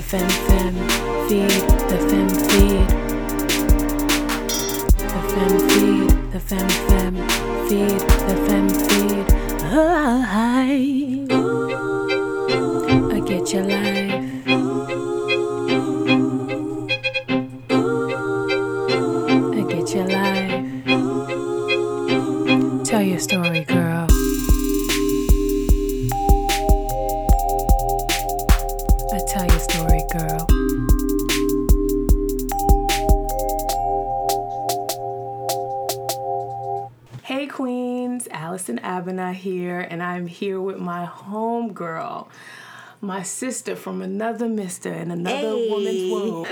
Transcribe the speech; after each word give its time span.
the 0.00 0.06
fem 0.06 0.30
fem 0.30 0.74
feed, 1.28 1.50
the 1.90 1.98
fem 2.08 2.28
feed, 2.48 2.88
the 5.12 5.20
fem 5.30 5.54
feed, 5.68 6.10
the 6.32 6.40
fem 6.40 6.68
fem 6.88 7.14
feed, 7.68 8.00
the 8.26 8.36
fem 8.46 8.66
feed. 8.88 9.26
I, 9.62 10.66
I 13.14 13.20
get 13.20 13.52
your 13.52 13.64
life. 13.64 13.99
Homegirl, 41.80 42.28
my 43.00 43.22
sister 43.22 43.74
from 43.76 44.02
another 44.02 44.48
mister 44.48 44.90
and 44.92 45.10
another 45.12 45.36
Hey. 45.56 45.70
woman's 45.70 46.10
womb, 46.12 46.46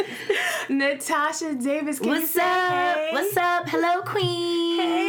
Natasha 0.78 1.55
Davis. 1.55 1.98
Can 1.98 2.09
you 2.09 2.14
What's 2.14 2.30
say 2.30 2.41
up? 2.42 2.96
hey? 2.96 3.09
What's 3.12 3.36
up? 3.36 3.69
Hello, 3.69 4.02
Queen. 4.02 4.80
Hey. 4.80 5.08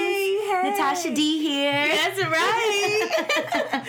Natasha 0.70 1.14
D 1.14 1.40
here. 1.40 1.88
That's 1.88 2.24
right. 2.26 3.84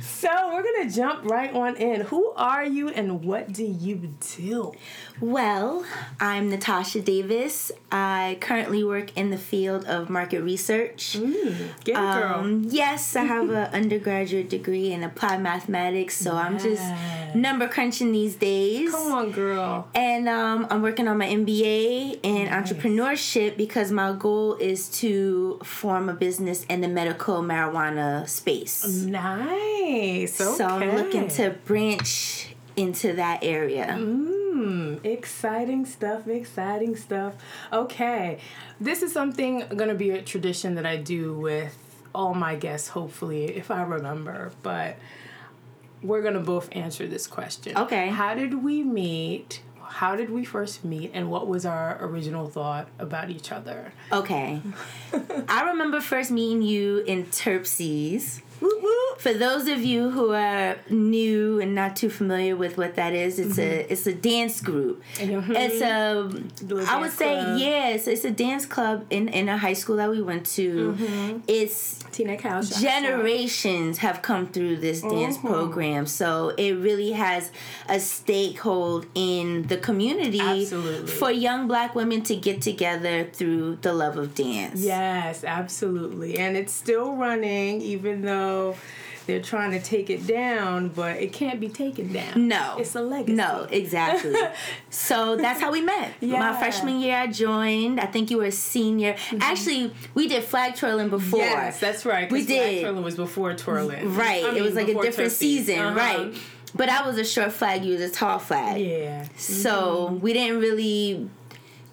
so 0.00 0.28
we're 0.52 0.62
gonna 0.62 0.90
jump 0.90 1.24
right 1.30 1.52
on 1.54 1.76
in. 1.76 2.00
Who 2.02 2.32
are 2.36 2.64
you 2.64 2.88
and 2.88 3.24
what 3.24 3.52
do 3.52 3.64
you 3.64 4.14
do? 4.36 4.72
Well, 5.20 5.84
I'm 6.18 6.50
Natasha 6.50 7.00
Davis. 7.00 7.70
I 7.92 8.38
currently 8.40 8.82
work 8.82 9.16
in 9.16 9.30
the 9.30 9.38
field 9.38 9.84
of 9.84 10.10
market 10.10 10.42
research. 10.42 11.12
Get 11.12 11.88
it, 11.88 11.94
girl. 11.94 12.40
Um, 12.40 12.66
yes, 12.68 13.14
I 13.14 13.22
have 13.24 13.48
an 13.50 13.56
undergraduate 13.72 14.50
degree 14.50 14.92
in 14.92 15.04
applied 15.04 15.40
mathematics, 15.40 16.16
so 16.16 16.34
I'm 16.34 16.58
just 16.58 16.82
number 17.34 17.68
crunching 17.68 18.10
these 18.10 18.34
days. 18.34 18.90
Come 18.90 19.12
on, 19.12 19.30
girl. 19.30 19.88
And 19.94 20.28
um, 20.28 20.66
I'm 20.68 20.82
working 20.82 21.06
on 21.06 21.18
my 21.18 21.28
MBA 21.28 22.20
in 22.24 22.48
entrepreneurship 22.48 23.56
because 23.56 23.92
my 23.92 24.12
goal 24.12 24.54
is 24.56 24.88
to 25.00 25.60
form 25.62 26.08
a 26.08 26.14
business 26.24 26.64
in 26.70 26.80
the 26.80 26.88
medical 26.88 27.42
marijuana 27.42 28.26
space. 28.26 28.82
Nice. 29.04 30.40
Okay. 30.40 30.56
So 30.56 30.64
I'm 30.64 30.96
looking 30.96 31.28
to 31.28 31.50
branch 31.66 32.54
into 32.76 33.12
that 33.12 33.40
area. 33.44 33.88
Mm, 34.00 35.04
exciting 35.04 35.84
stuff, 35.84 36.26
exciting 36.26 36.96
stuff. 36.96 37.34
Okay. 37.70 38.38
This 38.80 39.02
is 39.02 39.12
something 39.12 39.68
going 39.68 39.90
to 39.90 39.94
be 39.94 40.12
a 40.12 40.22
tradition 40.22 40.76
that 40.76 40.86
I 40.86 40.96
do 40.96 41.34
with 41.34 41.76
all 42.14 42.32
my 42.32 42.54
guests, 42.54 42.88
hopefully, 42.88 43.44
if 43.44 43.70
I 43.70 43.82
remember. 43.82 44.52
But 44.62 44.96
we're 46.00 46.22
going 46.22 46.34
to 46.34 46.40
both 46.40 46.70
answer 46.72 47.06
this 47.06 47.26
question. 47.26 47.76
Okay. 47.76 48.08
How 48.08 48.32
did 48.34 48.64
we 48.64 48.82
meet? 48.82 49.60
How 49.88 50.16
did 50.16 50.30
we 50.30 50.44
first 50.44 50.84
meet? 50.84 51.10
And 51.14 51.30
what 51.30 51.46
was 51.46 51.64
our 51.64 52.02
original 52.04 52.48
thought 52.48 52.88
about 52.98 53.30
each 53.30 53.52
other? 53.52 53.92
Okay. 54.12 54.60
I 55.48 55.70
remember 55.70 56.00
first 56.00 56.30
meeting 56.30 56.62
you 56.62 56.98
in 57.00 57.26
Terpsies. 57.26 58.40
Whoop. 58.60 58.73
For 59.24 59.32
those 59.32 59.68
of 59.68 59.82
you 59.82 60.10
who 60.10 60.34
are 60.34 60.76
new 60.90 61.58
and 61.58 61.74
not 61.74 61.96
too 61.96 62.10
familiar 62.10 62.56
with 62.56 62.76
what 62.76 62.96
that 62.96 63.14
is, 63.14 63.38
it's 63.38 63.58
a 63.58 63.90
it's 63.90 64.06
a 64.06 64.12
dance 64.12 64.60
group. 64.60 65.02
It's 65.18 65.80
a 65.80 66.30
I 66.86 67.00
would 67.00 67.10
say 67.10 67.32
club. 67.40 67.58
yes, 67.58 68.06
it's 68.06 68.26
a 68.26 68.30
dance 68.30 68.66
club 68.66 69.06
in 69.08 69.28
in 69.28 69.48
a 69.48 69.56
high 69.56 69.72
school 69.72 69.96
that 69.96 70.10
we 70.10 70.20
went 70.20 70.44
to. 70.58 71.40
It's 71.48 72.04
Tina 72.12 72.36
generations 72.62 73.96
have 73.98 74.20
come 74.20 74.46
through 74.48 74.76
this 74.76 75.00
dance 75.00 75.38
Mhm. 75.38 75.48
program 75.48 76.06
so 76.06 76.50
it 76.58 76.72
really 76.74 77.12
has 77.12 77.50
a 77.88 77.94
stakehold 77.96 79.06
in 79.14 79.66
the 79.68 79.78
community 79.78 80.38
Absolutely. 80.40 81.10
for 81.10 81.30
young 81.30 81.66
black 81.66 81.94
women 81.94 82.20
to 82.24 82.36
get 82.36 82.60
together 82.60 83.24
through 83.32 83.78
the 83.80 83.92
love 83.92 84.16
of 84.18 84.34
dance 84.34 84.80
Yes, 84.82 85.44
absolutely. 85.44 86.38
And 86.38 86.56
it's 86.56 86.72
still 86.72 87.16
running, 87.16 87.80
even 87.80 88.22
though 88.22 88.76
they're 89.26 89.40
trying 89.42 89.70
to 89.72 89.80
take 89.80 90.10
it 90.10 90.26
down, 90.26 90.88
but 90.88 91.16
it 91.16 91.32
can't 91.32 91.58
be 91.60 91.68
taken 91.68 92.12
down. 92.12 92.48
no 92.48 92.76
It's 92.78 92.94
a 92.94 93.00
legacy. 93.02 93.34
no 93.34 93.66
exactly 93.70 94.34
so 94.90 95.36
that's 95.36 95.60
how 95.60 95.70
we 95.72 95.80
met 95.80 96.12
my 96.20 96.28
Yeah. 96.28 96.42
Mm-hmm. 96.50 96.58
freshman 96.58 97.00
year 97.00 97.16
i 97.16 97.26
joined 97.26 98.00
i 98.00 98.06
think 98.06 98.30
you 98.30 98.38
were 98.38 98.44
a 98.46 98.52
senior 98.52 99.16
actually 99.40 99.92
we 100.14 100.28
did 100.28 100.44
flag 100.44 100.74
twirling 100.76 101.08
before 101.08 101.40
Yes, 101.40 101.80
that's 101.80 102.04
right. 102.06 102.30
We 102.30 102.44
did. 102.44 102.82
Twirling 102.82 103.02
was 103.04 103.16
before 103.16 103.54
twirling. 103.54 104.14
right 104.14 104.44
I 104.44 104.56
it 104.56 104.62
was 104.62 104.74
like 104.74 104.88
a 104.88 104.94
different 105.00 105.32
season 105.32 105.78
Uh-huh. 105.78 105.96
right 105.98 106.34
but 106.74 106.88
i 106.88 107.06
was 107.06 107.18
a 107.18 107.24
short 107.24 107.52
flag 107.52 107.84
you 107.84 107.92
was 107.92 108.00
a 108.02 108.10
tall 108.10 108.38
flag 108.38 108.80
Yeah. 108.80 109.26
So 109.36 110.18
we 110.22 110.32
didn't 110.32 110.60
really 110.60 111.28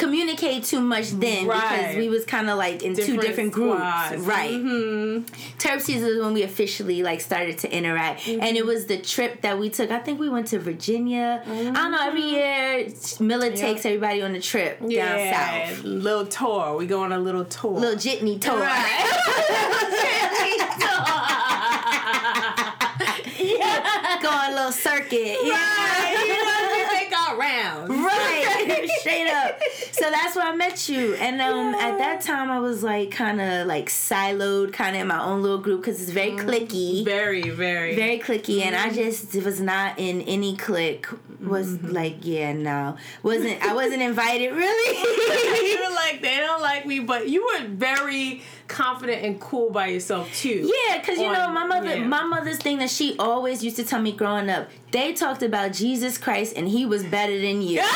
communicate 0.02 0.64
too 0.64 0.82
much 0.82 1.12
then 1.12 1.46
because 1.46 1.96
we 1.96 2.10
was 2.10 2.26
kind 2.26 2.50
of 2.50 2.58
like 2.58 2.82
in 2.84 2.94
two 2.96 3.02
Different 3.02 3.22
different 3.22 3.52
groups, 3.54 3.78
squads. 3.80 4.22
right? 4.24 4.52
Mhm. 4.52 5.24
Terpsies 5.60 6.02
is 6.10 6.20
when 6.22 6.34
we 6.34 6.44
officially 6.44 7.04
like 7.04 7.22
started 7.22 7.58
to 7.60 7.68
interact, 7.80 8.28
and 8.28 8.42
Mm-hmm. 8.42 8.56
it 8.58 8.66
was 8.66 8.86
the 8.88 8.98
trip 8.98 9.42
that 9.42 9.60
we 9.60 9.70
took. 9.70 9.92
I 9.92 10.00
think 10.00 10.20
we 10.20 10.30
went 10.30 10.48
to 10.48 10.60
Virginia. 10.60 11.44
I 11.46 11.48
don't 11.74 11.92
know. 11.92 12.08
Every 12.10 12.22
year, 12.24 12.88
Miller 13.20 13.48
Mm-hmm. 13.48 13.56
Yeah. 13.56 13.62
takes 13.68 13.86
everybody 13.86 14.22
on 14.22 14.34
a 14.36 14.42
trip 14.42 14.80
down 14.80 14.90
Yeah, 14.92 15.70
south, 15.70 15.84
little 15.84 16.26
tour. 16.26 16.76
We 16.78 16.86
go 16.88 17.02
on 17.04 17.12
a 17.12 17.20
little 17.20 17.46
tour. 17.46 17.80
little 17.80 17.98
jitney 18.00 18.40
tour. 18.40 18.60
Go 24.22 24.30
on 24.30 24.52
a 24.52 24.56
little 24.56 24.72
circuit. 24.72 25.38
Right, 25.42 26.26
you 26.28 26.46
know, 26.46 26.70
we 26.74 26.82
make 27.00 27.12
our 27.18 27.36
rounds. 27.38 27.90
right 27.90 28.46
straight 29.00 29.28
up 29.28 29.60
so 29.92 30.10
that's 30.10 30.36
where 30.36 30.46
i 30.46 30.56
met 30.56 30.88
you 30.90 31.14
and 31.16 31.42
um 31.42 31.74
at 31.76 31.98
that 31.98 32.22
time 32.22 32.52
i 32.52 32.60
was 32.60 32.84
like 32.84 33.12
kind 33.12 33.42
of 33.42 33.68
like 33.68 33.90
siloed 33.90 34.74
kind 34.74 34.96
of 34.96 35.02
in 35.02 35.08
my 35.08 35.24
own 35.24 35.42
little 35.42 35.58
group 35.58 35.82
because 35.82 36.02
it's 36.02 36.12
very 36.12 36.32
mm, 36.32 36.40
clicky 36.40 37.06
Very, 37.06 37.50
very. 37.50 37.96
very 37.96 38.20
clicky 38.20 38.62
and 38.62 38.76
i 38.76 38.88
mm-hmm. 38.88 38.96
just 38.96 39.36
was 39.44 39.60
not 39.60 39.98
in 39.98 40.22
any 40.22 40.56
clique 40.56 41.08
was 41.42 41.78
mm-hmm. 41.78 41.92
like 41.92 42.18
yeah 42.22 42.54
no 42.54 42.96
wasn't 43.24 43.62
i 43.64 43.74
wasn't 43.74 44.02
invited 44.02 44.54
really 44.54 45.32
You're 45.72 45.96
like 45.96 46.22
they 46.22 46.38
don't 46.38 46.62
like 46.62 46.86
me, 46.86 47.00
but 47.00 47.30
you 47.30 47.44
were 47.46 47.68
very 47.68 48.42
confident 48.68 49.24
and 49.24 49.40
cool 49.40 49.70
by 49.70 49.88
yourself 49.88 50.34
too. 50.34 50.72
Yeah, 50.88 51.00
because 51.00 51.18
you 51.18 51.32
know 51.32 51.52
my 51.52 51.66
mother, 51.66 51.98
yeah. 51.98 52.04
my 52.04 52.24
mother's 52.24 52.58
thing 52.58 52.80
that 52.80 52.90
she 52.90 53.16
always 53.18 53.64
used 53.64 53.78
to 53.78 53.84
tell 53.84 54.02
me 54.02 54.12
growing 54.12 54.50
up. 54.50 54.70
They 54.92 55.14
talked 55.14 55.44
about 55.44 55.74
Jesus 55.74 56.18
Christ 56.18 56.54
and 56.56 56.68
he 56.68 56.86
was 56.86 57.04
better 57.04 57.40
than 57.40 57.62
you. 57.62 57.84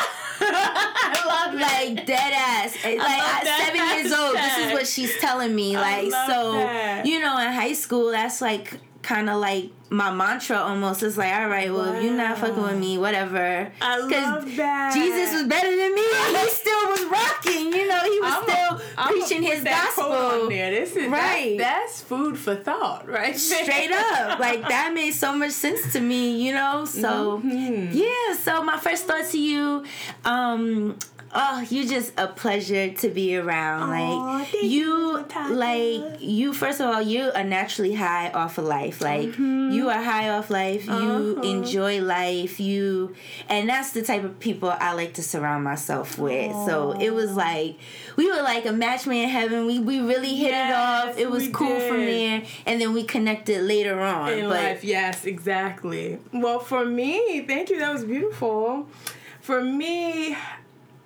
I 0.76 1.26
love 1.28 1.56
like 1.59 2.06
dead 2.06 2.34
ass. 2.34 2.76
Like 2.84 3.00
at 3.00 3.46
seven 3.46 3.98
years 3.98 4.12
old, 4.12 4.36
this 4.36 4.58
is 4.58 4.74
what 4.74 4.88
she's 4.88 5.18
telling 5.20 5.53
me. 5.53 5.76
Like 5.78 6.12
so, 6.12 6.53
that. 6.53 7.06
you 7.06 7.20
know, 7.20 7.38
in 7.40 7.52
high 7.52 7.74
school, 7.74 8.12
that's 8.12 8.42
like 8.42 8.80
kind 9.05 9.29
of 9.29 9.38
like 9.39 9.69
my 9.91 10.11
mantra 10.11 10.57
almost. 10.57 11.03
It's 11.03 11.16
like, 11.16 11.31
all 11.31 11.47
right, 11.47 11.71
well, 11.71 11.93
if 11.93 12.03
you're 12.03 12.17
not 12.17 12.39
fucking 12.39 12.61
with 12.61 12.77
me, 12.79 12.97
whatever. 12.97 13.71
I 13.79 13.99
love 13.99 14.55
that. 14.55 14.93
Jesus 14.95 15.31
was 15.31 15.43
better 15.43 15.69
than 15.69 15.93
me. 15.96 16.03
and 16.25 16.37
He 16.37 16.49
still 16.49 16.85
was 16.90 17.03
rocking. 17.05 17.72
You 17.72 17.87
know, 17.87 17.99
he 18.03 18.19
was 18.19 18.34
I'm 18.34 18.43
still 18.43 18.81
I'm 18.97 19.13
preaching 19.13 19.43
his 19.43 19.63
that 19.63 19.93
gospel. 19.96 20.49
there. 20.49 20.72
This 20.72 20.96
is 20.96 21.07
Right. 21.07 21.55
That's, 21.57 21.99
that's 21.99 22.02
food 22.02 22.37
for 22.37 22.55
thought, 22.55 23.07
right? 23.07 23.37
straight 23.37 23.91
up 23.91 24.40
like 24.47 24.61
that 24.67 24.91
made 24.96 25.11
so 25.11 25.37
much 25.37 25.51
sense 25.51 25.93
to 25.93 25.99
me 25.99 26.41
you 26.46 26.53
know 26.53 26.85
so 26.85 27.40
Mm-hmm. 27.46 27.91
yeah 27.93 28.35
so 28.35 28.63
my 28.63 28.78
first 28.78 29.05
thought 29.05 29.25
to 29.31 29.40
you 29.40 29.84
um 30.25 30.97
Oh, 31.37 31.66
you 31.70 31.87
just 31.87 32.14
a 32.17 32.28
pleasure 32.28 32.91
to 32.93 33.09
be 33.09 33.35
around. 33.35 33.90
Aw, 33.90 34.37
like 34.40 34.53
you, 34.53 34.61
you, 34.61 35.26
like 35.52 36.22
you. 36.22 36.53
First 36.53 36.79
of 36.79 36.87
all, 36.87 37.02
you 37.02 37.29
are 37.35 37.43
naturally 37.43 37.93
high 37.93 38.32
off 38.32 38.58
of 38.58 38.64
life. 38.64 39.02
Like 39.02 39.37
you 39.37 39.90
are 39.90 40.02
high 40.02 40.29
off 40.29 40.49
life. 40.49 40.85
You 40.85 40.91
Mm-hmm. 40.93 41.40
Uh-huh. 41.40 41.49
enjoy 41.49 42.02
life. 42.02 42.59
You, 42.61 43.16
and 43.49 43.67
that's 43.67 43.91
the 43.91 44.02
type 44.02 44.23
of 44.23 44.40
people 44.40 44.70
I 44.70 44.93
like 44.93 45.14
to 45.16 45.23
surround 45.23 45.64
myself 45.66 46.17
with. 46.17 46.52
So 46.66 46.93
it 46.99 47.09
was 47.14 47.35
like 47.35 47.78
we 48.16 48.29
were 48.32 48.41
like 48.41 48.66
a 48.66 48.72
match 48.72 49.05
made 49.05 49.23
in 49.23 49.29
heaven. 49.29 49.66
We 49.66 49.79
we 49.79 49.99
really 49.99 50.35
hit 50.35 50.53
it 50.53 50.72
off. 50.73 51.17
It 51.17 51.29
was 51.29 51.49
cool 51.49 51.79
from 51.82 51.99
there, 52.05 52.43
and 52.66 52.79
then 52.79 52.93
we 52.93 53.03
connected 53.03 53.61
later 53.64 53.99
on. 53.99 54.32
in 54.32 54.46
but 54.47 54.64
life. 54.64 54.84
Yes, 54.85 55.26
exactly. 55.26 56.17
Well, 56.32 56.59
for 56.59 56.85
me, 56.85 57.41
thank 57.46 57.70
you. 57.70 57.79
That 57.79 57.91
was 57.93 58.05
beautiful. 58.05 58.87
For 59.41 59.61
me, 59.61 60.35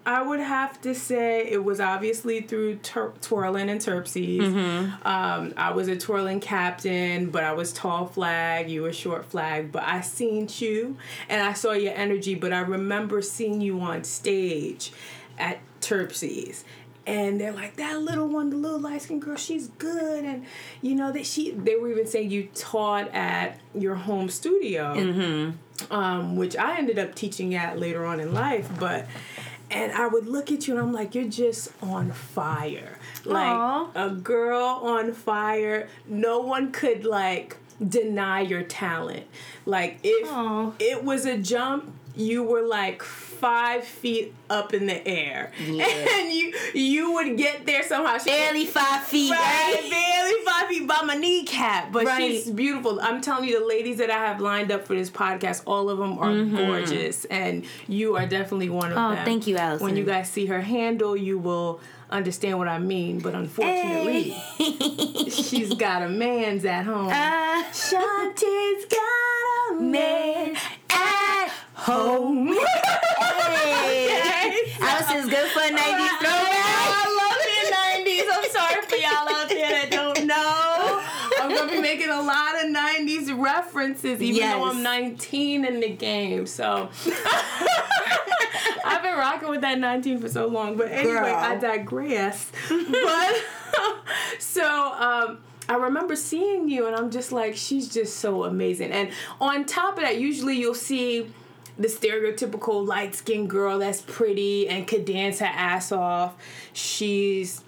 I 0.06 0.22
would 0.24 0.40
have 0.40 0.81
to 0.81 0.96
say 0.96 1.48
it 1.48 1.63
was 1.63 1.80
obviously 1.80 2.42
through 2.42 2.78
twirling 2.78 3.69
and 3.69 3.80
terpsies. 3.80 4.40
Mm-hmm. 4.42 5.07
Um, 5.07 5.54
I 5.56 5.72
was 5.72 5.88
a 5.88 5.96
twirling 5.98 6.40
captain, 6.40 7.30
but 7.30 7.44
I 7.44 7.51
was 7.54 7.72
tall 7.74 8.07
flag. 8.07 8.69
You 8.72 8.81
were 8.84 8.94
short 8.94 9.25
flag, 9.25 9.72
but 9.72 9.84
I 9.84 10.01
seen 10.01 10.48
you 10.57 10.98
and 11.28 11.42
I 11.42 11.54
saw 11.54 11.74
your 11.74 11.94
energy. 11.94 12.34
But 12.34 12.54
I 12.54 12.62
remember 12.62 13.22
seeing 13.22 13.62
you 13.62 13.80
on 13.81 14.04
stage 14.04 14.92
at 15.38 15.60
terpsies. 15.81 16.63
And 17.06 17.40
they're 17.42 17.52
like 17.52 17.75
that 17.78 18.00
little 18.02 18.28
one, 18.28 18.52
the 18.52 18.56
little 18.57 18.80
light 18.80 19.02
skinned 19.02 19.24
girl. 19.24 19.36
She's 19.36 19.68
good, 19.80 20.25
and 20.25 20.45
you 20.81 20.94
know 20.94 21.12
that 21.12 21.25
she. 21.25 21.52
They 21.52 21.75
were 21.75 21.90
even 21.90 22.06
saying 22.06 22.30
you 22.30 22.50
taught 22.54 23.07
at 23.16 23.60
your 23.74 23.95
home 23.95 24.30
studio, 24.30 24.94
Mm-hmm. 24.95 25.92
um, 25.92 26.36
which 26.36 26.56
I 26.56 26.78
ended 26.78 27.00
up 27.00 27.16
teaching 27.16 27.56
at 27.56 27.80
later 27.80 28.06
on 28.06 28.19
in 28.19 28.31
life. 28.31 28.69
But 28.80 29.07
and 29.71 29.92
I 29.92 30.07
would 30.07 30.27
look 30.27 30.51
at 30.51 30.68
you 30.68 30.75
and 30.75 30.81
I'm 30.81 30.94
like, 30.94 31.16
you're 31.16 31.25
just 31.25 31.69
on 31.81 32.12
fire. 32.12 32.98
Like 33.25 33.48
Aw. 33.48 33.89
a 33.95 34.10
girl 34.10 34.80
on 34.83 35.13
fire. 35.13 35.88
No 36.07 36.39
one 36.39 36.71
could 36.71 37.06
like 37.06 37.57
deny 37.86 38.42
your 38.42 38.63
talent. 38.63 39.25
Like 39.66 40.00
if 40.04 40.27
Aw. 40.30 40.71
it 40.80 41.04
was 41.04 41.25
a 41.25 41.38
jump, 41.38 41.94
you 42.16 42.44
were 42.44 42.63
like 42.63 43.01
five 43.40 43.84
feet 43.84 44.34
up 44.50 44.74
in 44.74 44.86
the 44.88 45.08
air. 45.08 45.52
Yeah. 45.60 45.86
And 46.20 46.32
you 46.34 46.54
you 46.74 47.14
would 47.14 47.38
get 47.38 47.66
there 47.66 47.84
somehow. 47.84 48.18
She 48.18 48.30
Barely 48.30 48.66
five 48.66 49.04
feet, 49.04 49.32
Right, 49.32 49.40
right? 49.82 49.90
barely 49.90 50.46
five 50.46 50.68
feet 50.68 50.88
by 50.88 51.02
my 51.06 51.16
kneecap, 51.16 51.92
but 51.92 52.06
Right. 52.06 52.18
she's 52.32 52.50
beautiful. 52.50 53.00
I'm 53.02 53.22
telling 53.22 53.48
you, 53.48 53.60
the 53.60 53.66
ladies 53.66 53.98
that 53.98 54.10
I 54.12 54.26
have 54.26 54.40
lined 54.42 54.72
up 54.72 54.86
for 54.86 54.94
this 54.96 55.10
podcast, 55.10 55.64
all 55.66 55.90
of 55.90 55.98
them 55.98 56.18
are 56.20 56.44
gorgeous, 56.44 57.26
and 57.26 57.66
you 57.88 58.16
are 58.18 58.26
definitely 58.28 58.70
one 58.70 58.92
of 58.92 58.98
Mm-hmm. 58.98 59.12
Oh, 59.12 59.16
them. 59.16 59.26
thank 59.26 59.48
you, 59.48 59.58
Allison. 59.58 59.86
When 59.86 59.96
you 59.98 60.04
guys 60.04 60.30
see 60.30 60.46
her 60.48 60.62
handle, 60.62 61.16
you 61.16 61.38
will 61.40 61.80
understand 62.12 62.58
what 62.58 62.68
I 62.68 62.80
mean. 62.80 63.20
But 63.20 63.36
unfortunately, 63.36 64.36
she's 65.30 65.74
got 65.76 66.02
a 66.02 66.10
man's 66.10 66.66
at 66.66 66.86
home. 66.86 67.08
Uh, 67.08 67.64
Shanti's 67.72 68.86
got 68.86 69.72
a 69.72 69.82
man 69.82 70.56
at 70.90 71.50
home. 71.76 72.50
Hey. 73.51 74.74
Allison's 74.81 75.30
good 75.30 75.51
for 75.51 75.60
a 75.60 75.69
90s 75.69 76.19
throwback. 76.19 76.80
I 76.92 77.06
love 77.19 77.38
the 77.46 78.10
90s. 78.12 78.28
I'm 78.31 78.50
sorry 78.51 78.81
for 78.84 78.96
y'all 78.96 79.30
out 79.30 79.50
there 79.50 79.69
that 79.69 79.92
don't 79.92 80.25
know. 80.25 81.06
I'm 81.42 81.50
going 81.50 81.69
to 81.69 81.75
be 81.75 81.81
making 81.81 82.10
a 82.10 82.22
lot 82.22 82.56
of 82.63 82.69
90s 82.69 83.42
references, 83.42 84.22
even 84.22 84.50
though 84.50 84.69
I'm 84.69 84.84
19 84.84 85.66
in 85.66 85.80
the 85.80 85.90
game. 85.90 86.46
So 86.46 86.90
I've 88.86 89.01
been 89.04 89.18
rocking 89.18 89.50
with 89.50 89.62
that 89.62 89.80
19 89.80 90.19
for 90.19 90.30
so 90.30 90.48
long. 90.48 90.78
But 90.78 90.92
anyway, 90.92 91.13
Girl. 91.13 91.36
I 91.36 91.56
digress. 91.56 92.52
but 92.69 93.44
so, 94.40 94.94
um, 94.94 95.40
I 95.68 95.75
remember 95.75 96.16
seeing 96.16 96.68
you, 96.68 96.88
and 96.88 96.95
I'm 96.95 97.12
just 97.12 97.31
like, 97.31 97.56
she's 97.56 97.88
just 97.90 98.18
so 98.18 98.44
amazing. 98.44 98.92
And 98.92 99.12
on 99.40 99.66
top 99.66 99.98
of 99.98 100.04
that, 100.04 100.19
usually 100.19 100.57
you'll 100.57 100.74
see 100.74 101.28
the 101.80 101.88
stereotypical 101.88 102.86
light 102.86 103.16
skinned 103.16 103.50
girl 103.50 103.80
that's 103.80 104.02
pretty 104.02 104.68
and 104.68 104.86
could 104.86 105.06
dance 105.06 105.40
her 105.40 105.46
ass 105.46 105.92
off. 105.92 106.36
She's 106.74 107.64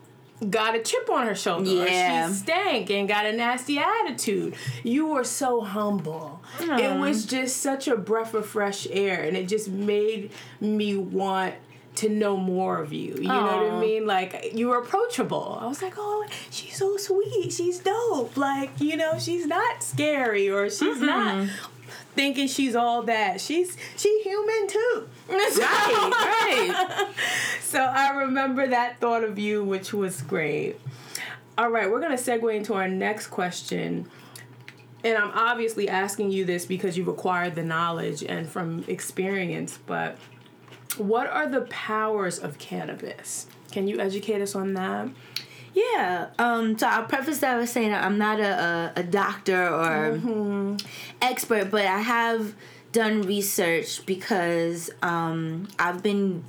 got 0.49 0.75
a 0.75 0.79
chip 0.79 1.09
on 1.09 1.27
her 1.27 1.35
shoulder. 1.35 1.69
Yeah. 1.69 2.27
She 2.27 2.33
stank 2.33 2.89
and 2.89 3.07
got 3.07 3.25
a 3.25 3.31
nasty 3.31 3.79
attitude. 3.79 4.55
You 4.83 5.07
were 5.07 5.23
so 5.23 5.61
humble. 5.61 6.41
It 6.59 6.99
was 6.99 7.25
just 7.25 7.57
such 7.57 7.87
a 7.87 7.95
breath 7.95 8.33
of 8.33 8.45
fresh 8.45 8.85
air, 8.91 9.23
and 9.23 9.37
it 9.37 9.47
just 9.47 9.69
made 9.69 10.31
me 10.59 10.97
want 10.97 11.55
to 11.93 12.09
know 12.09 12.37
more 12.37 12.79
of 12.81 12.93
you. 12.93 13.15
You 13.15 13.27
know 13.27 13.43
what 13.43 13.71
I 13.73 13.79
mean? 13.79 14.05
Like 14.05 14.51
you 14.53 14.69
were 14.69 14.79
approachable. 14.79 15.57
I 15.61 15.67
was 15.67 15.81
like, 15.81 15.93
oh, 15.97 16.25
she's 16.49 16.75
so 16.75 16.97
sweet. 16.97 17.51
She's 17.53 17.79
dope. 17.79 18.35
Like 18.35 18.71
you 18.79 18.97
know, 18.97 19.19
she's 19.19 19.45
not 19.45 19.83
scary 19.83 20.49
or 20.49 20.69
she's 20.69 20.99
not 20.99 21.47
thinking 22.13 22.47
she's 22.47 22.75
all 22.75 23.03
that. 23.03 23.41
She's 23.41 23.77
she 23.97 24.21
human 24.23 24.67
too. 24.67 25.09
right. 25.29 27.07
So 27.61 27.79
I 27.79 28.09
remember 28.23 28.67
that 28.67 28.99
thought 28.99 29.23
of 29.23 29.39
you, 29.39 29.63
which 29.63 29.93
was 29.93 30.21
great. 30.23 30.75
All 31.57 31.69
right, 31.69 31.89
we're 31.89 32.01
gonna 32.01 32.15
segue 32.15 32.53
into 32.53 32.73
our 32.73 32.89
next 32.89 33.27
question. 33.27 34.09
And 35.05 35.17
I'm 35.17 35.31
obviously 35.31 35.87
asking 35.87 36.31
you 36.31 36.43
this 36.43 36.65
because 36.65 36.97
you've 36.97 37.07
acquired 37.07 37.55
the 37.55 37.63
knowledge 37.63 38.23
and 38.23 38.47
from 38.47 38.83
experience, 38.89 39.79
but 39.85 40.17
what 40.97 41.27
are 41.27 41.47
the 41.47 41.61
powers 41.61 42.39
of 42.39 42.57
cannabis? 42.57 43.47
Can 43.71 43.87
you 43.87 44.01
educate 44.01 44.41
us 44.41 44.53
on 44.53 44.73
that? 44.73 45.07
Yeah. 45.73 46.27
Um, 46.37 46.77
so 46.77 46.87
I'll 46.87 47.05
preface 47.05 47.39
that 47.39 47.57
with 47.57 47.69
saying 47.69 47.93
I'm 47.93 48.17
not 48.17 48.39
a, 48.39 48.91
a, 48.95 48.99
a 49.01 49.03
doctor 49.03 49.67
or 49.69 50.77
expert, 51.21 51.71
but 51.71 51.85
I 51.85 51.99
have 51.99 52.53
done 52.91 53.21
research 53.21 54.05
because 54.05 54.89
um, 55.01 55.67
I've 55.79 56.03
been 56.03 56.43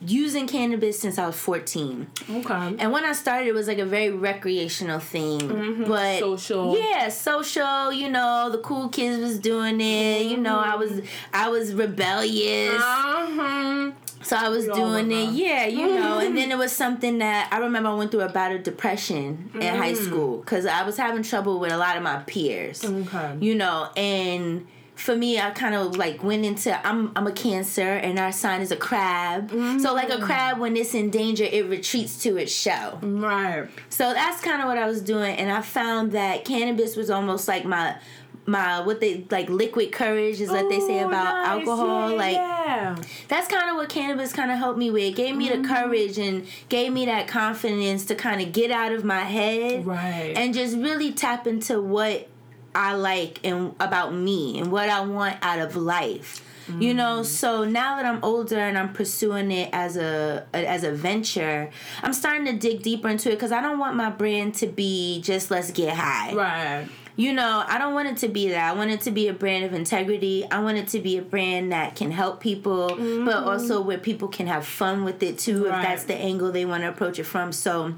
using 0.00 0.46
cannabis 0.46 0.98
since 0.98 1.18
I 1.18 1.26
was 1.26 1.36
14. 1.36 2.06
Okay. 2.30 2.74
And 2.78 2.92
when 2.92 3.04
I 3.04 3.12
started, 3.12 3.48
it 3.48 3.52
was 3.52 3.68
like 3.68 3.78
a 3.78 3.84
very 3.84 4.10
recreational 4.10 4.98
thing, 4.98 5.84
but 5.86 6.20
Social. 6.20 6.78
Yeah, 6.78 7.08
social. 7.08 7.92
You 7.92 8.08
know, 8.08 8.48
the 8.50 8.58
cool 8.58 8.88
kids 8.88 9.20
was 9.20 9.38
doing 9.38 9.80
it. 9.80 10.22
You 10.22 10.38
know, 10.38 10.58
I 10.58 10.76
was 10.76 11.02
I 11.34 11.48
was 11.50 11.74
rebellious. 11.74 12.80
Uh-huh. 12.80 13.90
So 14.22 14.36
I 14.36 14.48
was 14.48 14.66
We 14.66 14.74
doing 14.74 15.10
it, 15.10 15.32
yeah, 15.32 15.66
you 15.66 15.86
know, 15.94 16.18
and 16.18 16.36
then 16.36 16.50
it 16.52 16.58
was 16.58 16.72
something 16.72 17.18
that 17.18 17.48
I 17.50 17.58
remember 17.58 17.88
I 17.88 17.94
went 17.94 18.10
through 18.10 18.20
a 18.20 18.28
bout 18.28 18.52
of 18.52 18.62
depression 18.62 19.50
in 19.54 19.76
high 19.76 19.94
mm. 19.94 20.04
school 20.04 20.38
because 20.38 20.66
I 20.66 20.82
was 20.82 20.96
having 20.96 21.22
trouble 21.22 21.58
with 21.58 21.72
a 21.72 21.78
lot 21.78 21.96
of 21.96 22.02
my 22.02 22.18
peers, 22.26 22.84
Okay. 22.84 23.36
you 23.40 23.54
know, 23.54 23.88
and 23.96 24.66
for 25.00 25.16
me, 25.16 25.40
I 25.40 25.50
kind 25.50 25.74
of 25.74 25.96
like 25.96 26.22
went 26.22 26.44
into 26.44 26.86
I'm 26.86 27.12
I'm 27.16 27.26
a 27.26 27.32
Cancer 27.32 27.94
and 27.94 28.18
our 28.18 28.32
sign 28.32 28.60
is 28.60 28.70
a 28.70 28.76
crab, 28.76 29.50
so 29.80 29.94
like 29.94 30.10
a 30.10 30.18
mm. 30.18 30.22
crab 30.22 30.58
when 30.58 30.76
it's 30.76 30.94
in 30.94 31.08
danger, 31.10 31.44
it 31.44 31.66
retreats 31.68 32.22
to 32.24 32.36
its 32.36 32.52
shell. 32.52 32.98
Right. 33.02 33.68
So 33.88 34.12
that's 34.12 34.42
kind 34.42 34.60
of 34.60 34.68
what 34.68 34.76
I 34.76 34.86
was 34.86 35.00
doing, 35.00 35.34
and 35.36 35.50
I 35.50 35.62
found 35.62 36.12
that 36.12 36.44
cannabis 36.44 36.96
was 36.96 37.08
almost 37.08 37.48
like 37.48 37.64
my 37.64 37.96
my 38.46 38.80
what 38.80 39.00
they 39.00 39.24
like 39.30 39.48
liquid 39.48 39.92
courage 39.92 40.40
is 40.40 40.50
what 40.50 40.68
they 40.68 40.80
say 40.80 41.00
about 41.00 41.24
nice. 41.24 41.48
alcohol, 41.48 42.10
Yeah, 42.10 42.16
like 42.16 42.34
yeah. 42.34 42.96
that's 43.28 43.46
kind 43.48 43.70
of 43.70 43.76
what 43.76 43.88
cannabis 43.88 44.32
kind 44.32 44.50
of 44.50 44.58
helped 44.58 44.78
me 44.78 44.90
with. 44.90 45.02
It 45.02 45.16
gave 45.16 45.36
me 45.36 45.48
Mm-hmm. 45.48 45.62
the 45.62 45.68
courage 45.68 46.18
and 46.18 46.46
gave 46.68 46.92
me 46.92 47.06
that 47.06 47.28
confidence 47.28 48.06
to 48.06 48.14
kind 48.14 48.40
of 48.40 48.52
get 48.52 48.70
out 48.70 48.92
of 48.92 49.04
my 49.04 49.20
head 49.20 49.86
Right. 49.86 50.32
and 50.36 50.52
just 50.54 50.76
really 50.76 51.12
tap 51.12 51.46
into 51.46 51.80
what 51.80 52.28
I 52.74 52.94
like 52.94 53.40
and 53.44 53.74
about 53.80 54.14
me 54.14 54.58
and 54.58 54.70
what 54.72 54.88
I 54.88 55.00
want 55.00 55.36
out 55.42 55.58
of 55.60 55.76
life. 55.76 56.44
You 56.78 56.94
know, 56.94 57.24
so 57.24 57.64
now 57.64 57.96
that 57.96 58.06
I'm 58.06 58.22
older 58.22 58.56
and 58.56 58.78
I'm 58.78 58.92
pursuing 58.92 59.50
it 59.50 59.70
as 59.72 59.96
a 59.96 60.46
as 60.54 60.84
a 60.84 60.92
venture, 60.92 61.68
I'm 62.00 62.12
starting 62.12 62.44
to 62.46 62.52
dig 62.52 62.82
deeper 62.84 63.08
into 63.08 63.28
it 63.30 63.32
because 63.34 63.50
I 63.50 63.60
don't 63.60 63.80
want 63.80 63.96
my 63.96 64.08
brand 64.08 64.54
to 64.56 64.68
be 64.68 65.20
just 65.20 65.50
let's 65.50 65.72
get 65.72 65.96
high. 65.96 66.32
right. 66.32 66.88
You 67.16 67.32
know, 67.32 67.64
I 67.66 67.78
don't 67.78 67.92
want 67.94 68.08
it 68.08 68.16
to 68.18 68.28
be 68.28 68.48
that. 68.50 68.70
I 68.70 68.76
want 68.76 68.90
it 68.90 69.02
to 69.02 69.10
be 69.10 69.28
a 69.28 69.32
brand 69.32 69.64
of 69.64 69.74
integrity. 69.74 70.46
I 70.50 70.60
want 70.60 70.78
it 70.78 70.88
to 70.88 71.00
be 71.00 71.18
a 71.18 71.22
brand 71.22 71.72
that 71.72 71.96
can 71.96 72.10
help 72.10 72.40
people, 72.40 72.88
but 72.88 72.98
mm-hmm. 72.98 73.48
also 73.48 73.80
where 73.80 73.98
people 73.98 74.28
can 74.28 74.46
have 74.46 74.64
fun 74.66 75.04
with 75.04 75.22
it 75.22 75.38
too, 75.38 75.66
Right. 75.66 75.78
if 75.78 75.82
that's 75.82 76.04
the 76.04 76.14
angle 76.14 76.50
they 76.52 76.64
want 76.64 76.82
to 76.82 76.88
approach 76.88 77.18
it 77.18 77.24
from. 77.24 77.52
So, 77.52 77.94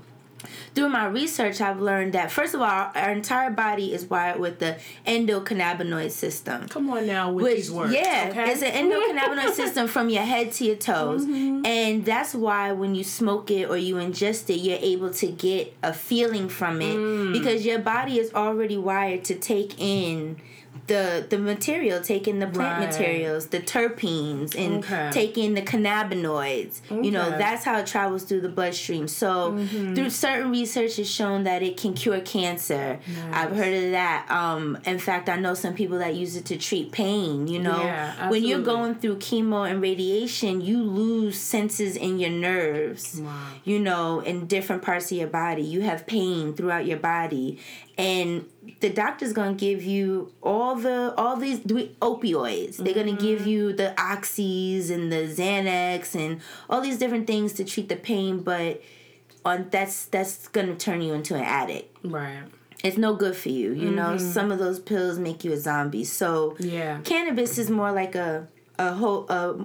through 0.75 0.89
my 0.89 1.07
research, 1.07 1.61
I've 1.61 1.81
learned 1.81 2.13
that 2.15 2.31
first 2.31 2.55
of 2.55 2.61
all, 2.61 2.91
our 2.95 3.11
entire 3.11 3.51
body 3.51 3.93
is 3.95 4.05
wired 4.07 4.39
with 4.41 4.59
the 4.59 4.77
endocannabinoid 5.07 6.11
system. 6.11 6.69
Come 6.69 6.91
on 6.91 7.07
now 7.07 7.31
with 7.33 7.45
Which, 7.45 7.57
these 7.57 7.71
words. 7.73 7.93
yeah, 7.93 8.29
okay? 8.31 8.51
it's 8.53 8.63
an 8.63 8.73
endocannabinoid 8.73 9.53
system 9.53 9.89
from 9.89 10.09
your 10.09 10.23
head 10.23 10.53
to 10.53 10.65
your 10.65 10.77
toes. 10.77 11.25
Mm-hmm. 11.25 11.67
And 11.67 12.05
that's 12.05 12.35
why 12.35 12.73
when 12.73 12.95
you 12.95 13.05
smoke 13.05 13.51
it 13.51 13.69
or 13.69 13.77
you 13.77 13.97
ingest 13.97 14.51
it, 14.51 14.59
you're 14.59 14.79
able 14.81 15.11
to 15.15 15.27
get 15.29 15.75
a 15.83 15.93
feeling 15.93 16.49
from 16.49 16.81
it 16.81 16.93
Mm. 16.93 17.33
because 17.33 17.65
your 17.65 17.79
body 17.79 18.19
is 18.19 18.33
already 18.35 18.77
wired 18.77 19.25
to 19.25 19.35
take 19.35 19.81
in 19.81 20.37
the 20.93 21.05
the 21.33 21.39
material, 21.39 21.99
taking 22.15 22.37
the 22.45 22.47
plant 22.57 22.79
Right. 22.79 22.89
materials, 22.89 23.43
the 23.55 23.61
terpenes, 23.75 24.51
and 24.63 24.73
Okay. 24.85 25.09
take 25.19 25.35
in 25.45 25.51
the 25.59 25.63
cannabinoids. 25.63 26.81
You 26.91 27.11
know, 27.17 27.31
that's 27.45 27.65
how 27.65 27.79
it 27.79 27.87
travels 27.87 28.23
through 28.25 28.43
the 28.43 28.49
bloodstream. 28.59 29.09
So, 29.09 29.53
Mm-hmm. 29.53 29.95
through 29.95 30.11
certain 30.11 30.51
research 30.51 30.97
has 30.97 31.11
shown 31.11 31.45
that 31.45 31.63
it 31.63 31.77
can 31.83 31.93
cure 31.95 32.21
cancer. 32.21 32.99
I've 33.33 33.55
heard 33.61 33.75
of 33.85 33.91
that. 33.93 34.27
Um, 34.31 34.79
in 34.85 34.99
fact, 34.99 35.29
I 35.29 35.37
know 35.45 35.55
some 35.55 35.75
people 35.75 35.99
that 35.99 36.15
use 36.15 36.37
it 36.37 36.45
to 36.47 36.57
treat 36.57 36.93
pain. 36.93 37.47
You 37.49 37.61
know, 37.69 37.83
Yeah, 37.85 38.31
when 38.31 38.45
you're 38.45 38.61
going 38.75 38.95
through 38.97 39.17
chemo 39.17 39.69
and 39.71 39.81
radiation, 39.81 40.61
you 40.61 40.83
lose 40.83 41.37
senses 41.39 41.97
in 41.97 42.19
your 42.19 42.31
nerves. 42.31 43.21
Wow. 43.23 43.33
You 43.65 43.79
know, 43.79 44.21
in 44.21 44.47
different 44.47 44.83
parts 44.83 45.11
of 45.13 45.19
your 45.19 45.29
body, 45.29 45.63
you 45.63 45.81
have 45.83 46.07
pain 46.07 46.55
throughout 46.55 46.85
your 46.87 46.99
body, 46.99 47.59
and 47.99 48.45
the 48.81 48.91
doctor's 48.91 49.33
gonna 49.33 49.55
give 49.55 49.83
you 49.83 50.33
all 50.43 50.77
the 50.77 51.15
all 51.17 51.37
these 51.37 51.61
opioids. 51.61 52.77
They're 52.77 52.95
gonna 52.95 53.13
give 53.17 53.41
Mm-hmm. 53.41 53.49
you 53.49 53.73
the 53.73 53.95
oxys 53.97 54.91
and 54.91 55.11
the 55.13 55.27
Xanax 55.29 56.15
and 56.15 56.41
all 56.71 56.81
these 56.81 56.99
different 56.99 57.27
things 57.27 57.53
to 57.55 57.65
treat 57.65 57.89
the 57.89 57.97
pain, 57.97 58.41
but 58.41 58.81
on 59.45 59.67
that's 59.71 60.05
that's 60.07 60.49
gonna 60.49 60.75
turn 60.77 61.03
you 61.03 61.15
into 61.15 61.35
an 61.35 61.43
addict. 61.43 61.97
Right. 62.05 62.43
It's 62.85 62.97
no 62.99 63.15
good 63.15 63.37
for 63.37 63.49
you. 63.49 63.73
You 63.73 63.91
know, 63.91 64.17
some 64.19 64.51
of 64.51 64.59
those 64.59 64.81
pills 64.81 65.19
make 65.19 65.45
you 65.45 65.53
a 65.53 65.57
zombie. 65.57 66.05
So 66.05 66.53
Mm-hmm. 66.53 66.69
Yeah. 66.69 67.01
cannabis 67.05 67.59
is 67.59 67.71
more 67.71 67.93
like 67.93 68.15
a 68.15 68.47
a 68.79 68.93
whole 68.95 69.27
a, 69.29 69.65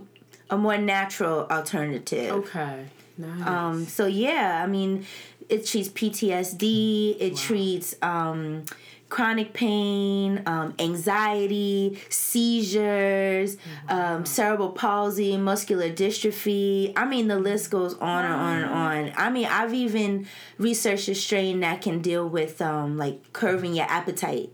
a 0.50 0.58
more 0.58 0.78
natural 0.78 1.46
alternative. 1.50 2.32
Okay. 2.32 2.86
Nice. 3.20 3.48
Um, 3.48 3.86
so 3.86 4.06
yeah, 4.06 4.62
I 4.64 4.68
mean, 4.68 5.06
it 5.50 5.66
treats 5.66 5.90
PTSD. 5.90 7.18
It 7.20 7.36
treats 7.38 7.96
um, 8.02 8.66
chronic 9.10 9.54
pain, 9.54 10.44
um, 10.46 10.74
anxiety, 10.80 12.00
seizures, 12.10 13.58
um, 13.88 14.26
cerebral 14.26 14.72
palsy, 14.72 15.38
muscular 15.38 15.90
dystrophy. 15.90 16.94
I 16.96 17.06
mean, 17.06 17.28
the 17.28 17.40
list 17.40 17.72
goes 17.72 17.94
on 17.96 18.26
and 18.26 18.34
on 18.34 18.58
and 18.64 18.72
on. 18.72 19.14
I 19.16 19.30
mean, 19.30 19.46
I've 19.46 19.74
even 19.74 20.28
researched 20.58 21.08
a 21.08 21.16
strain 21.16 21.62
that 21.62 21.82
can 21.82 22.02
deal 22.02 22.28
with 22.28 22.62
um, 22.62 22.98
like 22.98 23.34
curving 23.34 23.76
your 23.76 23.86
appetite 23.88 24.52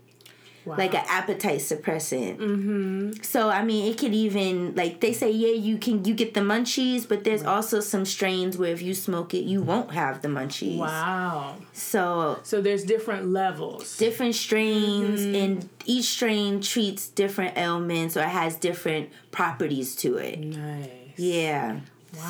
wow. 0.64 0.76
like 0.76 0.94
an 0.94 1.04
appetite 1.08 1.60
suppressant. 1.60 2.38
Mm-hmm. 2.38 3.22
So 3.22 3.48
I 3.48 3.64
mean, 3.64 3.90
it 3.90 3.98
could 3.98 4.14
even 4.14 4.74
like 4.74 5.00
they 5.00 5.12
say, 5.12 5.30
yeah, 5.30 5.52
you 5.52 5.78
can 5.78 6.04
you 6.04 6.14
get 6.14 6.34
the 6.34 6.40
munchies, 6.40 7.06
but 7.08 7.24
there's 7.24 7.42
also 7.42 7.80
some 7.80 8.04
strains 8.04 8.56
where 8.58 8.72
if 8.72 8.82
you 8.82 8.94
smoke 8.94 9.34
it, 9.34 9.44
you 9.44 9.62
won't 9.62 9.92
have 9.92 10.22
the 10.22 10.28
munchies. 10.28 10.78
Wow. 10.78 11.56
So 11.72 12.38
So 12.42 12.60
there's 12.60 12.84
different 12.84 13.28
levels. 13.28 13.96
different 13.98 14.34
strains, 14.34 15.20
and 15.22 15.68
each 15.84 16.06
strain 16.06 16.60
treats 16.60 17.08
different 17.08 17.56
ailments 17.58 18.16
or 18.16 18.22
has 18.24 18.56
different 18.56 19.10
properties 19.30 19.94
to 19.96 20.16
it. 20.16 20.38
nice. 20.38 20.88
Yeah. 21.16 21.80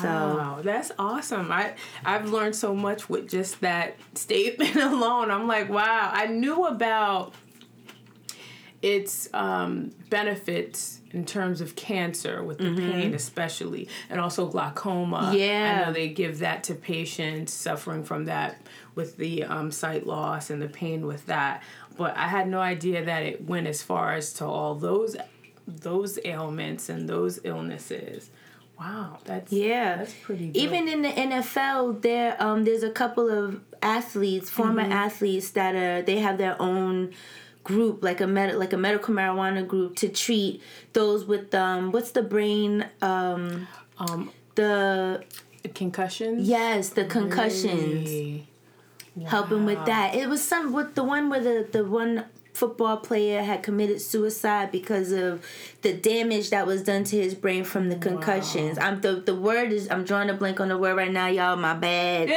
So 0.01 0.07
Wow, 0.07 0.59
that's 0.63 0.91
awesome. 0.97 1.51
I 1.51 1.73
I've 2.03 2.31
learned 2.31 2.55
so 2.55 2.73
much 2.73 3.07
with 3.07 3.29
just 3.29 3.61
that 3.61 3.95
statement 4.15 4.75
alone. 4.91 5.29
I'm 5.29 5.47
like, 5.47 5.69
wow, 5.69 6.09
I 6.11 6.25
knew 6.25 6.65
about 6.65 7.33
its 8.85 9.27
um, 9.33 9.91
benefits 10.11 10.99
in 11.11 11.25
terms 11.25 11.59
of 11.59 11.75
cancer 11.75 12.43
with 12.43 12.59
the 12.59 12.75
pain 12.75 13.13
especially 13.15 13.87
and 14.09 14.19
also 14.21 14.45
glaucoma. 14.47 15.33
Yeah. 15.35 15.81
I 15.81 15.85
know 15.87 15.93
they 15.93 16.09
give 16.09 16.39
that 16.39 16.63
to 16.65 16.75
patients 16.75 17.51
suffering 17.51 18.03
from 18.03 18.25
that 18.25 18.61
with 18.93 19.17
the 19.17 19.43
um, 19.45 19.71
sight 19.71 20.05
loss 20.05 20.49
and 20.51 20.61
the 20.61 20.67
pain 20.67 21.07
with 21.07 21.25
that. 21.25 21.63
But 21.97 22.15
I 22.15 22.27
had 22.27 22.47
no 22.47 22.59
idea 22.59 23.03
that 23.05 23.23
it 23.23 23.45
went 23.47 23.65
as 23.67 23.81
far 23.81 24.13
as 24.13 24.33
to 24.33 24.45
all 24.45 24.75
those 24.75 25.15
those 25.67 26.19
ailments 26.23 26.89
and 26.89 27.09
those 27.09 27.39
illnesses. 27.43 28.29
Wow, 28.79 29.17
that's 29.25 29.51
Yeah. 29.51 29.95
that's 29.97 30.13
pretty. 30.13 30.47
Dope. 30.51 30.61
Even 30.63 30.87
in 30.87 31.01
the 31.01 31.09
NFL, 31.09 32.01
there 32.01 32.35
um 32.43 32.65
there's 32.65 32.83
a 32.83 32.91
couple 32.91 33.29
of 33.31 33.61
athletes, 33.81 34.49
former 34.49 34.83
Mm-hmm. 34.83 34.91
athletes 35.05 35.49
that 35.51 35.73
are 35.75 36.01
they 36.03 36.19
have 36.19 36.37
their 36.37 36.61
own 36.61 37.13
group, 37.65 38.01
like 38.09 38.21
a 38.21 38.27
med- 38.27 38.55
like 38.63 38.71
a 38.73 38.77
medical 38.77 39.13
marijuana 39.13 39.67
group 39.67 39.95
to 39.97 40.07
treat 40.07 40.61
those 40.93 41.25
with 41.25 41.53
um 41.53 41.91
what's 41.91 42.11
the 42.11 42.21
brain 42.21 42.85
um 43.01 43.67
um 43.97 44.31
the 44.55 45.21
concussions. 45.73 46.47
yes 46.47 46.89
the 46.99 47.05
concussions 47.05 48.07
Really? 48.09 48.47
helping 49.25 49.65
with 49.65 49.83
that. 49.85 50.13
It 50.15 50.27
was 50.29 50.41
some 50.43 50.71
with 50.73 50.93
the 50.95 51.03
one 51.03 51.29
where 51.29 51.41
the 51.49 51.67
the 51.77 51.83
one 51.83 52.25
football 52.55 52.97
player 52.97 53.41
had 53.41 53.61
committed 53.61 54.01
suicide 54.01 54.71
because 54.71 55.11
of 55.11 55.45
the 55.81 55.93
damage 55.93 56.49
that 56.51 56.65
was 56.65 56.83
done 56.83 57.03
to 57.03 57.17
his 57.17 57.35
brain 57.35 57.63
from 57.63 57.89
the 57.89 57.95
concussions. 57.95 58.77
I'm 58.77 59.01
the 59.01 59.15
the 59.15 59.35
word 59.35 59.71
is 59.71 59.89
I'm 59.91 60.05
drawing 60.05 60.29
a 60.29 60.33
blank 60.33 60.59
on 60.59 60.69
the 60.69 60.77
word 60.77 60.95
right 60.95 61.11
now, 61.11 61.27
y'all. 61.27 61.55
My 61.57 61.73
bad, 61.73 62.29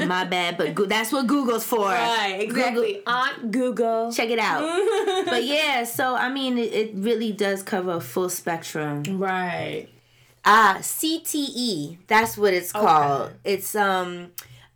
my 0.06 0.24
bad. 0.24 0.56
But 0.56 0.74
go, 0.74 0.86
that's 0.86 1.12
what 1.12 1.26
Google's 1.26 1.64
for. 1.64 1.86
Right, 1.88 2.38
exactly. 2.40 3.02
Aunt 3.06 3.50
Google. 3.50 4.12
Check 4.12 4.30
it 4.30 4.38
out. 4.38 4.60
but 5.26 5.44
yeah, 5.44 5.84
so 5.84 6.14
I 6.14 6.30
mean, 6.30 6.58
it, 6.58 6.72
it 6.72 6.90
really 6.94 7.32
does 7.32 7.62
cover 7.62 7.92
a 7.92 8.00
full 8.00 8.30
spectrum. 8.30 9.02
Right. 9.18 9.88
Ah, 10.44 10.78
CTE. 10.80 11.98
That's 12.06 12.38
what 12.38 12.54
it's 12.54 12.72
called. 12.72 13.32
It's 13.44 13.74
um 13.74 14.30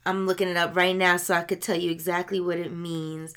I'm 0.07 0.27
looking 0.27 0.49
it 0.49 0.57
up 0.57 0.77
right 0.77 0.95
now 0.95 1.17
so 1.17 1.35
I 1.35 1.43
could 1.43 1.63
tell 1.63 1.77
you 1.77 1.91
exactly 1.91 2.41
what 2.41 2.59
it 2.59 2.73
means. 2.73 3.35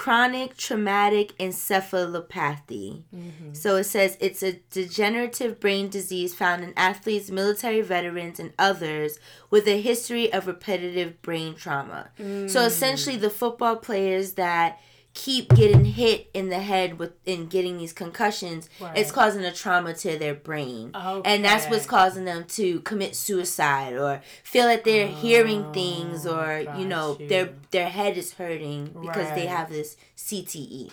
Chronic 0.00 0.56
traumatic 0.56 1.36
encephalopathy. 1.36 3.02
Mm-hmm. 3.14 3.52
So 3.52 3.76
it 3.76 3.84
says 3.84 4.16
it's 4.18 4.42
a 4.42 4.54
degenerative 4.70 5.60
brain 5.60 5.90
disease 5.90 6.32
found 6.32 6.64
in 6.64 6.72
athletes, 6.74 7.30
military 7.30 7.82
veterans, 7.82 8.40
and 8.40 8.54
others 8.58 9.18
with 9.50 9.68
a 9.68 9.78
history 9.78 10.32
of 10.32 10.46
repetitive 10.46 11.20
brain 11.20 11.54
trauma. 11.54 12.12
So 12.16 12.24
mm. 12.24 12.66
essentially, 12.66 13.16
the 13.16 13.28
football 13.28 13.76
players 13.76 14.32
that 14.32 14.80
keep 15.12 15.52
getting 15.54 15.84
hit 15.84 16.30
in 16.32 16.48
the 16.48 16.60
head 16.60 16.98
with 16.98 17.12
and 17.26 17.50
getting 17.50 17.78
these 17.78 17.92
concussions, 17.92 18.68
it's 18.94 19.10
causing 19.10 19.44
a 19.44 19.52
trauma 19.52 19.92
to 19.94 20.18
their 20.18 20.34
brain. 20.34 20.92
And 20.94 21.44
that's 21.44 21.66
what's 21.66 21.86
causing 21.86 22.24
them 22.24 22.44
to 22.50 22.80
commit 22.80 23.16
suicide 23.16 23.94
or 23.94 24.22
feel 24.44 24.66
that 24.66 24.84
they're 24.84 25.08
hearing 25.08 25.66
oh, 25.66 25.72
things 25.72 26.26
or 26.26 26.60
you 26.78 26.86
know 26.86 27.10
Oh, 27.10 27.14
got 27.14 27.28
their 27.28 27.50
their 27.70 27.88
head 27.88 28.16
is 28.16 28.34
hurting 28.34 28.96
because 29.00 29.34
they 29.34 29.46
have 29.46 29.68
this. 29.70 29.96
CTE. 30.16 30.90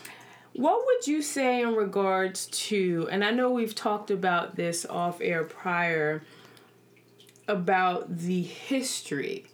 What 0.54 0.84
would 0.86 1.06
you 1.06 1.22
say 1.22 1.62
in 1.62 1.76
regards 1.76 2.48
to, 2.48 3.08
and 3.12 3.24
I 3.24 3.30
know 3.32 3.52
we've 3.52 3.76
talked 3.76 4.10
about 4.10 4.56
this 4.56 4.86
off 4.86 5.22
air 5.22 5.44
prior, 5.44 6.24
about 7.48 8.18
the 8.18 8.42
history 8.42 9.46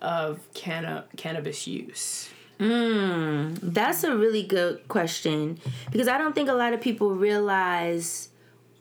of 0.00 0.40
canna- 0.54 1.06
cannabis 1.16 1.66
use? 1.66 2.28
Mm, 2.58 3.58
that's 3.60 4.04
a 4.04 4.16
really 4.16 4.42
good 4.42 4.86
question 4.88 5.58
because 5.90 6.08
I 6.08 6.18
don't 6.18 6.34
think 6.34 6.48
a 6.48 6.54
lot 6.54 6.72
of 6.72 6.80
people 6.80 7.14
realize 7.14 8.28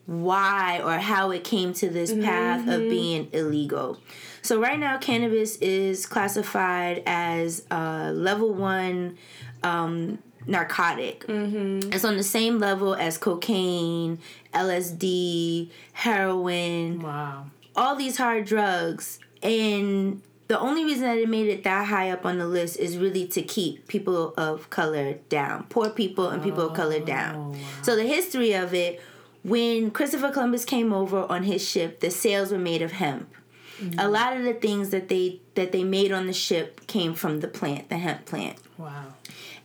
why 0.05 0.81
or 0.83 0.97
how 0.99 1.31
it 1.31 1.43
came 1.43 1.73
to 1.75 1.89
this 1.89 2.13
path 2.13 2.67
of 2.67 2.81
being 2.81 3.29
illegal. 3.31 3.97
So 4.41 4.59
right 4.59 4.79
now, 4.79 4.97
cannabis 4.97 5.55
is 5.57 6.05
classified 6.05 7.03
as 7.05 7.63
a 7.71 8.11
level 8.11 8.53
one 8.53 9.17
um, 9.63 10.19
narcotic. 10.45 11.23
It's 11.27 12.03
on 12.03 12.17
the 12.17 12.23
same 12.23 12.57
level 12.59 12.93
as 12.95 13.17
cocaine, 13.17 14.19
LSD, 14.53 15.69
heroin, 15.93 16.99
Wow. 17.01 17.45
all 17.75 17.95
these 17.95 18.17
hard 18.17 18.45
drugs 18.45 19.19
and 19.43 20.21
the 20.51 20.59
only 20.59 20.83
reason 20.83 21.03
that 21.03 21.17
it 21.17 21.29
made 21.29 21.47
it 21.47 21.63
that 21.63 21.87
high 21.87 22.11
up 22.11 22.25
on 22.25 22.37
the 22.37 22.45
list 22.45 22.75
is 22.75 22.97
really 22.97 23.25
to 23.25 23.41
keep 23.41 23.87
people 23.87 24.33
of 24.35 24.69
color 24.69 25.13
down 25.29 25.63
poor 25.69 25.89
people 25.89 26.27
and 26.27 26.43
people 26.43 26.67
of 26.67 26.73
color 26.73 26.99
down. 26.99 27.55
Oh, 27.55 27.81
so 27.81 27.95
the 27.95 28.03
history 28.03 28.51
of 28.51 28.73
it 28.73 29.01
when 29.43 29.91
christopher 29.91 30.29
columbus 30.29 30.65
came 30.65 30.91
over 30.91 31.19
on 31.31 31.43
his 31.43 31.65
ship 31.65 32.01
the 32.01 32.11
sails 32.11 32.51
were 32.51 32.57
made 32.57 32.81
of 32.81 32.91
hemp. 32.91 33.33
A 33.79 33.83
mm-hmm. 33.83 34.11
lot 34.11 34.35
of 34.35 34.43
the 34.43 34.53
things 34.53 34.89
that 34.89 35.07
they 35.07 35.39
that 35.55 35.71
they 35.71 35.85
made 35.85 36.11
on 36.11 36.27
the 36.27 36.33
ship 36.33 36.85
came 36.85 37.13
from 37.13 37.39
the 37.39 37.47
plant 37.47 37.87
the 37.87 37.97
hemp 37.97 38.25
plant. 38.25 38.57
Wow. 38.77 39.05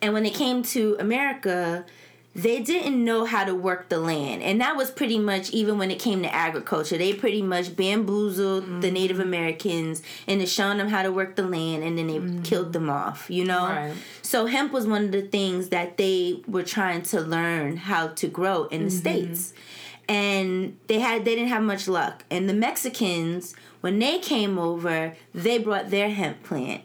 and 0.00 0.14
when 0.14 0.24
it 0.24 0.34
came 0.34 0.62
to 0.74 0.96
America, 1.00 1.84
they 2.36 2.60
didn't 2.60 3.02
know 3.02 3.24
how 3.24 3.44
to 3.44 3.54
work 3.54 3.88
the 3.88 3.98
land. 3.98 4.42
And 4.42 4.60
that 4.60 4.76
was 4.76 4.90
pretty 4.90 5.18
much 5.18 5.50
even 5.50 5.78
when 5.78 5.90
it 5.90 5.98
came 5.98 6.22
to 6.22 6.34
agriculture. 6.34 6.98
They 6.98 7.14
pretty 7.14 7.40
much 7.40 7.74
bamboozled 7.74 8.64
the 8.64 8.68
mm-hmm. 8.68 8.94
Native 8.94 9.20
Americans 9.20 10.02
into 10.26 10.44
showing 10.44 10.76
them 10.76 10.88
how 10.88 11.02
to 11.02 11.10
work 11.10 11.36
the 11.36 11.44
land 11.44 11.82
and 11.82 11.96
then 11.96 12.08
they 12.08 12.18
mm-hmm. 12.18 12.42
killed 12.42 12.74
them 12.74 12.90
off, 12.90 13.30
you 13.30 13.46
know? 13.46 13.68
Right. 13.68 13.94
So 14.20 14.44
hemp 14.44 14.70
was 14.72 14.86
one 14.86 15.06
of 15.06 15.12
the 15.12 15.22
things 15.22 15.70
that 15.70 15.96
they 15.96 16.42
were 16.46 16.62
trying 16.62 17.02
to 17.04 17.22
learn 17.22 17.78
how 17.78 18.08
to 18.08 18.28
grow 18.28 18.64
in 18.64 18.84
the 18.84 18.90
mm-hmm. 18.90 18.98
States. 18.98 19.54
And 20.06 20.78
they 20.88 21.00
had 21.00 21.24
they 21.24 21.34
didn't 21.34 21.48
have 21.48 21.62
much 21.62 21.88
luck. 21.88 22.24
And 22.30 22.50
the 22.50 22.54
Mexicans, 22.54 23.56
when 23.80 23.98
they 23.98 24.18
came 24.18 24.58
over, 24.58 25.14
they 25.34 25.58
brought 25.58 25.90
their 25.90 26.10
hemp 26.10 26.42
plant 26.42 26.82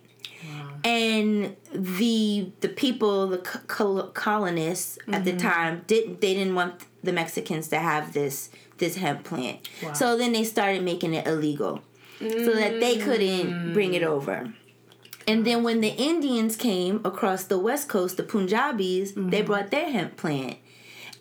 and 0.83 1.55
the 1.73 2.51
the 2.61 2.69
people 2.69 3.27
the 3.27 3.37
co- 3.39 3.59
col- 3.67 4.07
colonists 4.07 4.97
at 5.11 5.25
the 5.25 5.31
mm-hmm. 5.31 5.39
time 5.39 5.81
didn't 5.87 6.21
they 6.21 6.33
didn't 6.33 6.55
want 6.55 6.85
the 7.03 7.11
Mexicans 7.11 7.67
to 7.69 7.79
have 7.79 8.13
this 8.13 8.49
this 8.77 8.95
hemp 8.95 9.23
plant. 9.23 9.69
So 9.93 10.17
then 10.17 10.33
they 10.33 10.43
started 10.43 10.83
making 10.83 11.13
it 11.13 11.27
illegal 11.27 11.81
so 12.19 12.53
that 12.53 12.79
they 12.79 12.97
couldn't 12.97 13.73
bring 13.73 13.93
it 13.93 14.03
over. 14.03 14.53
And 15.27 15.45
then 15.45 15.63
when 15.63 15.81
the 15.81 15.89
Indians 15.89 16.55
came 16.55 16.99
across 17.05 17.43
the 17.43 17.59
west 17.59 17.87
coast 17.89 18.17
the 18.17 18.23
Punjabis 18.23 19.11
they 19.11 19.21
mm-hmm. 19.21 19.45
brought 19.45 19.71
their 19.71 19.89
hemp 19.89 20.17
plant. 20.17 20.57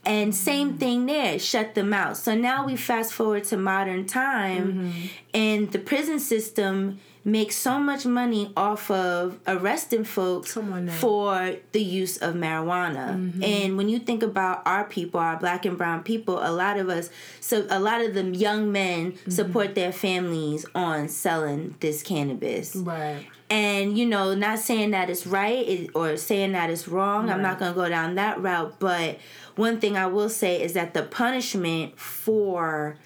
And 0.03 0.35
same 0.35 0.71
mm-hmm. 0.71 0.79
thing 0.79 1.07
there 1.07 1.39
shut 1.39 1.75
them 1.75 1.93
out. 1.93 2.17
So 2.17 2.35
now 2.35 2.65
we 2.65 2.77
fast 2.77 3.13
forward 3.13 3.45
to 3.45 3.59
modern 3.59 4.07
time 4.07 4.95
and 5.35 5.71
the 5.71 5.79
prison 5.79 6.19
system 6.19 6.99
make 7.23 7.53
so 7.53 7.79
much 7.79 8.07
money 8.07 8.51
off 8.57 8.91
of 8.91 9.39
arresting 9.47 10.05
folks 10.05 10.55
Come 10.55 10.73
on 10.73 10.87
now. 10.87 10.93
for 10.93 11.57
the 11.73 11.83
use 11.83 12.17
of 12.17 12.35
marijuana. 12.35 13.15
Mm-hmm. 13.15 13.45
And 13.45 13.77
when 13.77 13.89
you 13.91 13.99
think 13.99 14.23
about 14.23 14.63
our 14.67 14.85
people, 14.85 15.21
our 15.21 15.37
black 15.37 15.67
and 15.67 15.77
brown 15.77 16.03
people, 16.03 16.39
a 16.43 16.51
lot 16.51 16.79
of 16.79 16.89
us, 16.89 17.11
so 17.41 17.67
a 17.69 17.79
lot 17.79 18.01
of 18.01 18.15
the 18.15 18.25
young 18.25 18.73
men 18.73 19.13
Mm-hmm. 19.13 19.31
support 19.31 19.75
their 19.75 19.93
families 19.93 20.65
on 20.75 21.09
selling 21.09 21.75
this 21.81 22.03
cannabis. 22.03 22.75
Right. 22.77 23.27
And 23.51 23.99
you 23.99 24.07
know, 24.07 24.35
not 24.35 24.59
saying 24.61 24.93
that 24.93 25.11
it's 25.11 25.27
right 25.27 25.91
or 25.95 26.17
saying 26.17 26.53
that 26.53 26.71
it's 26.71 26.87
wrong. 26.89 27.29
I'm 27.29 27.43
not 27.43 27.59
going 27.59 27.73
to 27.73 27.77
go 27.77 27.89
down 27.89 28.15
that 28.15 28.41
route, 28.41 28.79
but 28.79 29.19
one 29.57 29.81
thing 29.81 29.97
I 29.97 30.07
will 30.07 30.29
say 30.29 30.63
is 30.63 30.73
that 30.75 30.95
the 30.95 31.03
punishment 31.03 31.99
for 31.99 32.97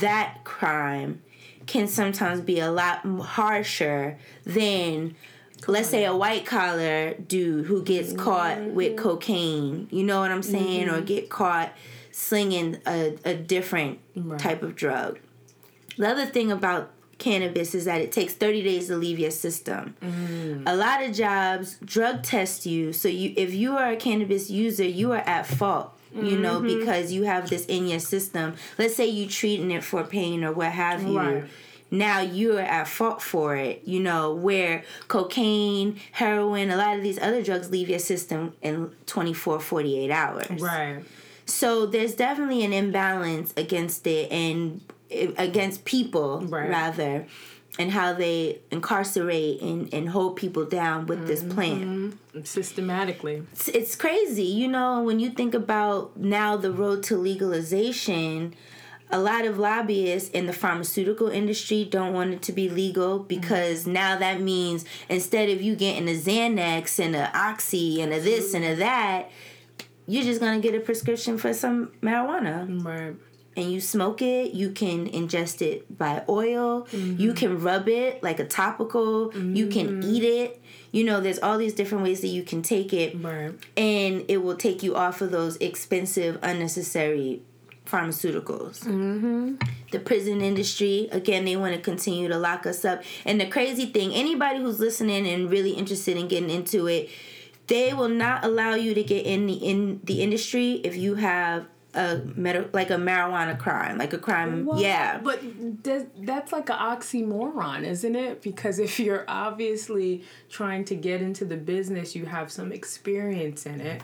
that 0.00 0.44
crime 0.44 1.22
can 1.66 1.88
sometimes 1.88 2.40
be 2.40 2.60
a 2.60 2.70
lot 2.70 3.04
harsher 3.04 4.18
than 4.44 5.14
let's 5.66 5.88
say 5.88 6.04
a 6.04 6.14
white 6.14 6.46
collar 6.46 7.14
dude 7.14 7.66
who 7.66 7.82
gets 7.82 8.08
mm-hmm. 8.10 8.18
caught 8.18 8.62
with 8.66 8.96
cocaine. 8.96 9.88
You 9.90 10.04
know 10.04 10.20
what 10.20 10.30
i'm 10.30 10.42
saying? 10.42 10.88
Or 10.88 10.94
mm-hmm. 10.94 11.06
get 11.06 11.28
caught 11.30 11.72
slinging 12.12 12.78
a, 12.86 13.16
a 13.24 13.34
different 13.34 13.98
Right. 14.14 14.40
type 14.40 14.62
of 14.62 14.74
drug. 14.74 15.18
The 15.98 16.08
other 16.08 16.26
thing 16.26 16.50
about 16.50 16.90
cannabis 17.18 17.74
is 17.74 17.86
that 17.86 18.00
it 18.00 18.12
takes 18.12 18.34
30 18.34 18.62
days 18.62 18.88
to 18.88 18.96
leave 18.96 19.18
your 19.18 19.30
system. 19.30 19.94
Mm. 20.02 20.64
A 20.66 20.76
lot 20.76 21.02
of 21.02 21.14
jobs 21.14 21.78
drug 21.84 22.22
test 22.22 22.66
you 22.66 22.92
so 22.92 23.08
you 23.08 23.32
if 23.36 23.54
you 23.54 23.76
are 23.76 23.90
a 23.90 23.96
cannabis 23.96 24.50
user 24.50 24.84
you 24.84 25.12
are 25.12 25.22
at 25.26 25.46
fault 25.46 25.95
you 26.22 26.36
know 26.38 26.60
because 26.60 27.12
you 27.12 27.22
have 27.24 27.48
this 27.50 27.66
in 27.66 27.86
your 27.86 27.98
system 28.00 28.54
let's 28.78 28.94
say 28.96 29.06
you're 29.06 29.28
treating 29.28 29.70
it 29.70 29.84
for 29.84 30.02
pain 30.04 30.42
or 30.44 30.52
what 30.52 30.72
have 30.72 31.02
you 31.02 31.18
Right. 31.18 31.44
now 31.90 32.20
you're 32.20 32.60
at 32.60 32.88
fault 32.88 33.20
for 33.22 33.56
it 33.56 33.82
you 33.84 34.00
know 34.00 34.34
where 34.34 34.82
cocaine 35.08 35.98
heroin 36.12 36.70
a 36.70 36.76
lot 36.76 36.96
of 36.96 37.02
these 37.02 37.18
other 37.18 37.42
drugs 37.42 37.70
leave 37.70 37.88
your 37.88 37.98
system 37.98 38.54
in 38.62 38.90
24 39.06 39.60
48 39.60 40.10
hours 40.10 40.60
Right. 40.60 41.02
so 41.44 41.86
there's 41.86 42.14
definitely 42.14 42.64
an 42.64 42.72
imbalance 42.72 43.52
against 43.56 44.06
it 44.06 44.30
and 44.32 44.80
eh, 45.10 45.30
against 45.38 45.84
people 45.84 46.40
Right. 46.40 46.68
rather 46.68 47.26
and 47.78 47.90
how 47.90 48.12
they 48.12 48.60
incarcerate 48.70 49.60
and, 49.60 49.92
and 49.92 50.08
hold 50.08 50.36
people 50.36 50.64
down 50.64 51.06
with 51.06 51.26
this 51.26 51.42
mm-hmm. 51.42 51.50
plant. 51.52 52.46
Systematically. 52.46 53.42
it's, 53.52 53.68
it's 53.68 53.96
crazy 53.96 54.44
you 54.44 54.68
know 54.68 55.02
when 55.02 55.18
you 55.18 55.30
think 55.30 55.54
about 55.54 56.16
now 56.18 56.54
the 56.56 56.70
road 56.70 57.02
to 57.04 57.16
legalization 57.16 58.54
a 59.10 59.18
lot 59.18 59.46
of 59.46 59.58
lobbyists 59.58 60.28
in 60.30 60.46
the 60.46 60.52
pharmaceutical 60.52 61.28
industry 61.28 61.84
don't 61.84 62.12
want 62.12 62.34
it 62.34 62.42
to 62.42 62.52
be 62.52 62.68
legal 62.68 63.18
mm-hmm. 63.20 63.28
because 63.28 63.86
now 63.86 64.18
that 64.18 64.40
means 64.40 64.84
instead 65.08 65.48
of 65.48 65.62
you 65.62 65.74
getting 65.74 66.08
a 66.08 66.12
xanax 66.12 66.98
and 66.98 67.16
a 67.16 67.34
oxy 67.34 68.02
and 68.02 68.12
a 68.12 68.20
this 68.20 68.52
and 68.52 68.64
a 68.64 68.74
that 68.74 69.30
you're 70.06 70.24
just 70.24 70.40
gonna 70.40 70.60
get 70.60 70.74
a 70.74 70.80
prescription 70.80 71.36
for 71.36 71.52
some 71.52 71.90
marijuana. 72.00 72.84
Right. 72.84 73.16
And 73.56 73.72
you 73.72 73.80
smoke 73.80 74.20
it 74.22 74.52
you 74.52 74.70
can 74.70 75.08
ingest 75.08 75.62
it 75.62 75.98
by 75.98 76.22
oil. 76.28 76.86
You 76.92 77.32
can 77.34 77.60
rub 77.60 77.88
it 77.88 78.22
like 78.22 78.38
a 78.38 78.44
topical. 78.46 79.34
You 79.34 79.66
can 79.68 80.02
eat 80.02 80.22
it. 80.22 80.62
You 80.92 81.04
know 81.04 81.20
there's 81.20 81.38
all 81.40 81.58
these 81.58 81.74
different 81.74 82.04
ways 82.04 82.20
that 82.20 82.28
you 82.28 82.42
can 82.42 82.62
take 82.62 82.92
it. 82.92 83.14
Right. 83.20 83.52
and 83.76 84.24
it 84.28 84.38
will 84.42 84.56
take 84.56 84.82
you 84.82 84.94
off 84.94 85.20
of 85.20 85.30
those 85.30 85.56
expensive 85.56 86.38
unnecessary 86.42 87.42
pharmaceuticals. 87.86 88.80
Mm-hmm. 88.80 89.54
the 89.92 90.00
prison 90.00 90.40
industry 90.40 91.08
again 91.12 91.44
they 91.44 91.56
want 91.56 91.74
to 91.74 91.80
continue 91.80 92.28
to 92.28 92.36
lock 92.38 92.66
us 92.66 92.84
up. 92.84 93.02
And 93.24 93.40
the 93.40 93.46
crazy 93.46 93.86
thing 93.86 94.12
anybody 94.12 94.60
who's 94.60 94.80
listening 94.80 95.26
and 95.26 95.50
really 95.50 95.72
interested 95.72 96.16
in 96.16 96.28
getting 96.28 96.50
into 96.50 96.86
it 96.86 97.08
they 97.68 97.92
will 97.92 98.08
not 98.08 98.44
allow 98.44 98.74
you 98.74 98.94
to 98.94 99.02
get 99.02 99.26
in 99.26 99.46
the 99.46 99.54
in 99.54 100.00
the 100.04 100.22
industry 100.22 100.80
if 100.84 100.96
you 100.96 101.16
have 101.16 101.66
a 101.96 102.20
med- 102.36 102.70
like 102.74 102.90
a 102.90 102.94
marijuana 102.96 103.58
crime 103.58 103.96
like 103.98 104.12
a 104.12 104.18
crime 104.18 104.66
Well, 104.66 104.80
yeah 104.80 105.18
But 105.18 105.82
does, 105.82 106.04
that's 106.18 106.52
like 106.52 106.68
an 106.68 106.76
oxymoron, 106.76 107.84
isn't 107.84 108.14
it? 108.14 108.42
Because 108.42 108.78
if 108.78 109.00
you're 109.00 109.24
obviously 109.28 110.22
trying 110.50 110.84
to 110.86 110.94
get 110.94 111.22
into 111.22 111.44
the 111.44 111.56
business, 111.56 112.14
you 112.14 112.26
have 112.26 112.52
some 112.52 112.70
experience 112.72 113.66
in 113.66 113.80
it. 113.80 114.02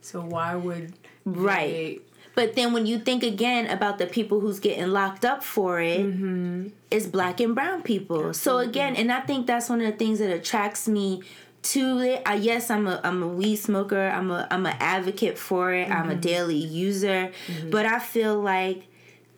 So 0.00 0.20
why 0.22 0.54
would 0.56 0.92
Right. 1.24 1.70
they- 1.72 2.00
But 2.34 2.54
then 2.54 2.72
when 2.72 2.86
you 2.86 2.98
think 2.98 3.22
again 3.22 3.66
about 3.66 3.98
the 3.98 4.06
people 4.06 4.40
who's 4.40 4.60
getting 4.60 4.88
locked 4.88 5.24
up 5.24 5.42
for 5.44 5.80
it, 5.80 6.00
mm-hmm. 6.00 6.68
it's 6.90 7.06
black 7.06 7.40
and 7.40 7.54
brown 7.54 7.82
people. 7.82 8.32
So 8.34 8.58
again, 8.58 8.96
and 8.96 9.12
I 9.12 9.20
think 9.20 9.46
that's 9.46 9.68
one 9.68 9.80
of 9.80 9.86
the 9.90 9.96
things 9.96 10.18
that 10.20 10.30
attracts 10.30 10.88
me 10.88 11.22
to 11.62 11.98
it. 11.98 12.22
I, 12.26 12.34
yes, 12.34 12.70
I'm 12.70 12.86
a 12.86 13.00
I'm 13.04 13.22
a 13.22 13.28
weed 13.28 13.56
smoker. 13.56 14.08
I'm 14.08 14.30
a 14.30 14.46
I'm 14.50 14.66
an 14.66 14.76
advocate 14.80 15.38
for 15.38 15.72
it. 15.72 15.90
I'm 15.90 16.08
a 16.08 16.12
mm-hmm. 16.12 16.20
daily 16.20 16.56
user, 16.56 17.30
mm-hmm. 17.46 17.70
but 17.70 17.86
I 17.86 17.98
feel 17.98 18.40
like 18.40 18.84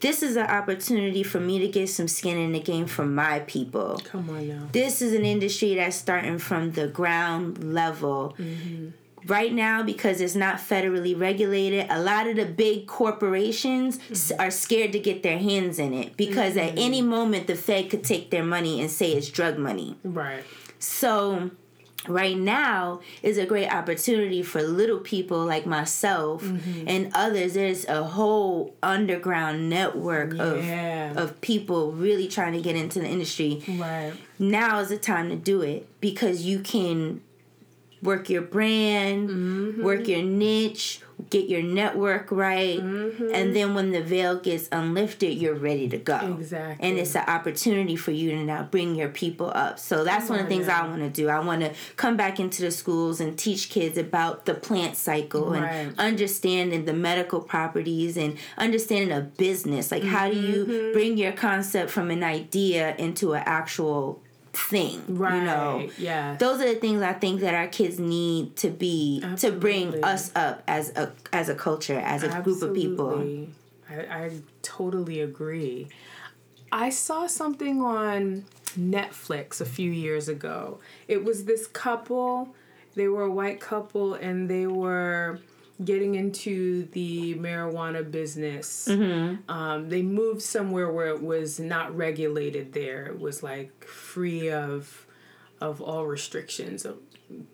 this 0.00 0.22
is 0.22 0.36
an 0.36 0.46
opportunity 0.46 1.22
for 1.22 1.38
me 1.38 1.60
to 1.60 1.68
get 1.68 1.88
some 1.88 2.08
skin 2.08 2.36
in 2.36 2.52
the 2.52 2.60
game 2.60 2.86
for 2.86 3.06
my 3.06 3.38
people 3.40 4.00
Come 4.04 4.30
on 4.30 4.48
now. 4.48 4.68
this 4.72 5.00
is 5.00 5.12
an 5.12 5.24
industry 5.24 5.76
that's 5.76 5.96
starting 5.96 6.38
from 6.38 6.72
the 6.72 6.88
ground 6.88 7.72
level. 7.72 8.34
Mm-hmm. 8.38 8.88
Right 9.24 9.52
now, 9.52 9.84
because 9.84 10.20
it's 10.20 10.34
not 10.34 10.56
federally 10.56 11.18
regulated, 11.18 11.86
a 11.88 12.02
lot 12.02 12.26
of 12.26 12.34
the 12.34 12.44
big 12.44 12.88
corporations 12.88 14.00
s 14.10 14.32
are 14.36 14.50
scared 14.50 14.90
to 14.92 14.98
get 14.98 15.22
their 15.22 15.38
hands 15.38 15.78
in 15.78 15.94
it 15.94 16.16
because 16.16 16.56
at 16.56 16.76
any 16.76 17.02
moment 17.02 17.46
the 17.46 17.54
Fed 17.54 17.88
could 17.88 18.02
take 18.02 18.30
their 18.30 18.42
money 18.42 18.80
and 18.80 18.90
say 18.90 19.12
it's 19.12 19.28
drug 19.28 19.58
money. 19.58 19.96
Right. 20.02 20.42
So, 20.80 21.52
right 22.08 22.36
now 22.36 23.00
is 23.22 23.38
a 23.38 23.46
great 23.46 23.68
opportunity 23.72 24.42
for 24.42 24.60
little 24.62 24.98
people 24.98 25.44
like 25.44 25.66
myself 25.66 26.42
and 26.86 27.10
others. 27.14 27.54
There's 27.54 27.84
a 27.86 28.02
whole 28.02 28.74
underground 28.82 29.70
network 29.70 30.34
Yeah. 30.34 31.10
of 31.12 31.16
of 31.22 31.40
people 31.40 31.92
really 31.92 32.26
trying 32.26 32.52
to 32.54 32.60
get 32.60 32.74
into 32.74 32.98
the 32.98 33.06
industry 33.06 33.62
Right. 33.78 34.12
now 34.38 34.80
is 34.80 34.88
the 34.88 34.96
time 34.98 35.28
to 35.30 35.36
do 35.36 35.62
it 35.62 35.86
because 36.00 36.42
you 36.42 36.58
can 36.58 37.20
work 38.02 38.28
your 38.28 38.42
brand, 38.42 39.30
Mm-hmm. 39.30 39.82
work 39.84 40.08
your 40.08 40.22
niche, 40.22 41.00
get 41.30 41.48
your 41.48 41.62
network 41.62 42.30
right, 42.30 42.80
Mm-hmm. 42.80 43.30
and 43.34 43.54
then 43.56 43.74
when 43.74 43.92
the 43.92 44.02
veil 44.02 44.38
gets 44.38 44.68
unlifted, 44.72 45.36
you're 45.38 45.54
ready 45.54 45.88
to 45.88 45.98
go. 45.98 46.36
Exactly. 46.38 46.88
And 46.88 46.98
it's 46.98 47.14
an 47.14 47.24
opportunity 47.28 47.96
for 47.96 48.10
you 48.10 48.30
to 48.30 48.44
now 48.44 48.62
bring 48.64 48.94
your 48.94 49.08
people 49.08 49.50
up. 49.54 49.78
So 49.78 50.04
that's 50.04 50.28
one 50.28 50.38
of 50.40 50.46
the 50.46 50.50
things 50.54 50.68
I 50.68 50.86
want 50.86 51.00
to 51.02 51.10
do. 51.10 51.28
I 51.28 51.40
want 51.40 51.60
to 51.62 51.72
come 51.96 52.16
back 52.16 52.40
into 52.40 52.62
the 52.62 52.70
schools 52.70 53.20
and 53.20 53.38
teach 53.38 53.70
kids 53.70 53.98
about 53.98 54.46
the 54.46 54.54
plant 54.54 54.96
cycle 54.96 55.50
Right. 55.50 55.64
and 55.70 55.98
understanding 55.98 56.84
the 56.84 56.92
medical 56.92 57.40
properties 57.40 58.16
and 58.16 58.36
understanding 58.58 59.16
a 59.16 59.20
business. 59.20 59.90
Like 59.90 60.04
how 60.04 60.30
do 60.30 60.36
you 60.38 60.64
Mm-hmm. 60.66 60.92
bring 60.92 61.16
your 61.18 61.32
concept 61.32 61.90
from 61.90 62.10
an 62.10 62.22
idea 62.22 62.94
into 62.96 63.32
an 63.34 63.42
actual 63.46 64.22
thing? 64.52 65.02
Right. 65.08 65.36
You 65.36 65.44
know. 65.44 65.88
Yeah. 65.98 66.36
Those 66.38 66.60
are 66.60 66.74
the 66.74 66.80
things 66.80 67.02
I 67.02 67.12
think 67.12 67.40
that 67.40 67.54
our 67.54 67.68
kids 67.68 67.98
need 67.98 68.56
to 68.56 68.70
be 68.70 69.24
to 69.38 69.50
bring 69.52 70.02
us 70.04 70.30
up 70.34 70.62
as 70.66 70.90
a 70.90 71.12
as 71.32 71.48
a 71.48 71.54
culture, 71.54 71.98
as 71.98 72.22
a 72.22 72.42
group 72.42 72.62
of 72.62 72.74
people. 72.74 73.46
I, 73.88 73.94
I 73.94 74.30
totally 74.62 75.20
agree. 75.20 75.88
I 76.70 76.88
saw 76.88 77.26
something 77.26 77.82
on 77.82 78.46
Netflix 78.78 79.60
a 79.60 79.66
few 79.66 79.90
years 79.90 80.28
ago. 80.28 80.78
It 81.06 81.24
was 81.24 81.44
this 81.44 81.66
couple, 81.66 82.54
they 82.94 83.08
were 83.08 83.24
a 83.24 83.30
white 83.30 83.60
couple, 83.60 84.14
and 84.14 84.48
they 84.48 84.66
were 84.66 85.40
getting 85.84 86.14
into 86.14 86.84
the 86.92 87.34
marijuana 87.34 88.08
business. 88.08 88.88
Um, 88.88 89.88
they 89.88 90.02
moved 90.02 90.42
somewhere 90.42 90.90
where 90.90 91.08
it 91.08 91.22
was 91.22 91.58
not 91.60 91.96
regulated 91.96 92.72
there. 92.72 93.06
It 93.06 93.18
was 93.20 93.42
like 93.42 93.84
free 93.84 94.50
of 94.50 95.06
of 95.60 95.80
all 95.80 96.06
restrictions. 96.06 96.86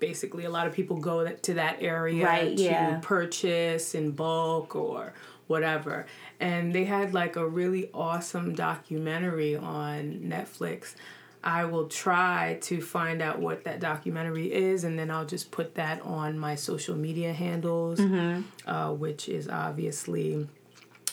Basically, 0.01 0.45
a 0.45 0.51
lot 0.51 0.67
of 0.67 0.73
people 0.73 0.97
go 0.97 1.27
to 1.29 1.55
that 1.55 1.83
area 1.83 2.25
Right, 2.25 2.57
to 2.57 2.62
yeah. 2.62 2.99
purchase 3.03 3.95
in 3.95 4.12
bulk 4.12 4.75
or 4.75 5.12
whatever. 5.47 6.07
And 6.41 6.75
they 6.75 6.85
had 6.85 7.14
like 7.14 7.37
a 7.37 7.47
really 7.47 7.91
awesome 7.93 8.55
documentary 8.55 9.57
on 9.57 10.21
Netflix. 10.25 10.95
I 11.42 11.64
will 11.66 11.87
try 11.88 12.59
to 12.62 12.81
find 12.81 13.22
out 13.22 13.38
what 13.38 13.64
that 13.64 13.81
documentary 13.81 14.53
is, 14.53 14.85
and 14.85 14.98
then 14.98 15.11
I'll 15.11 15.27
just 15.27 15.51
put 15.51 15.77
that 15.77 16.03
on 16.03 16.38
my 16.38 16.55
social 16.57 16.96
media 16.96 17.33
handles, 17.33 18.01
uh, 18.66 18.92
which 18.92 19.29
is 19.29 19.48
obviously 19.48 20.48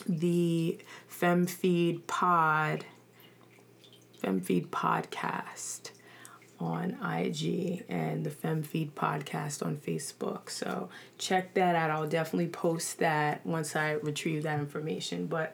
the 0.07 0.77
FemFeed 1.11 2.07
Pod, 2.07 2.85
FemFeed 4.23 4.67
Podcast 4.67 5.91
on 6.59 6.91
IG 7.03 7.83
and 7.89 8.25
the 8.25 8.29
FemFeed 8.29 8.91
podcast 8.91 9.65
on 9.65 9.75
Facebook. 9.77 10.49
So 10.49 10.89
check 11.17 11.53
that 11.55 11.75
out. 11.75 11.91
I'll 11.91 12.07
definitely 12.07 12.47
post 12.47 12.99
that 12.99 13.45
once 13.45 13.75
I 13.75 13.91
retrieve 13.91 14.43
that 14.43 14.59
information. 14.59 15.27
But 15.27 15.53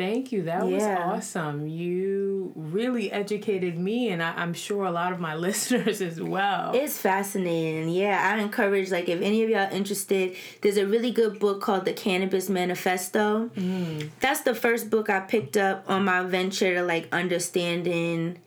Thank 0.00 0.32
you. 0.32 0.44
That 0.44 0.66
was 0.66 0.82
awesome. 0.82 1.68
You 1.68 2.52
really 2.56 3.12
educated 3.12 3.78
me, 3.78 4.08
and 4.08 4.22
I, 4.22 4.42
am 4.42 4.54
sure 4.54 4.86
a 4.86 4.90
lot 4.90 5.12
of 5.12 5.20
my 5.20 5.34
listeners 5.46 6.00
as 6.00 6.18
well. 6.18 6.72
It's 6.74 6.96
fascinating. 6.96 7.90
Yeah, 7.90 8.18
I 8.32 8.40
encourage, 8.40 8.90
like, 8.90 9.10
if 9.10 9.20
any 9.20 9.42
of 9.42 9.50
y'all 9.50 9.70
interested, 9.70 10.36
there's 10.62 10.78
a 10.78 10.86
really 10.86 11.10
good 11.10 11.38
book 11.38 11.60
called 11.60 11.84
The 11.84 11.92
Cannabis 11.92 12.48
Manifesto. 12.48 13.50
Mm. 13.54 14.08
That's 14.20 14.40
the 14.40 14.54
first 14.54 14.88
book 14.88 15.10
I 15.10 15.20
picked 15.20 15.58
up 15.58 15.84
on 15.86 16.06
my 16.06 16.22
venture 16.22 16.76
to, 16.76 16.82
like, 16.82 17.06
understanding 17.12 18.38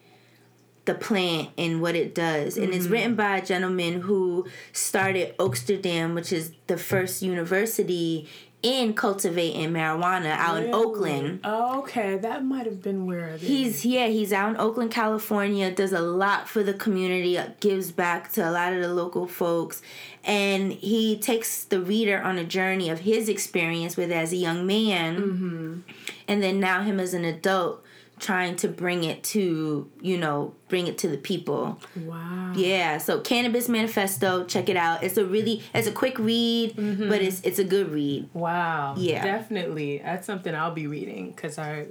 the 0.85 0.95
plant 0.95 1.49
and 1.55 1.83
what 1.83 1.95
it 1.95 2.15
does. 2.15 2.57
And 2.57 2.69
mm-hmm. 2.69 2.77
it's 2.77 2.87
written 2.87 3.13
by 3.13 3.37
a 3.37 3.45
gentleman 3.45 4.01
who 4.01 4.47
started 4.71 5.37
Oaksterdam, 5.37 6.15
which 6.15 6.33
is 6.33 6.51
the 6.65 6.77
first 6.77 7.21
university 7.21 8.27
in 8.63 8.93
cultivating 8.93 9.71
marijuana 9.71 10.31
out 10.31 10.55
really? 10.55 10.69
in 10.69 10.73
Oakland. 10.73 11.39
Oh, 11.43 11.79
okay, 11.79 12.17
that 12.17 12.45
might 12.45 12.65
have 12.65 12.81
been 12.81 13.05
where 13.05 13.37
he's. 13.37 13.85
Yeah, 13.85 14.07
he's 14.07 14.31
out 14.31 14.51
in 14.51 14.57
Oakland, 14.57 14.89
California. 14.89 15.69
Does 15.69 15.91
a 15.91 15.99
lot 15.99 16.47
for 16.47 16.63
the 16.63 16.73
community. 16.73 17.37
Gives 17.59 17.91
back 17.91 18.31
to 18.33 18.49
a 18.49 18.51
lot 18.51 18.73
of 18.73 18.81
the 18.81 18.93
local 18.93 19.27
folks, 19.27 19.81
and 20.23 20.71
he 20.71 21.17
takes 21.17 21.65
the 21.65 21.81
reader 21.81 22.21
on 22.21 22.37
a 22.37 22.45
journey 22.45 22.89
of 22.89 23.01
his 23.01 23.27
experience 23.27 23.97
with 23.97 24.11
as 24.11 24.31
a 24.31 24.37
young 24.37 24.65
man, 24.65 25.17
mm-hmm. 25.17 25.79
and 26.27 26.41
then 26.41 26.59
now 26.59 26.81
him 26.81 26.99
as 26.99 27.13
an 27.13 27.25
adult 27.25 27.83
trying 28.23 28.55
to 28.55 28.69
bring 28.69 29.03
it 29.03 29.21
to 29.21 29.91
you 30.01 30.17
know 30.17 30.55
bring 30.69 30.87
it 30.87 30.97
to 30.97 31.09
the 31.09 31.17
people. 31.17 31.79
Wow. 31.95 32.53
Yeah 32.55 32.97
so 32.97 33.19
cannabis 33.19 33.67
manifesto 33.69 34.45
check 34.45 34.69
it 34.69 34.77
out. 34.77 35.03
It's 35.03 35.17
a 35.17 35.25
really 35.25 35.61
it's 35.73 35.87
a 35.87 35.91
quick 35.91 36.17
read 36.17 36.75
mm-hmm. 36.75 37.09
but 37.09 37.21
it's 37.21 37.41
it's 37.41 37.59
a 37.59 37.63
good 37.63 37.91
read. 37.91 38.29
Wow. 38.33 38.95
Yeah. 38.97 39.23
Definitely. 39.23 39.99
That's 39.99 40.25
something 40.25 40.55
i'll 40.55 40.73
be 40.73 40.87
reading 40.87 41.31
because 41.31 41.59
i 41.59 41.85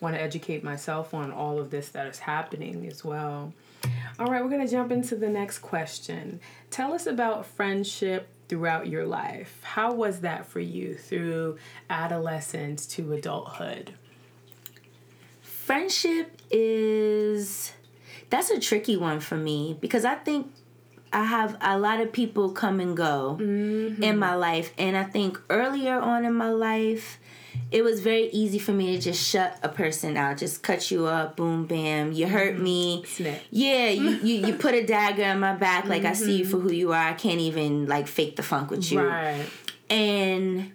want 0.00 0.14
to 0.14 0.22
educate 0.22 0.62
myself 0.62 1.12
on 1.12 1.32
all 1.32 1.58
of 1.58 1.70
this 1.70 1.88
that 1.88 2.06
is 2.06 2.20
happening 2.20 2.86
as 2.86 3.04
well. 3.04 3.52
All 4.18 4.26
right 4.26 4.42
we're 4.42 4.50
going 4.50 4.64
to 4.64 4.70
jump 4.70 4.92
into 4.92 5.16
the 5.16 5.30
next 5.30 5.60
question. 5.60 6.40
Tell 6.70 6.92
us 6.92 7.06
about 7.06 7.46
friendship 7.46 8.28
throughout 8.48 8.88
your 8.88 9.06
life. 9.06 9.58
How 9.62 9.92
was 9.92 10.20
that 10.20 10.46
for 10.46 10.60
you 10.60 10.94
through 10.94 11.56
adolescence 11.88 12.86
to 12.86 13.14
adulthood 13.14 13.94
friendship 15.68 16.40
is 16.50 17.72
that's 18.30 18.48
a 18.48 18.58
tricky 18.58 18.96
one 18.96 19.20
for 19.20 19.36
me 19.36 19.76
because 19.82 20.06
I 20.06 20.14
think 20.14 20.50
I 21.12 21.24
have 21.24 21.58
a 21.60 21.78
lot 21.78 22.00
of 22.00 22.10
people 22.10 22.52
come 22.52 22.80
and 22.80 22.96
go 22.96 23.36
mm-hmm. 23.38 24.02
in 24.02 24.16
my 24.16 24.34
life 24.34 24.72
and 24.78 24.96
I 24.96 25.04
think 25.04 25.38
earlier 25.50 26.00
on 26.00 26.24
in 26.24 26.32
my 26.32 26.48
life 26.48 27.18
it 27.70 27.84
was 27.84 28.00
very 28.00 28.30
easy 28.30 28.58
for 28.58 28.72
me 28.72 28.96
to 28.96 28.98
just 28.98 29.22
shut 29.22 29.58
a 29.62 29.68
person 29.68 30.16
out, 30.16 30.38
just 30.38 30.62
cut 30.62 30.90
you 30.90 31.04
up, 31.04 31.36
boom, 31.36 31.66
bam. 31.66 32.12
You 32.12 32.28
hurt 32.28 32.54
mm-hmm. 32.54 32.64
me. 32.64 33.04
Yeah, 33.50 33.90
you, 33.90 34.10
you, 34.22 34.46
you 34.46 34.54
put 34.54 34.72
a 34.72 34.86
dagger 34.86 35.24
in 35.24 35.40
my 35.40 35.54
back, 35.54 35.84
like 35.84 36.02
mm-hmm. 36.02 36.10
I 36.10 36.14
see 36.14 36.36
you 36.38 36.44
mm-hmm. 36.44 36.50
for 36.50 36.60
who 36.60 36.72
you 36.72 36.92
are. 36.92 37.08
I 37.08 37.12
can't 37.12 37.40
even 37.40 37.84
like 37.86 38.06
fake 38.06 38.36
the 38.36 38.42
funk 38.42 38.70
with 38.70 38.90
you. 38.90 39.00
Right. 39.00 39.44
And 39.90 40.72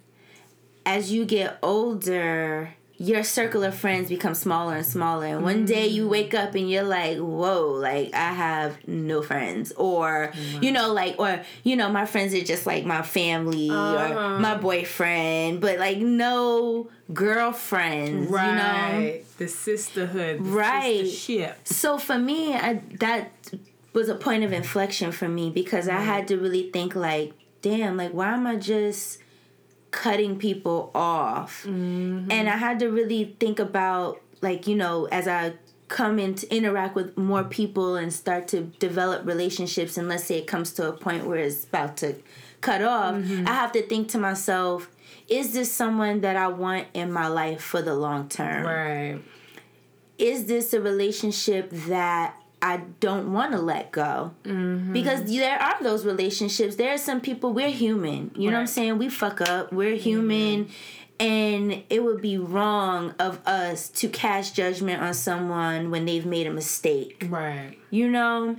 as 0.85 1.11
you 1.11 1.25
get 1.25 1.57
older, 1.63 2.75
your 2.97 3.23
circle 3.23 3.63
of 3.63 3.73
friends 3.73 4.09
becomes 4.09 4.39
smaller 4.39 4.75
and 4.75 4.85
smaller. 4.85 5.25
And 5.25 5.43
one 5.43 5.65
day 5.65 5.87
you 5.87 6.07
wake 6.07 6.33
up 6.33 6.55
and 6.55 6.69
you're 6.69 6.83
like 6.83 7.17
whoa 7.17 7.67
like 7.69 8.13
i 8.13 8.31
have 8.33 8.87
no 8.87 9.21
friends. 9.21 9.71
Or 9.73 10.31
you 10.61 10.71
know 10.71 10.93
like 10.93 11.15
or 11.17 11.41
you 11.63 11.75
know 11.75 11.89
my 11.89 12.05
friends 12.05 12.33
are 12.33 12.43
just 12.43 12.65
like 12.65 12.85
my 12.85 13.01
family 13.01 13.69
uh-huh. 13.69 14.13
or 14.13 14.39
my 14.39 14.55
boyfriend 14.55 15.59
but 15.59 15.79
like 15.79 15.97
no 15.97 16.89
girlfriends 17.13 18.29
right 18.29 19.01
you 19.01 19.11
know? 19.13 19.19
The 19.37 19.47
sisterhood 19.47 20.39
the 20.39 20.43
right. 20.43 21.03
sistership. 21.03 21.55
so 21.65 21.97
for 21.97 22.17
me 22.17 22.53
I, 22.53 22.81
that 22.99 23.31
was 23.93 24.09
a 24.09 24.15
point 24.15 24.43
of 24.43 24.53
inflection 24.53 25.11
for 25.11 25.27
me 25.27 25.49
because 25.49 25.87
i 25.87 25.99
had 25.99 26.27
to 26.29 26.37
really 26.37 26.71
think 26.71 26.95
like 26.95 27.33
damn 27.61 27.97
like 27.97 28.13
why 28.13 28.33
am 28.33 28.47
i 28.47 28.55
just 28.55 29.19
cutting 29.93 30.37
people 30.37 30.91
off. 30.93 31.63
Mm-hmm. 31.63 32.29
And 32.31 32.49
I 32.49 32.57
had 32.57 32.79
to 32.79 32.87
really 32.87 33.35
think 33.39 33.59
about, 33.59 34.19
like, 34.41 34.67
you 34.67 34.75
know, 34.75 35.05
as 35.05 35.27
I 35.27 35.53
come 35.87 36.17
and 36.17 36.43
interact 36.45 36.95
with 36.95 37.15
more 37.15 37.43
people 37.43 37.95
and 37.95 38.11
start 38.11 38.47
to 38.49 38.61
develop 38.79 39.25
relationships, 39.25 39.95
and 39.95 40.09
let's 40.09 40.23
say 40.23 40.39
it 40.39 40.47
comes 40.47 40.73
to 40.73 40.89
a 40.89 40.91
point 40.91 41.27
where 41.27 41.37
it's 41.37 41.63
about 41.63 41.95
to 41.97 42.15
cut 42.59 42.81
off, 42.81 43.15
mm-hmm. 43.15 43.47
I 43.47 43.51
have 43.51 43.71
to 43.73 43.83
think 43.83 44.09
to 44.09 44.17
myself, 44.17 44.89
is 45.29 45.53
this 45.53 45.71
someone 45.71 46.21
that 46.21 46.35
I 46.35 46.47
want 46.47 46.87
in 46.93 47.11
my 47.11 47.27
life 47.27 47.61
for 47.61 47.81
the 47.81 47.93
long 47.93 48.27
term? 48.27 48.65
Right. 48.65 49.21
Is 50.17 50.45
this 50.45 50.73
a 50.73 50.81
relationship 50.81 51.69
that 51.71 52.35
I 52.63 52.77
don't 53.01 53.33
want 53.33 53.51
to 53.51 53.59
let 53.59 53.91
go. 53.91 54.31
Mm-hmm. 54.45 54.93
Because 54.93 55.25
there 55.25 55.61
are 55.61 55.83
those 55.83 56.05
relationships. 56.05 56.77
There 56.77 56.93
are 56.93 56.97
some 56.97 57.19
people, 57.19 57.51
we're 57.51 57.69
human. 57.69 58.31
You 58.35 58.47
right. 58.47 58.51
know 58.51 58.51
what 58.51 58.59
I'm 58.61 58.67
saying? 58.67 58.97
We 58.97 59.09
fuck 59.09 59.41
up. 59.41 59.73
We're 59.73 59.97
human. 59.97 60.65
Mm-hmm. 60.65 60.73
And 61.19 61.83
it 61.89 62.03
would 62.03 62.21
be 62.21 62.37
wrong 62.37 63.15
of 63.19 63.45
us 63.45 63.89
to 63.89 64.07
cast 64.07 64.55
judgment 64.55 65.01
on 65.01 65.13
someone 65.13 65.91
when 65.91 66.05
they've 66.05 66.25
made 66.25 66.47
a 66.47 66.53
mistake. 66.53 67.27
Right. 67.29 67.77
You 67.89 68.09
know? 68.09 68.55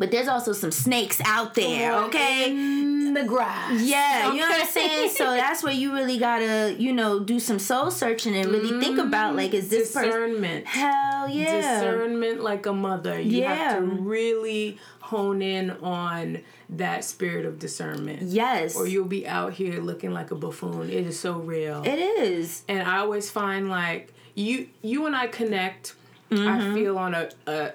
But 0.00 0.10
there's 0.10 0.28
also 0.28 0.54
some 0.54 0.70
snakes 0.70 1.20
out 1.26 1.52
there, 1.52 1.94
okay? 2.04 2.50
In 2.50 3.12
the 3.12 3.22
grass. 3.22 3.82
Yeah, 3.82 4.28
okay. 4.28 4.34
you 4.34 4.40
know 4.40 4.48
what 4.48 4.62
I'm 4.62 4.66
saying? 4.66 5.10
So 5.10 5.24
that's 5.34 5.62
where 5.62 5.74
you 5.74 5.92
really 5.92 6.16
gotta, 6.16 6.74
you 6.78 6.94
know, 6.94 7.20
do 7.20 7.38
some 7.38 7.58
soul 7.58 7.90
searching 7.90 8.34
and 8.34 8.50
really 8.50 8.80
think 8.80 8.98
about 8.98 9.36
like, 9.36 9.52
is 9.52 9.68
this 9.68 9.92
discernment? 9.92 10.64
Person, 10.64 10.80
hell 10.90 11.28
yeah, 11.28 11.80
discernment 11.80 12.40
like 12.40 12.64
a 12.64 12.72
mother. 12.72 13.20
You 13.20 13.42
yeah. 13.42 13.54
have 13.54 13.80
to 13.80 13.84
really 13.84 14.78
hone 15.00 15.42
in 15.42 15.70
on 15.82 16.38
that 16.70 17.04
spirit 17.04 17.44
of 17.44 17.58
discernment. 17.58 18.22
Yes. 18.22 18.76
Or 18.76 18.86
you'll 18.86 19.04
be 19.04 19.28
out 19.28 19.52
here 19.52 19.82
looking 19.82 20.14
like 20.14 20.30
a 20.30 20.34
buffoon. 20.34 20.88
It 20.88 21.06
is 21.06 21.20
so 21.20 21.34
real. 21.34 21.82
It 21.84 21.98
is. 21.98 22.64
And 22.68 22.88
I 22.88 23.00
always 23.00 23.28
find 23.28 23.68
like 23.68 24.14
you 24.34 24.68
you 24.80 25.04
and 25.04 25.14
I 25.14 25.26
connect. 25.26 25.94
Mm-hmm. 26.30 26.48
I 26.48 26.74
feel 26.74 26.96
on 26.96 27.14
a, 27.14 27.28
a 27.46 27.72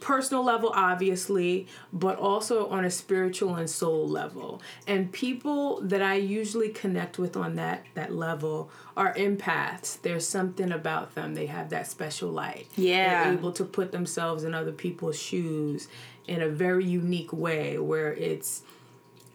personal 0.00 0.44
level 0.44 0.70
obviously 0.74 1.66
but 1.92 2.18
also 2.18 2.68
on 2.68 2.84
a 2.84 2.90
spiritual 2.90 3.54
and 3.56 3.68
soul 3.68 4.08
level. 4.08 4.60
And 4.86 5.12
people 5.12 5.80
that 5.82 6.02
i 6.02 6.14
usually 6.14 6.68
connect 6.68 7.18
with 7.18 7.36
on 7.36 7.56
that 7.56 7.84
that 7.94 8.12
level 8.12 8.70
are 8.96 9.14
empaths. 9.14 10.00
There's 10.02 10.26
something 10.26 10.72
about 10.72 11.14
them. 11.14 11.34
They 11.34 11.46
have 11.46 11.70
that 11.70 11.86
special 11.86 12.30
light. 12.30 12.66
Yeah. 12.76 13.24
they're 13.24 13.32
able 13.34 13.52
to 13.52 13.64
put 13.64 13.92
themselves 13.92 14.44
in 14.44 14.54
other 14.54 14.72
people's 14.72 15.18
shoes 15.18 15.88
in 16.26 16.42
a 16.42 16.48
very 16.48 16.84
unique 16.84 17.32
way 17.32 17.78
where 17.78 18.12
it's 18.14 18.62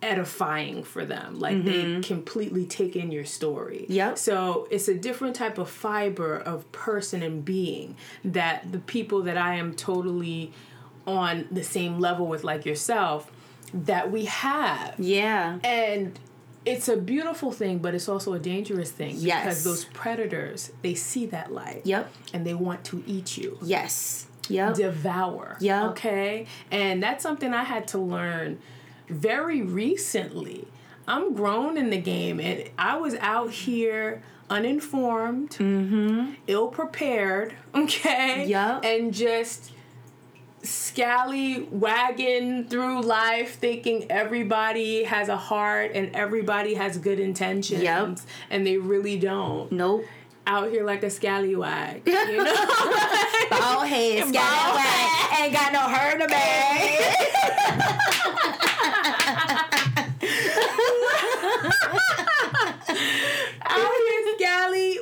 edifying 0.02 0.84
for 0.84 1.06
them. 1.06 1.40
Like 1.40 1.58
mm-hmm. 1.58 2.02
they 2.02 2.02
completely 2.02 2.66
take 2.66 2.96
in 2.96 3.12
your 3.12 3.26
story. 3.26 3.86
Yep. 3.90 4.18
So 4.18 4.68
it's 4.70 4.88
a 4.88 4.94
different 4.94 5.36
type 5.36 5.58
of 5.58 5.70
fiber 5.70 6.38
of 6.38 6.72
person 6.72 7.24
and 7.24 7.44
being 7.44 7.96
that 8.24 8.72
the 8.72 8.80
people 8.80 9.24
that 9.24 9.38
I 9.38 9.56
am 9.56 9.74
totally 9.74 10.54
on 11.06 11.48
the 11.52 11.64
same 11.64 12.00
level 12.00 12.28
with 12.28 12.44
like 12.44 12.66
yourself 12.66 13.32
that 13.74 14.12
we 14.12 14.26
have. 14.26 14.96
Yeah. 15.00 15.60
And 15.64 16.20
it's 16.66 16.90
a 16.90 16.98
beautiful 16.98 17.52
thing, 17.52 17.80
but 17.80 17.96
it's 17.96 18.10
also 18.10 18.34
a 18.34 18.40
dangerous 18.40 18.92
thing 18.92 19.16
yes. 19.18 19.44
because 19.44 19.64
those 19.64 19.86
predators, 19.86 20.72
they 20.82 20.96
see 20.96 21.26
that 21.28 21.52
light. 21.52 21.82
Yep. 21.86 22.12
And 22.34 22.46
they 22.46 22.54
want 22.54 22.84
to 22.86 23.04
eat 23.08 23.38
you. 23.38 23.58
Yes. 23.62 24.28
Yep. 24.50 24.76
Devour. 24.76 25.58
Yep. 25.60 25.84
Okay? 25.92 26.46
And 26.70 27.02
that's 27.02 27.24
something 27.24 27.54
I 27.54 27.64
had 27.64 27.88
to 27.90 27.98
learn 27.98 28.60
very 29.10 29.62
recently. 29.62 30.68
I'm 31.08 31.34
grown 31.34 31.78
in 31.78 31.90
the 31.90 32.02
game 32.02 32.40
and 32.40 32.70
I 32.78 32.98
was 32.98 33.16
out 33.16 33.52
here 33.52 34.22
uninformed, 34.50 35.52
mm-hmm. 35.52 36.34
ill 36.48 36.68
prepared, 36.68 37.54
okay? 37.76 38.46
Yeah. 38.46 38.80
And 38.82 39.14
just 39.14 39.72
scally 40.64 41.68
scallywagging 41.70 42.70
through 42.70 43.02
life 43.02 43.56
thinking 43.56 44.10
everybody 44.12 45.04
has 45.04 45.30
a 45.30 45.38
heart 45.38 45.92
and 45.94 46.14
everybody 46.16 46.74
has 46.74 46.98
good 46.98 47.20
intentions. 47.20 47.84
Yep. 47.84 48.20
And 48.50 48.68
they 48.68 48.78
really 48.78 49.18
don't. 49.18 49.72
Nope. 49.72 50.06
Out 50.46 50.70
here 50.70 50.86
like 50.86 51.04
a 51.04 51.10
scallywag. 51.10 52.04
You 52.06 52.14
know? 52.44 52.66
Bald 53.50 53.88
head, 53.88 54.28
scallywag. 54.34 55.40
Ain't 55.40 55.54
got 55.54 55.74
no 55.74 55.82
hair 55.82 56.14
in 56.14 56.20
the 56.20 56.28
bag. 56.28 57.14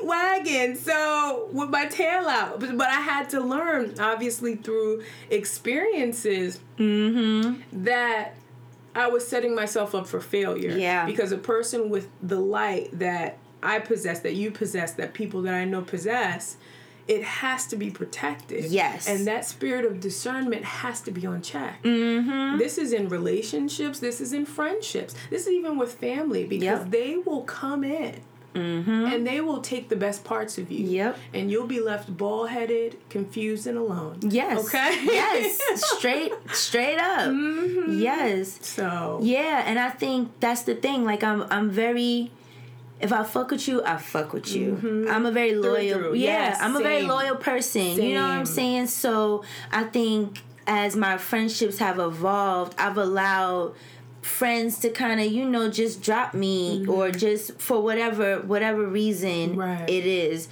Wagon, 0.05 0.75
so 0.75 1.49
with 1.51 1.69
my 1.69 1.85
tail 1.85 2.27
out. 2.27 2.59
But, 2.59 2.77
but 2.77 2.87
I 2.87 3.01
had 3.01 3.29
to 3.31 3.41
learn, 3.41 3.99
obviously, 3.99 4.55
through 4.55 5.03
experiences 5.29 6.59
mm-hmm. 6.77 7.83
that 7.83 8.35
I 8.93 9.07
was 9.07 9.27
setting 9.27 9.55
myself 9.55 9.93
up 9.95 10.07
for 10.07 10.21
failure. 10.21 10.77
Yeah. 10.77 11.05
Because 11.05 11.31
a 11.31 11.37
person 11.37 11.89
with 11.89 12.07
the 12.21 12.39
light 12.39 12.89
that 12.99 13.37
I 13.61 13.79
possess, 13.79 14.19
that 14.21 14.35
you 14.35 14.51
possess, 14.51 14.93
that 14.93 15.13
people 15.13 15.41
that 15.43 15.53
I 15.53 15.65
know 15.65 15.81
possess, 15.81 16.57
it 17.07 17.23
has 17.23 17.67
to 17.67 17.75
be 17.75 17.91
protected. 17.91 18.65
Yes. 18.65 19.07
And 19.07 19.27
that 19.27 19.45
spirit 19.45 19.85
of 19.85 19.99
discernment 19.99 20.63
has 20.63 21.01
to 21.01 21.11
be 21.11 21.25
on 21.25 21.41
check. 21.41 21.83
Mm-hmm. 21.83 22.57
This 22.57 22.77
is 22.79 22.93
in 22.93 23.09
relationships, 23.09 23.99
this 23.99 24.19
is 24.19 24.33
in 24.33 24.45
friendships, 24.45 25.13
this 25.29 25.43
is 25.45 25.53
even 25.53 25.77
with 25.77 25.93
family 25.93 26.45
because 26.45 26.79
Yep. 26.79 26.89
they 26.89 27.17
will 27.17 27.43
come 27.43 27.83
in. 27.83 28.21
Mm-hmm. 28.55 29.05
And 29.05 29.27
they 29.27 29.41
will 29.41 29.61
take 29.61 29.89
the 29.89 29.95
best 29.95 30.23
parts 30.23 30.57
of 30.57 30.71
you. 30.71 30.85
Yep. 30.87 31.17
And 31.33 31.51
you'll 31.51 31.67
be 31.67 31.79
left 31.81 32.15
bald 32.15 32.49
headed, 32.49 32.97
confused, 33.09 33.67
and 33.67 33.77
alone. 33.77 34.19
Yes. 34.21 34.65
Okay? 34.65 35.03
yes. 35.03 35.59
Straight 35.97 36.31
straight 36.53 36.97
up. 36.97 37.29
Mhm. 37.29 37.99
Yes. 38.01 38.57
So. 38.65 39.19
Yeah, 39.21 39.63
and 39.65 39.77
I 39.77 39.89
think 39.89 40.31
that's 40.39 40.63
the 40.63 40.75
thing. 40.75 41.03
Like 41.03 41.23
I'm 41.23 41.45
I'm 41.51 41.69
very 41.69 42.31
if 43.01 43.11
I 43.11 43.23
fuck 43.23 43.51
with 43.51 43.67
you, 43.67 43.83
I 43.83 43.97
fuck 43.97 44.31
with 44.33 44.55
you. 44.55 45.05
I'm 45.11 45.25
a 45.25 45.31
very 45.31 45.53
loyal. 45.53 45.97
through. 45.99 46.13
Yeah, 46.15 46.49
Yes, 46.49 46.57
I'm 46.61 46.75
a 46.75 46.79
very 46.79 47.01
loyal 47.03 47.35
person. 47.35 48.01
You 48.01 48.13
know 48.15 48.21
what 48.21 48.31
I'm 48.31 48.45
saying? 48.45 48.87
So 48.87 49.43
I 49.71 49.83
think 49.83 50.41
as 50.65 50.95
my 50.95 51.17
friendships 51.17 51.77
have 51.79 51.99
evolved, 51.99 52.73
I've 52.79 52.97
allowed 52.97 53.75
friends 54.25 54.79
to 54.79 54.89
kind 54.89 55.21
of 55.21 55.27
you 55.31 55.45
know 55.47 55.69
just 55.69 56.01
drop 56.01 56.33
me 56.33 56.79
mm-hmm. 56.79 56.89
or 56.89 57.11
just 57.11 57.59
for 57.61 57.79
whatever 57.81 58.39
whatever 58.39 58.83
reason 58.85 59.55
Right. 59.55 59.87
it 59.87 60.05
is. 60.05 60.47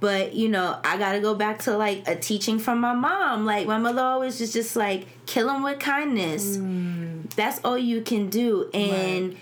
But 0.00 0.34
you 0.34 0.48
know 0.48 0.78
i 0.84 0.96
gotta 0.96 1.18
go 1.18 1.34
back 1.34 1.58
to 1.62 1.76
like 1.76 2.06
a 2.06 2.14
teaching 2.14 2.60
from 2.60 2.80
my 2.80 2.94
mom. 2.94 3.44
Like 3.44 3.66
my 3.66 3.78
mother 3.78 4.02
always 4.02 4.40
was 4.40 4.52
just 4.52 4.76
like 4.76 5.06
kill 5.26 5.48
them 5.48 5.64
with 5.64 5.80
kindness. 5.80 6.56
Mm. 6.58 7.28
That's 7.34 7.60
all 7.64 7.76
you 7.76 8.02
can 8.02 8.30
do. 8.30 8.70
And 8.72 9.36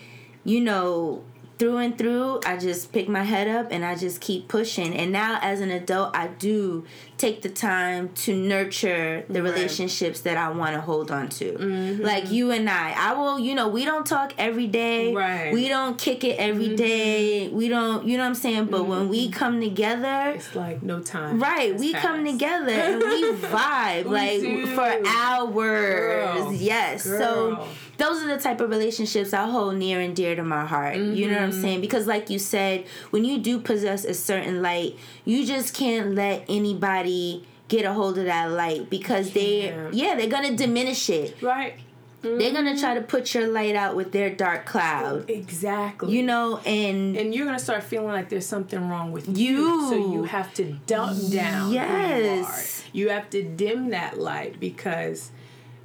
you 0.44 0.60
know 0.62 1.22
through 1.59 1.79
and 1.79 1.97
through 1.97 2.40
i 2.45 2.57
just 2.57 2.92
pick 2.92 3.09
my 3.09 3.23
head 3.23 3.49
up 3.49 3.69
and 3.71 3.85
i 3.85 3.95
just 3.95 4.21
keep 4.21 4.49
pushing 4.49 4.95
and 4.95 5.11
now 5.12 5.38
as 5.42 5.61
an 5.61 5.71
adult 5.71 6.14
i 6.14 6.27
do 6.27 6.85
take 7.16 7.40
the 7.42 7.49
time 7.49 8.11
to 8.11 8.35
nurture 8.37 9.25
the 9.29 9.42
Right. 9.42 9.53
relationships 9.55 10.21
that 10.23 10.37
i 10.37 10.51
want 10.51 10.75
to 10.75 10.81
hold 10.81 11.11
on 11.11 11.29
to 11.31 11.53
mm-hmm. 11.53 12.03
like 12.03 12.31
you 12.31 12.51
and 12.51 12.69
i 12.69 12.92
i 12.97 13.12
will 13.14 13.38
you 13.38 13.55
know 13.55 13.69
we 13.69 13.85
don't 13.85 14.07
talk 14.07 14.35
every 14.38 14.66
day 14.66 15.14
Right. 15.14 15.53
we 15.53 15.69
don't 15.69 15.99
kick 15.99 16.25
it 16.25 16.38
every 16.38 16.66
mm-hmm. 16.66 16.77
day 16.77 17.49
we 17.49 17.69
don't 17.69 18.07
you 18.07 18.16
know 18.16 18.25
what 18.25 18.29
i'm 18.29 18.35
saying 18.35 18.66
but 18.66 18.85
when 18.85 19.09
we 19.09 19.29
mm-hmm. 19.29 19.38
come 19.38 19.61
together 19.61 20.33
It's 20.35 20.55
like 20.55 20.83
no 20.83 21.01
time. 21.01 21.40
Right, 21.40 21.79
we 21.79 21.92
come 21.92 22.25
together 22.25 22.71
and 22.71 23.03
we 23.03 23.33
vibe 23.49 24.05
We 24.05 24.11
like 24.11 24.40
do. 24.40 24.66
for 24.75 25.03
hours. 25.07 25.55
Girl. 25.55 26.53
Yes. 26.53 27.05
So 27.05 27.57
Girl. 27.57 27.69
Those 27.98 28.22
are 28.22 28.28
the 28.28 28.40
type 28.42 28.61
of 28.61 28.70
relationships 28.70 29.32
I 29.32 29.46
hold 29.48 29.76
near 29.76 30.00
and 30.00 30.14
dear 30.14 30.37
to 30.37 30.42
my 30.42 30.64
heart. 30.66 30.96
You 30.96 31.28
know 31.28 31.35
what 31.35 31.42
I'm 31.42 31.50
Mm-hmm. 31.50 31.61
saying? 31.62 31.80
Because 31.80 32.06
like 32.06 32.28
you 32.30 32.38
said, 32.38 32.85
when 33.11 33.24
you 33.24 33.38
do 33.38 33.59
possess 33.59 34.04
a 34.04 34.14
certain 34.14 34.61
light, 34.62 34.96
you 35.24 35.46
just 35.46 35.74
can't 35.74 36.14
let 36.14 36.44
anybody 36.48 37.44
get 37.68 37.85
a 37.85 37.92
hold 37.92 38.18
of 38.18 38.26
that 38.26 38.50
light 38.50 38.88
because 38.90 39.32
they 39.32 39.68
Can't. 39.70 39.94
yeah, 39.94 40.14
they're 40.14 40.28
going 40.28 40.48
to 40.50 40.56
diminish 40.56 41.09
it. 41.11 41.40
Right. 41.42 41.74
They're 42.22 42.52
going 42.52 42.74
to 42.74 42.78
try 42.80 42.94
to 42.94 43.02
put 43.02 43.35
your 43.35 43.46
light 43.46 43.76
out 43.76 43.94
with 43.94 44.11
their 44.11 44.30
dark 44.30 44.66
cloud. 44.66 45.30
Exactly. 45.30 46.12
You 46.12 46.24
know, 46.24 46.59
and 46.66 47.16
and 47.16 47.32
you're 47.32 47.46
gonna 47.46 47.59
start 47.61 47.85
feeling 47.85 48.09
like 48.09 48.28
there's 48.30 48.46
something 48.46 48.88
wrong 48.88 49.12
with 49.12 49.38
You. 49.38 49.88
So 49.88 50.12
you 50.12 50.24
have 50.24 50.52
to 50.54 50.72
dump 50.87 51.30
down. 51.30 51.68
you 51.68 51.74
Yes. 51.76 52.82
are. 52.82 52.88
You 52.96 53.11
have 53.11 53.30
to 53.30 53.44
dim 53.44 53.90
that 53.90 54.18
light 54.18 54.59
because 54.59 55.30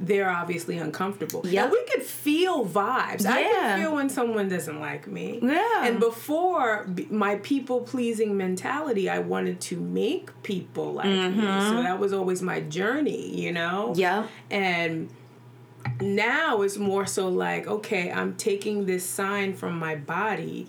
they're 0.02 0.30
obviously 0.30 0.78
uncomfortable. 0.78 1.44
Yeah, 1.46 1.70
we 1.70 1.82
could 1.86 2.02
feel 2.02 2.66
vibes. 2.66 3.26
I 3.26 3.44
can 3.44 3.80
feel 3.80 3.94
when 3.94 4.10
someone 4.10 4.50
doesn't 4.50 4.80
like 4.80 5.08
me. 5.08 5.40
Yeah. 5.42 5.86
And 5.86 6.00
before 6.00 6.86
b- 6.86 7.08
my 7.12 7.36
people 7.36 7.82
pleasing 7.82 8.36
mentality, 8.36 9.10
I 9.10 9.20
wanted 9.20 9.62
to 9.62 9.80
make 9.80 10.32
people 10.44 10.94
like 10.94 11.06
me. 11.06 11.42
So 11.42 11.84
that 11.84 12.00
was 12.00 12.14
always 12.14 12.42
my 12.42 12.62
journey, 12.62 13.30
you 13.40 13.52
know? 13.52 13.90
Mm-hmm. 13.92 14.00
yeah. 14.00 14.28
And 14.50 15.10
now 16.00 16.62
it's 16.64 16.78
more 16.78 17.06
so 17.06 17.28
like, 17.30 17.68
okay, 17.68 18.12
I'm 18.12 18.36
taking 18.36 18.86
this 18.86 19.06
sign 19.06 19.54
from 19.54 19.78
my 19.78 19.96
body, 19.96 20.68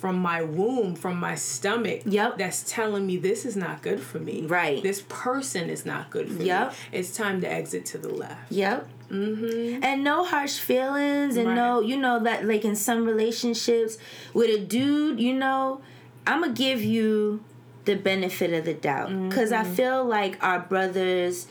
from 0.00 0.16
my 0.18 0.42
womb, 0.42 0.94
from 0.94 1.18
my 1.18 1.34
stomach. 1.34 2.02
Yep. 2.04 2.38
That's 2.38 2.62
telling 2.70 3.06
me 3.06 3.16
this 3.16 3.44
is 3.44 3.56
not 3.56 3.82
good 3.82 4.00
for 4.00 4.18
me. 4.20 4.42
Right. 4.46 4.80
This 4.82 5.02
person 5.08 5.68
is 5.68 5.84
not 5.84 6.10
good 6.10 6.30
for 6.30 6.42
Yep. 6.42 6.70
me. 6.70 6.76
It's 6.92 7.10
time 7.16 7.40
to 7.40 7.50
exit 7.50 7.84
to 7.86 7.98
the 7.98 8.08
left. 8.08 8.50
Yep. 8.52 8.88
Mm-hmm. 9.10 9.82
And 9.82 10.04
no 10.04 10.24
harsh 10.24 10.58
feelings, 10.58 11.36
and 11.36 11.48
Right. 11.48 11.54
no, 11.56 11.80
you 11.80 11.96
know 11.96 12.22
that 12.22 12.44
like 12.46 12.64
in 12.64 12.76
some 12.76 13.06
relationships 13.06 13.98
with 14.34 14.50
a 14.50 14.58
dude, 14.62 15.18
you 15.18 15.34
know, 15.34 15.80
I'm 16.26 16.42
gonna 16.42 16.52
give 16.52 16.82
you 16.82 17.42
the 17.84 17.96
benefit 17.96 18.52
of 18.52 18.66
the 18.66 18.74
doubt 18.74 19.08
because 19.28 19.50
Mm-hmm. 19.50 19.72
I 19.72 19.74
feel 19.74 20.04
like 20.04 20.38
our 20.44 20.60
brothers 20.60 21.46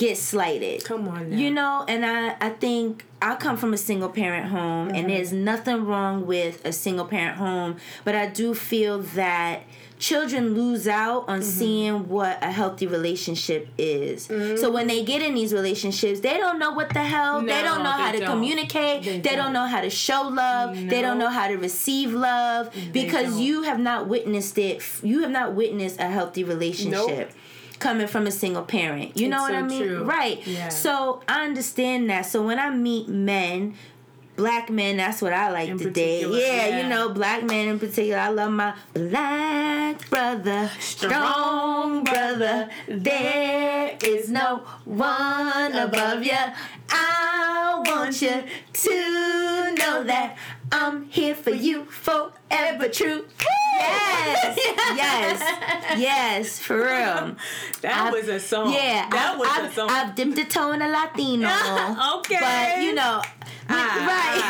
get 0.00 0.16
slighted. 0.16 0.82
Come 0.82 1.06
on 1.08 1.30
now. 1.30 1.36
You 1.36 1.50
know, 1.50 1.84
and 1.86 2.04
I 2.04 2.34
I 2.40 2.50
think 2.50 3.04
I 3.20 3.36
come 3.36 3.56
from 3.58 3.74
a 3.74 3.76
single 3.76 4.08
parent 4.08 4.46
home, 4.46 4.88
and 4.88 4.96
mm-hmm. 4.96 5.08
there's 5.08 5.32
nothing 5.32 5.84
wrong 5.84 6.26
with 6.26 6.64
a 6.64 6.72
single 6.72 7.04
parent 7.04 7.36
home, 7.36 7.76
but 8.04 8.14
I 8.14 8.26
do 8.26 8.54
feel 8.54 9.00
that 9.00 9.62
children 9.98 10.54
lose 10.54 10.88
out 10.88 11.28
on 11.28 11.40
mm-hmm. 11.40 11.48
seeing 11.50 12.08
what 12.08 12.42
a 12.42 12.50
healthy 12.50 12.86
relationship 12.86 13.68
is. 13.76 14.28
Mm-hmm. 14.28 14.56
So 14.56 14.70
when 14.70 14.86
they 14.86 15.04
get 15.04 15.20
in 15.20 15.34
these 15.34 15.52
relationships, 15.52 16.20
they 16.20 16.38
don't 16.38 16.58
know 16.58 16.72
what 16.72 16.88
the 16.94 17.04
hell. 17.04 17.42
they 17.42 17.60
don't 17.62 17.82
know 17.84 17.90
how 17.90 18.10
they 18.10 18.20
to 18.20 18.24
don't. 18.24 18.36
communicate. 18.36 19.04
They 19.04 19.20
They, 19.20 19.36
don't. 19.36 19.36
don't. 19.36 19.52
know 19.52 19.66
how 19.66 19.82
to 19.82 19.90
show 19.90 20.22
love. 20.22 20.74
They 20.74 21.02
don't 21.02 21.18
know 21.18 21.28
how 21.28 21.48
to 21.48 21.56
receive 21.56 22.14
love 22.14 22.74
because 22.92 23.38
you 23.38 23.62
have 23.64 23.78
not 23.78 24.08
witnessed 24.08 24.56
it. 24.56 24.82
You 25.02 25.20
have 25.20 25.30
not 25.30 25.54
witnessed 25.54 26.00
a 26.00 26.08
healthy 26.08 26.42
relationship. 26.42 27.32
Coming 27.80 28.06
from 28.06 28.26
a 28.26 28.30
single 28.30 28.62
parent, 28.62 29.16
you 29.16 29.28
know 29.28 29.40
what 29.40 29.52
so 29.52 29.56
I 29.56 29.62
mean, 29.62 29.82
true. 29.82 30.04
right? 30.04 30.46
Yeah. 30.46 30.68
So 30.68 31.22
I 31.26 31.44
understand 31.44 32.08
that. 32.10 32.26
So 32.26 32.42
when 32.46 32.58
I 32.58 32.70
meet 32.70 33.08
men, 33.08 33.74
black 34.36 34.70
men, 34.70 34.96
that's 34.98 35.20
what 35.20 35.32
I 35.32 35.50
like 35.50 35.68
In 35.70 35.78
to 35.78 35.90
date. 35.90 36.26
Yeah, 36.28 36.66
yeah. 36.66 36.82
you 36.82 36.88
know, 36.88 37.08
black 37.08 37.42
men 37.42 37.68
in 37.68 37.78
particular. 37.78 38.18
I 38.18 38.28
love 38.28 38.52
my 38.52 38.74
black 38.94 40.08
brother, 40.10 40.70
strong 40.78 42.04
brother. 42.04 42.68
There 42.86 43.96
is 44.02 44.30
no 44.30 44.62
one 44.84 45.74
above 45.74 46.22
you. 46.22 46.36
I 46.90 47.82
want 47.86 48.20
you 48.22 48.42
to 48.72 49.74
know 49.78 50.04
that 50.04 50.36
I'm 50.72 51.06
here 51.10 51.34
for 51.34 51.50
you 51.50 51.84
forever 51.86 52.88
true. 52.88 53.26
Yes, 53.76 54.58
yes, 54.96 55.98
yes, 55.98 56.58
for 56.58 56.76
real. 56.76 57.36
that 57.82 58.06
I've- 58.06 58.16
was 58.16 58.28
a 58.28 58.38
song. 58.38 58.72
Yeah, 58.72 59.08
That 59.10 59.30
I've, 59.32 59.38
was 59.38 59.48
I've, 59.50 59.70
a 59.70 59.74
song. 59.74 59.90
I've 59.90 60.14
dipped 60.14 60.38
a 60.38 60.44
toe 60.44 60.72
in 60.72 60.82
a 60.82 60.88
Latino. 60.88 61.48
okay. 62.18 62.38
But 62.40 62.82
you 62.82 62.94
know, 62.94 63.22
right. 63.68 64.40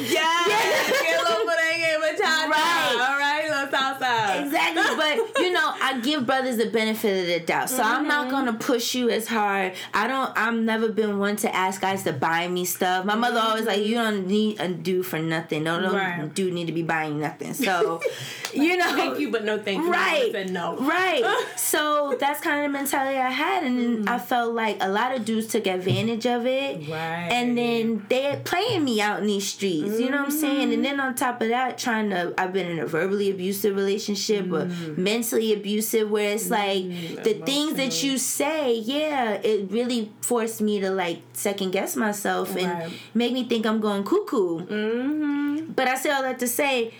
Yes. 0.00 0.90
Get 1.02 1.20
a 1.20 1.22
little 1.22 1.46
merengue 1.46 1.96
bachata. 2.02 2.50
Right. 2.50 2.98
All 3.00 3.18
right, 3.18 3.48
little 3.48 3.68
salsa. 3.68 4.44
exactly, 4.44 4.96
but 4.96 5.40
you 5.42 5.52
know, 5.52 5.72
I 5.94 6.00
give 6.00 6.26
brothers 6.26 6.56
the 6.56 6.66
benefit 6.66 7.20
of 7.20 7.26
the 7.26 7.40
doubt. 7.40 7.70
So 7.70 7.82
I'm 7.82 8.04
Mm-hmm. 8.04 8.08
not 8.08 8.30
gonna 8.30 8.52
push 8.54 8.94
you 8.94 9.08
as 9.08 9.26
hard. 9.26 9.72
I 9.92 10.06
don't. 10.06 10.32
I've 10.36 10.54
never 10.54 10.88
been 10.88 11.18
one 11.18 11.36
to 11.36 11.54
ask 11.54 11.80
guys 11.80 12.02
to 12.04 12.12
buy 12.12 12.48
me 12.48 12.64
stuff. 12.64 13.04
My 13.04 13.14
mother 13.14 13.38
mm-hmm. 13.38 13.46
always 13.48 13.66
like, 13.66 13.84
you 13.84 13.94
don't 13.94 14.26
need 14.26 14.60
a 14.60 14.68
dude 14.68 15.06
for 15.06 15.18
nothing. 15.18 15.62
No, 15.64 15.80
no 15.80 15.94
Right. 15.94 16.32
dude 16.34 16.52
need 16.52 16.66
to 16.66 16.72
be 16.72 16.82
buying 16.82 17.20
nothing. 17.20 17.54
So, 17.54 18.00
you 18.52 18.76
know, 18.76 18.94
Thank 18.94 19.18
you, 19.18 19.30
but 19.30 19.44
no 19.44 19.58
thank 19.58 19.82
you. 19.82 19.90
Right. 19.90 20.50
No. 20.50 20.76
Right. 20.76 21.22
so 21.56 22.16
that's 22.18 22.40
kind 22.40 22.64
of 22.64 22.72
the 22.72 22.78
mentality 22.78 23.18
I 23.18 23.30
had, 23.30 23.64
and 23.64 23.78
then 23.78 23.96
mm-hmm. 23.98 24.08
I 24.08 24.18
felt 24.18 24.54
like 24.54 24.76
a 24.80 24.88
lot 24.88 25.14
of 25.16 25.24
dudes 25.24 25.46
took 25.46 25.66
advantage 25.66 26.26
of 26.26 26.46
it. 26.46 26.88
Right. 26.88 27.28
And 27.30 27.56
then 27.56 28.04
they're 28.08 28.36
playing 28.38 28.84
me 28.84 29.00
out 29.00 29.20
in 29.20 29.26
these 29.26 29.46
streets. 29.46 29.98
You 29.98 30.10
know 30.10 30.18
what 30.18 30.26
I'm 30.26 30.30
mm-hmm. 30.30 30.40
saying? 30.40 30.72
And 30.74 30.84
then 30.84 31.00
on 31.00 31.14
top 31.14 31.40
of 31.40 31.48
that, 31.48 31.78
trying 31.78 32.10
to, 32.10 32.34
I've 32.38 32.52
been 32.52 32.66
in 32.70 32.78
a 32.78 32.86
verbally 32.86 33.30
abusive 33.30 33.76
relationship, 33.76 34.48
but 34.48 34.68
mentally 34.96 35.52
abusive, 35.52 35.83
where 35.92 36.32
it's 36.34 36.50
like 36.50 36.82
the 37.22 37.34
things 37.44 37.74
that 37.74 38.02
you 38.02 38.16
say, 38.18 38.74
yeah, 38.74 39.32
it 39.34 39.70
really 39.70 40.10
forced 40.20 40.60
me 40.60 40.80
to 40.80 40.90
like 40.90 41.20
second 41.32 41.70
guess 41.72 41.96
myself 41.96 42.56
and 42.56 42.66
Right. 42.70 42.92
make 43.14 43.32
me 43.32 43.44
think 43.44 43.66
I'm 43.66 43.80
going 43.80 44.04
cuckoo. 44.04 44.60
Mm-hmm. 44.66 45.72
But 45.72 45.88
I 45.88 45.96
say 45.96 46.10
all 46.10 46.22
that 46.22 46.38
to 46.40 46.46
say, 46.48 46.92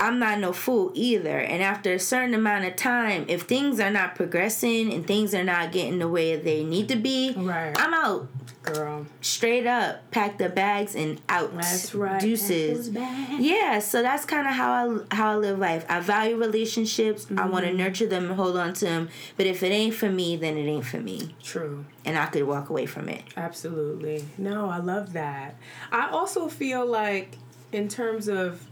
I'm 0.00 0.18
not 0.18 0.40
no 0.40 0.52
fool 0.52 0.90
either. 0.94 1.38
And 1.38 1.62
after 1.62 1.92
a 1.92 1.98
certain 1.98 2.34
amount 2.34 2.64
of 2.64 2.74
time, 2.76 3.24
if 3.28 3.42
things 3.42 3.78
are 3.78 3.90
not 3.90 4.16
progressing 4.16 4.92
and 4.92 5.06
things 5.06 5.32
are 5.34 5.44
not 5.44 5.70
getting 5.70 5.98
the 6.00 6.08
way 6.08 6.34
they 6.36 6.64
need 6.64 6.88
to 6.88 6.96
be, 6.96 7.32
Right. 7.36 7.72
I'm 7.78 7.94
out. 7.94 8.28
Girl. 8.62 9.06
Straight 9.20 9.66
up, 9.66 10.08
pack 10.12 10.38
the 10.38 10.48
bags 10.48 10.94
and 10.94 11.20
out. 11.28 11.52
That's 11.54 11.94
right. 11.96 12.20
Deuces. 12.20 12.90
Yeah, 12.90 13.80
so 13.80 14.02
that's 14.02 14.24
kind 14.24 14.46
of 14.46 14.54
how 14.54 14.72
I 14.72 15.14
how 15.14 15.32
I 15.32 15.36
live 15.36 15.58
life. 15.58 15.84
I 15.88 15.98
value 15.98 16.36
relationships. 16.36 17.24
Mm-hmm. 17.24 17.40
I 17.40 17.46
want 17.46 17.64
to 17.66 17.72
nurture 17.72 18.06
them 18.06 18.26
and 18.26 18.34
hold 18.34 18.56
on 18.56 18.72
to 18.74 18.84
them. 18.84 19.08
But 19.36 19.46
if 19.46 19.64
it 19.64 19.72
ain't 19.72 19.94
for 19.94 20.08
me, 20.08 20.36
then 20.36 20.56
it 20.56 20.68
ain't 20.68 20.86
for 20.86 20.98
me. 20.98 21.34
True. 21.42 21.84
And 22.04 22.16
I 22.16 22.26
could 22.26 22.44
walk 22.44 22.70
away 22.70 22.86
from 22.86 23.08
it. 23.08 23.24
Absolutely. 23.36 24.24
No, 24.38 24.70
I 24.70 24.78
love 24.78 25.12
that. 25.14 25.56
I 25.90 26.08
also 26.10 26.48
feel 26.48 26.86
like, 26.86 27.38
in 27.72 27.88
terms 27.88 28.28
of 28.28 28.64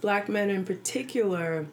black 0.00 0.28
men 0.28 0.48
in 0.48 0.64
particular, 0.64 1.66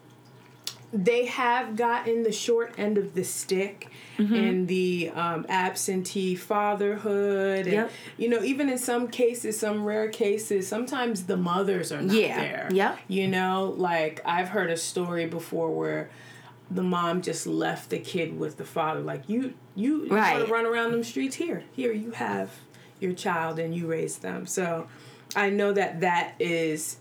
they 1.04 1.26
have 1.26 1.76
gotten 1.76 2.24
the 2.24 2.32
short 2.32 2.74
end 2.78 2.98
of 2.98 3.16
the 3.16 3.24
stick 3.24 3.90
mm-hmm. 4.18 4.34
in 4.34 4.66
the 4.68 5.12
um, 5.14 5.46
absentee 5.50 6.36
fatherhood. 6.36 7.66
And, 7.66 7.74
yep. 7.74 7.92
you 8.18 8.30
know, 8.30 8.42
even 8.42 8.70
in 8.70 8.78
some 8.78 9.10
cases, 9.10 9.60
some 9.60 9.84
rare 9.84 10.08
cases, 10.10 10.68
sometimes 10.68 11.26
the 11.26 11.36
mothers 11.36 11.92
are 11.92 12.02
not 12.02 12.16
yeah. 12.16 12.40
there. 12.40 12.70
Yeah. 12.72 12.98
You 13.08 13.28
know, 13.28 13.76
like 13.78 14.22
I've 14.26 14.50
heard 14.50 14.70
a 14.70 14.78
story 14.78 15.26
before 15.26 15.72
where 15.72 16.10
the 16.72 16.84
mom 16.84 17.22
just 17.22 17.46
left 17.46 17.90
the 17.90 18.00
kid 18.00 18.40
with 18.40 18.58
the 18.58 18.66
father. 18.66 19.02
Like, 19.02 19.28
you, 19.28 19.54
you, 19.76 20.08
right. 20.08 20.36
want 20.36 20.48
to 20.48 20.54
run 20.54 20.66
around 20.66 20.94
them 20.94 21.04
streets? 21.04 21.36
Here, 21.36 21.64
here, 21.74 21.92
you 21.92 22.12
have 22.12 22.52
your 23.02 23.14
child 23.14 23.60
and 23.60 23.76
you 23.76 23.88
raise 23.88 24.20
them. 24.20 24.46
So 24.46 24.88
I 25.36 25.50
know 25.50 25.74
that 25.74 26.00
that 26.00 26.36
is 26.40 26.98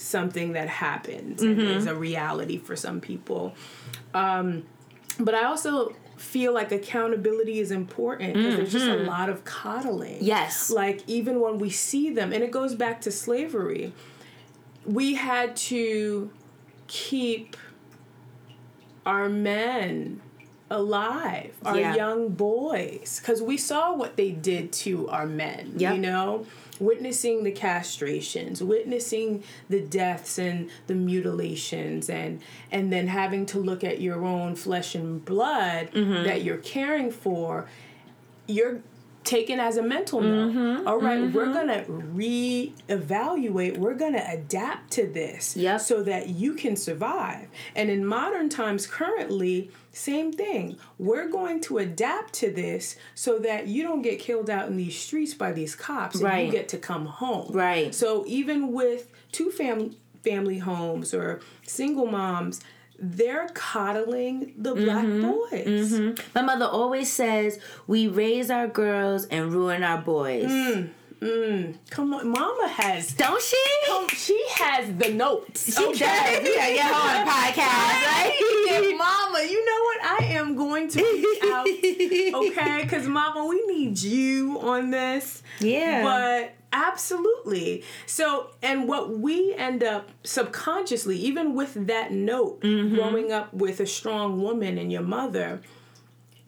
something 0.00 0.52
that 0.52 0.68
happens 0.68 1.42
mm-hmm. 1.42 1.60
and 1.60 1.70
is 1.70 1.86
a 1.86 1.94
reality 1.94 2.58
for 2.58 2.76
some 2.76 3.00
people. 3.00 3.54
Um, 4.14 4.64
but 5.18 5.34
I 5.34 5.44
also 5.44 5.94
feel 6.16 6.52
like 6.52 6.70
accountability 6.70 7.60
is 7.60 7.70
important 7.70 8.34
because 8.34 8.48
mm-hmm. 8.48 8.56
there's 8.56 8.72
just 8.72 8.86
a 8.86 8.90
mm-hmm. 8.90 9.08
lot 9.08 9.28
of 9.28 9.44
coddling. 9.44 10.18
Yes. 10.20 10.70
Like 10.70 11.02
even 11.06 11.40
when 11.40 11.58
we 11.58 11.70
see 11.70 12.10
them, 12.10 12.32
and 12.32 12.42
it 12.44 12.50
goes 12.50 12.74
back 12.74 13.00
to 13.02 13.10
slavery, 13.10 13.92
we 14.84 15.14
had 15.14 15.56
to 15.56 16.30
keep 16.86 17.56
our 19.06 19.28
men 19.28 20.20
alive, 20.70 21.56
our 21.64 21.78
yeah. 21.78 21.94
young 21.94 22.28
boys, 22.28 23.20
because 23.20 23.42
we 23.42 23.56
saw 23.56 23.94
what 23.94 24.16
they 24.16 24.30
did 24.30 24.72
to 24.72 25.08
our 25.08 25.26
men. 25.26 25.72
Yep. 25.76 25.94
You 25.94 26.00
know, 26.00 26.46
witnessing 26.80 27.44
the 27.44 27.52
castrations, 27.52 28.62
witnessing 28.62 29.44
the 29.68 29.80
deaths 29.80 30.38
and 30.38 30.70
the 30.86 30.94
mutilations, 30.94 32.08
and 32.10 32.40
and 32.72 32.92
then 32.92 33.06
having 33.06 33.46
to 33.46 33.58
look 33.58 33.84
at 33.84 34.00
your 34.00 34.24
own 34.24 34.56
flesh 34.56 34.94
and 34.94 35.24
blood 35.24 35.90
mm-hmm. 35.92 36.24
that 36.24 36.42
you're 36.42 36.56
caring 36.56 37.10
for. 37.10 37.68
You're 38.46 38.80
taken 39.24 39.60
as 39.60 39.76
a 39.76 39.82
mental 39.82 40.20
note. 40.20 40.52
Mm-hmm, 40.52 40.88
All 40.88 40.98
right, 40.98 41.20
mm-hmm. 41.20 41.36
we're 41.36 41.52
gonna 41.52 41.84
reevaluate. 41.84 43.76
We're 43.76 43.94
gonna 43.94 44.24
adapt 44.28 44.90
to 44.92 45.06
this, 45.06 45.56
yep. 45.56 45.80
so 45.80 46.02
that 46.02 46.30
you 46.30 46.54
can 46.54 46.76
survive. 46.76 47.48
And 47.76 47.90
in 47.90 48.04
modern 48.04 48.48
times, 48.48 48.86
currently, 48.86 49.70
same 49.92 50.32
thing. 50.32 50.76
We're 50.98 51.28
going 51.28 51.60
to 51.62 51.78
adapt 51.78 52.32
to 52.34 52.50
this 52.50 52.96
so 53.14 53.38
that 53.40 53.66
you 53.66 53.82
don't 53.82 54.02
get 54.02 54.18
killed 54.18 54.48
out 54.48 54.68
in 54.68 54.76
these 54.76 54.98
streets 54.98 55.34
by 55.34 55.52
these 55.52 55.74
cops, 55.74 56.16
and 56.16 56.24
right. 56.24 56.46
you 56.46 56.52
get 56.52 56.68
to 56.68 56.78
come 56.78 57.06
home. 57.06 57.52
Right. 57.52 57.94
So 57.94 58.24
even 58.26 58.72
with 58.72 59.10
two 59.32 59.50
family 59.50 59.96
family 60.22 60.58
homes 60.58 61.14
or 61.14 61.40
single 61.62 62.06
moms 62.06 62.60
they're 63.02 63.48
coddling 63.54 64.52
the 64.58 64.74
black 64.74 65.06
mm-hmm, 65.06 65.22
boys. 65.22 65.92
Mm-hmm. 65.92 66.20
My 66.34 66.42
mother 66.42 66.66
always 66.66 67.10
says, 67.10 67.58
"We 67.86 68.08
raise 68.08 68.50
our 68.50 68.68
girls 68.68 69.24
and 69.26 69.50
ruin 69.50 69.82
our 69.82 70.02
boys." 70.02 70.50
Mm. 70.50 70.90
Mm, 71.20 71.76
come 71.90 72.14
on, 72.14 72.28
Mama 72.28 72.68
has. 72.68 73.12
Don't 73.12 73.42
she? 73.42 73.62
Come, 73.86 74.08
she 74.08 74.42
has 74.52 74.94
the 74.96 75.12
notes. 75.12 75.76
She 75.76 75.84
okay? 75.84 75.98
does. 75.98 76.42
We 76.42 76.56
gotta 76.56 76.74
get 76.74 76.86
her 76.86 76.94
on 76.94 77.24
the 77.24 77.30
podcast, 77.30 78.06
right? 78.06 78.96
Mama, 78.96 79.46
you 79.46 79.64
know 79.64 79.82
what? 79.82 80.22
I 80.22 80.24
am 80.34 80.56
going 80.56 80.88
to 80.88 81.02
reach 81.02 81.42
out, 81.44 81.66
okay? 82.46 82.82
Because 82.82 83.06
Mama, 83.06 83.44
we 83.44 83.64
need 83.66 84.00
you 84.00 84.58
on 84.60 84.90
this. 84.90 85.42
Yeah. 85.60 86.02
But 86.02 86.54
Absolutely. 86.72 87.82
So, 88.06 88.50
and 88.62 88.86
what 88.86 89.18
we 89.18 89.54
end 89.54 89.82
up 89.82 90.10
subconsciously, 90.22 91.16
even 91.16 91.54
with 91.54 91.88
that 91.88 92.12
note, 92.12 92.60
mm-hmm. 92.60 92.94
growing 92.94 93.32
up 93.32 93.52
with 93.52 93.80
a 93.80 93.86
strong 93.86 94.40
woman 94.40 94.78
and 94.78 94.92
your 94.92 95.02
mother, 95.02 95.62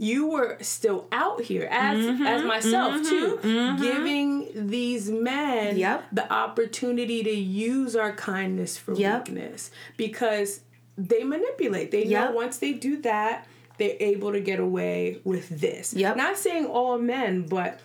you 0.03 0.27
were 0.27 0.59
still 0.61 1.07
out 1.13 1.41
here 1.43 1.69
as 1.71 2.05
mm-hmm, 2.05 2.27
as 2.27 2.43
myself 2.43 2.95
mm-hmm, 2.95 3.09
too 3.09 3.39
mm-hmm. 3.41 3.81
giving 3.81 4.67
these 4.69 5.09
men 5.09 5.79
yep. 5.79 6.05
the 6.11 6.31
opportunity 6.33 7.23
to 7.23 7.31
use 7.31 7.95
our 7.95 8.13
kindness 8.13 8.77
for 8.77 8.95
yep. 8.95 9.29
weakness 9.29 9.71
because 9.97 10.63
they 10.99 11.23
manipulate 11.23 11.93
they 11.93 12.05
yep. 12.05 12.31
know 12.31 12.37
once 12.37 12.59
they 12.59 12.73
do 12.73 13.01
that 13.01 13.47
they're 13.79 13.97
able 14.01 14.33
to 14.33 14.41
get 14.41 14.59
away 14.59 15.21
with 15.23 15.49
this 15.49 15.95
yep. 15.95 16.17
not 16.17 16.37
saying 16.37 16.67
all 16.67 16.99
men 16.99 17.43
but 17.43 17.79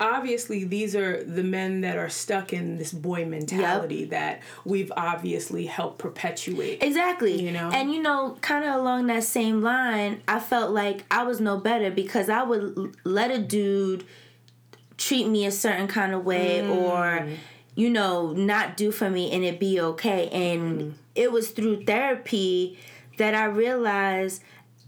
obviously 0.00 0.64
these 0.64 0.96
are 0.96 1.22
the 1.24 1.42
men 1.42 1.82
that 1.82 1.96
are 1.96 2.08
stuck 2.08 2.52
in 2.52 2.78
this 2.78 2.92
boy 2.92 3.24
mentality 3.24 3.96
yep. 3.96 4.10
that 4.10 4.42
we've 4.64 4.92
obviously 4.96 5.66
helped 5.66 5.98
perpetuate. 5.98 6.82
Exactly. 6.82 7.40
You 7.40 7.52
know. 7.52 7.70
And 7.72 7.92
you 7.92 8.02
know, 8.02 8.36
kind 8.40 8.64
of 8.64 8.74
along 8.74 9.06
that 9.06 9.24
same 9.24 9.62
line, 9.62 10.22
I 10.26 10.40
felt 10.40 10.72
like 10.72 11.04
I 11.10 11.24
was 11.24 11.40
no 11.40 11.58
better 11.58 11.90
because 11.90 12.28
I 12.28 12.42
would 12.42 12.96
let 13.04 13.30
a 13.30 13.38
dude 13.38 14.04
treat 14.96 15.26
me 15.26 15.44
a 15.46 15.50
certain 15.50 15.88
kind 15.88 16.14
of 16.14 16.24
way 16.24 16.60
mm. 16.62 16.74
or 16.76 17.26
you 17.74 17.90
know, 17.90 18.32
not 18.32 18.76
do 18.76 18.92
for 18.92 19.10
me 19.10 19.32
and 19.32 19.44
it 19.44 19.58
be 19.58 19.80
okay. 19.80 20.28
And 20.28 20.80
mm. 20.80 20.92
it 21.14 21.32
was 21.32 21.50
through 21.50 21.84
therapy 21.84 22.78
that 23.18 23.34
I 23.34 23.46
realized 23.46 24.42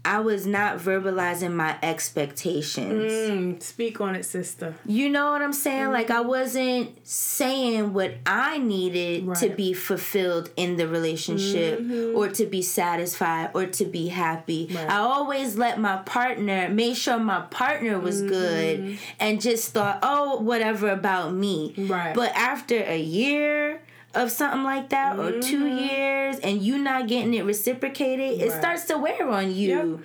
I 0.07 0.19
was 0.21 0.47
not 0.47 0.77
verbalizing 0.77 1.51
my 1.51 1.77
expectations. 1.83 3.11
Mm, 3.11 3.61
speak 3.61 3.99
on 3.99 4.15
it, 4.15 4.23
sister. 4.23 4.73
You 4.85 5.09
know 5.09 5.31
what 5.31 5.41
I'm 5.41 5.51
saying? 5.51 5.83
Mm-hmm. 5.83 5.91
Like 5.91 6.09
I 6.09 6.21
wasn't 6.21 7.05
saying 7.05 7.91
what 7.91 8.13
I 8.25 8.57
needed 8.57 9.27
right. 9.27 9.37
to 9.39 9.49
be 9.49 9.73
fulfilled 9.73 10.49
in 10.55 10.77
the 10.77 10.87
relationship 10.87 11.81
mm-hmm. 11.81 12.17
or 12.17 12.29
to 12.29 12.45
be 12.45 12.61
satisfied 12.61 13.51
or 13.53 13.65
to 13.65 13.83
be 13.83 14.07
happy. 14.07 14.69
Right. 14.71 14.89
I 14.89 14.99
always 14.99 15.57
let 15.57 15.77
my 15.77 15.97
partner 15.97 16.69
make 16.69 16.95
sure 16.95 17.19
my 17.19 17.41
partner 17.41 17.99
was 17.99 18.21
mm-hmm. 18.21 18.29
good 18.29 18.99
and 19.19 19.41
just 19.41 19.73
thought, 19.73 19.99
"Oh, 20.03 20.39
whatever 20.39 20.89
about 20.89 21.33
me." 21.33 21.73
Right. 21.77 22.15
But 22.15 22.33
after 22.33 22.77
a 22.77 22.97
year, 22.97 23.81
of 24.17 24.31
something 24.31 24.63
like 24.63 24.89
that 24.89 25.15
mm-hmm. 25.15 25.37
or 25.37 25.41
two 25.41 25.63
mm-hmm. 25.63 25.77
years 25.77 26.39
and 26.39 26.61
you 26.61 26.77
not 26.79 27.07
getting 27.07 27.33
it 27.33 27.45
reciprocated, 27.45 28.39
right. 28.39 28.47
it 28.47 28.51
starts 28.51 28.85
to 28.85 28.97
wear 28.97 29.29
on 29.29 29.53
you. 29.53 29.91
Yep. 29.91 29.99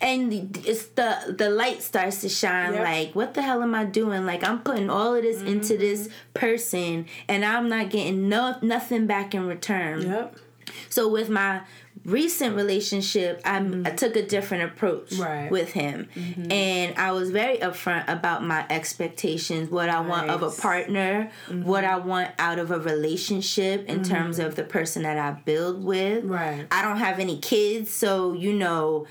And 0.00 0.56
it's 0.66 0.86
the 0.86 1.36
the 1.38 1.48
light 1.48 1.80
starts 1.80 2.22
to 2.22 2.28
shine 2.28 2.72
yep. 2.72 2.82
like 2.82 3.14
what 3.14 3.34
the 3.34 3.42
hell 3.42 3.62
am 3.62 3.72
I 3.72 3.84
doing? 3.84 4.26
Like 4.26 4.42
I'm 4.42 4.60
putting 4.60 4.90
all 4.90 5.14
of 5.14 5.22
this 5.22 5.38
mm-hmm. 5.38 5.48
into 5.48 5.76
this 5.76 6.08
person 6.34 7.06
and 7.28 7.44
I'm 7.44 7.68
not 7.68 7.90
getting 7.90 8.28
no 8.28 8.56
nothing 8.62 9.06
back 9.06 9.32
in 9.34 9.46
return. 9.46 10.02
Yep. 10.02 10.36
So 10.88 11.06
with 11.06 11.28
my 11.28 11.60
recent 12.04 12.56
relationship, 12.56 13.40
I, 13.44 13.60
mm-hmm. 13.60 13.86
I 13.86 13.90
took 13.90 14.16
a 14.16 14.26
different 14.26 14.64
approach 14.64 15.12
right. 15.14 15.50
with 15.50 15.72
him, 15.72 16.08
mm-hmm. 16.14 16.50
and 16.50 16.98
I 16.98 17.12
was 17.12 17.30
very 17.30 17.58
upfront 17.58 18.08
about 18.08 18.44
my 18.44 18.66
expectations, 18.70 19.70
what 19.70 19.88
I 19.88 20.00
nice. 20.00 20.08
want 20.08 20.30
of 20.30 20.42
a 20.42 20.50
partner, 20.50 21.30
mm-hmm. 21.46 21.64
what 21.64 21.84
I 21.84 21.96
want 21.98 22.30
out 22.38 22.58
of 22.58 22.70
a 22.70 22.78
relationship 22.78 23.88
in 23.88 24.00
mm-hmm. 24.00 24.12
terms 24.12 24.38
of 24.38 24.56
the 24.56 24.64
person 24.64 25.02
that 25.02 25.18
I 25.18 25.32
build 25.44 25.84
with. 25.84 26.24
Right. 26.24 26.66
I 26.70 26.82
don't 26.82 26.98
have 26.98 27.18
any 27.18 27.38
kids, 27.38 27.90
so 27.90 28.32
you 28.32 28.52
know 28.52 29.06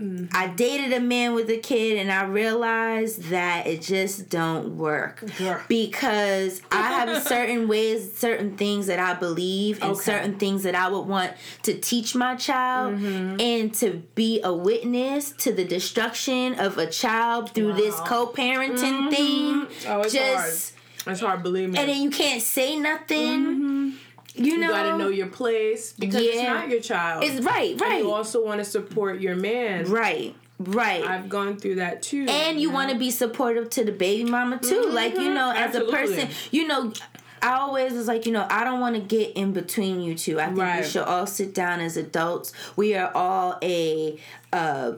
Mm-hmm. 0.00 0.34
I 0.34 0.46
dated 0.48 0.92
a 0.92 1.00
man 1.00 1.34
with 1.34 1.50
a 1.50 1.58
kid 1.58 1.98
and 1.98 2.10
I 2.10 2.24
realized 2.24 3.24
that 3.24 3.66
it 3.66 3.82
just 3.82 4.30
don't 4.30 4.76
work. 4.76 5.22
Yeah. 5.38 5.62
Because 5.68 6.62
I 6.72 6.82
have 6.92 7.22
certain 7.26 7.68
ways, 7.68 8.16
certain 8.16 8.56
things 8.56 8.86
that 8.86 8.98
I 8.98 9.14
believe 9.14 9.82
and 9.82 9.92
okay. 9.92 10.00
certain 10.00 10.38
things 10.38 10.62
that 10.62 10.74
I 10.74 10.88
would 10.88 11.06
want 11.06 11.32
to 11.64 11.78
teach 11.78 12.14
my 12.14 12.34
child 12.36 12.94
mm-hmm. 12.94 13.40
and 13.40 13.74
to 13.74 14.02
be 14.14 14.40
a 14.42 14.52
witness 14.52 15.32
to 15.32 15.52
the 15.52 15.64
destruction 15.64 16.58
of 16.58 16.78
a 16.78 16.86
child 16.86 17.50
through 17.50 17.70
wow. 17.70 17.76
this 17.76 18.00
co-parenting 18.00 18.78
mm-hmm. 18.78 19.08
thing. 19.10 19.66
Oh, 19.86 20.00
it's 20.00 20.14
just 20.14 20.74
hard. 20.74 21.12
It's 21.12 21.20
hard, 21.20 21.42
believe 21.42 21.70
me. 21.70 21.78
And 21.78 21.88
then 21.88 22.02
you 22.02 22.10
can't 22.10 22.42
say 22.42 22.76
nothing 22.76 23.40
mm-hmm 23.40 23.89
you, 24.34 24.58
know, 24.58 24.68
you 24.68 24.72
gotta 24.72 24.98
know 24.98 25.08
your 25.08 25.28
place 25.28 25.92
because 25.92 26.22
yeah. 26.22 26.30
it's 26.30 26.42
not 26.42 26.68
your 26.68 26.80
child. 26.80 27.24
It's 27.24 27.44
right, 27.44 27.80
right. 27.80 27.92
And 27.92 28.04
you 28.04 28.12
also 28.12 28.44
want 28.44 28.58
to 28.58 28.64
support 28.64 29.20
your 29.20 29.36
man. 29.36 29.90
Right. 29.90 30.34
Right. 30.58 31.02
I've 31.02 31.28
gone 31.28 31.56
through 31.56 31.76
that 31.76 32.02
too. 32.02 32.26
And 32.28 32.60
you 32.60 32.70
want 32.70 32.90
to 32.90 32.98
be 32.98 33.10
supportive 33.10 33.70
to 33.70 33.84
the 33.84 33.92
baby 33.92 34.30
mama 34.30 34.58
too. 34.58 34.82
Mm-hmm. 34.82 34.94
Like, 34.94 35.14
you 35.14 35.32
know, 35.32 35.50
as 35.50 35.74
Absolutely. 35.74 35.92
a 35.92 35.96
person, 35.96 36.28
you 36.50 36.66
know, 36.68 36.92
I 37.42 37.52
always 37.52 37.94
was 37.94 38.06
like, 38.06 38.26
you 38.26 38.32
know, 38.32 38.46
I 38.50 38.64
don't 38.64 38.80
want 38.80 38.94
to 38.96 39.00
get 39.00 39.32
in 39.36 39.52
between 39.52 40.02
you 40.02 40.14
two. 40.14 40.38
I 40.38 40.46
think 40.46 40.58
right. 40.58 40.82
we 40.82 40.86
should 40.86 41.04
all 41.04 41.26
sit 41.26 41.54
down 41.54 41.80
as 41.80 41.96
adults. 41.96 42.52
We 42.76 42.94
are 42.94 43.10
all 43.14 43.58
a 43.62 44.18
uh 44.52 44.92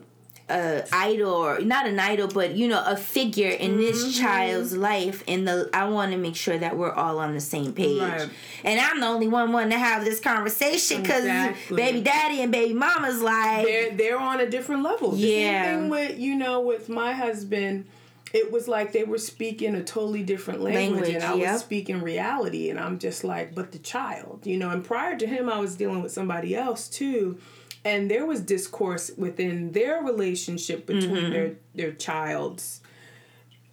a 0.53 0.84
idol 0.92 1.32
or 1.32 1.61
not 1.61 1.86
an 1.86 1.98
idol 1.98 2.28
but 2.28 2.55
you 2.55 2.68
know 2.68 2.82
a 2.86 2.96
figure 2.96 3.48
in 3.50 3.76
this 3.78 4.03
Mm-hmm. 4.03 4.22
child's 4.24 4.76
life 4.76 5.24
and 5.26 5.46
the 5.48 5.68
i 5.72 5.88
want 5.88 6.12
to 6.12 6.18
make 6.18 6.36
sure 6.36 6.59
that 6.59 6.76
we're 6.76 6.92
all 6.92 7.18
on 7.18 7.34
the 7.34 7.40
same 7.40 7.72
page 7.72 8.00
Right. 8.00 8.28
and 8.64 8.80
i'm 8.80 9.00
the 9.00 9.07
only 9.07 9.28
one 9.28 9.53
wanting 9.53 9.70
to 9.70 9.78
have 9.78 10.05
this 10.05 10.20
conversation 10.20 11.03
because 11.03 11.24
Exactly. 11.24 11.76
baby 11.76 12.00
daddy 12.00 12.42
and 12.42 12.53
baby 12.53 12.74
mama's 12.74 13.20
like 13.22 13.64
they're 13.66 13.90
they're 13.96 14.18
on 14.18 14.40
a 14.40 14.48
different 14.48 14.82
level. 14.82 15.12
The 15.12 15.18
Yeah. 15.18 15.64
same 15.64 15.80
thing 15.80 15.88
with 15.90 16.18
you 16.18 16.34
know 16.36 16.61
with 16.61 16.88
my 16.88 17.12
husband. 17.12 17.86
It 18.34 18.50
was 18.50 18.66
like 18.66 18.92
they 18.92 19.05
were 19.05 19.18
speaking 19.18 19.74
a 19.74 19.82
totally 19.84 20.22
different 20.22 20.62
language, 20.62 21.03
Language, 21.03 21.14
and 21.16 21.22
I 21.24 21.34
yep. 21.34 21.53
was 21.53 21.61
speaking 21.61 22.00
reality, 22.00 22.70
and 22.70 22.80
I'm 22.80 22.98
just 22.98 23.24
like, 23.24 23.55
but 23.55 23.72
the 23.72 23.78
child, 23.78 24.40
you 24.46 24.57
know. 24.57 24.70
And 24.70 24.82
prior 24.82 25.18
to 25.18 25.26
him, 25.26 25.50
I 25.50 25.59
was 25.61 25.76
dealing 25.76 26.03
with 26.03 26.12
somebody 26.12 26.57
else 26.57 26.88
too, 26.88 27.36
and 27.85 28.11
there 28.11 28.24
was 28.26 28.41
discourse 28.41 29.11
within 29.16 29.72
their 29.72 30.03
relationship 30.03 30.87
between 30.87 31.11
Mm-hmm. 31.16 31.33
their 31.33 31.53
their 31.74 31.93
child's 31.93 32.80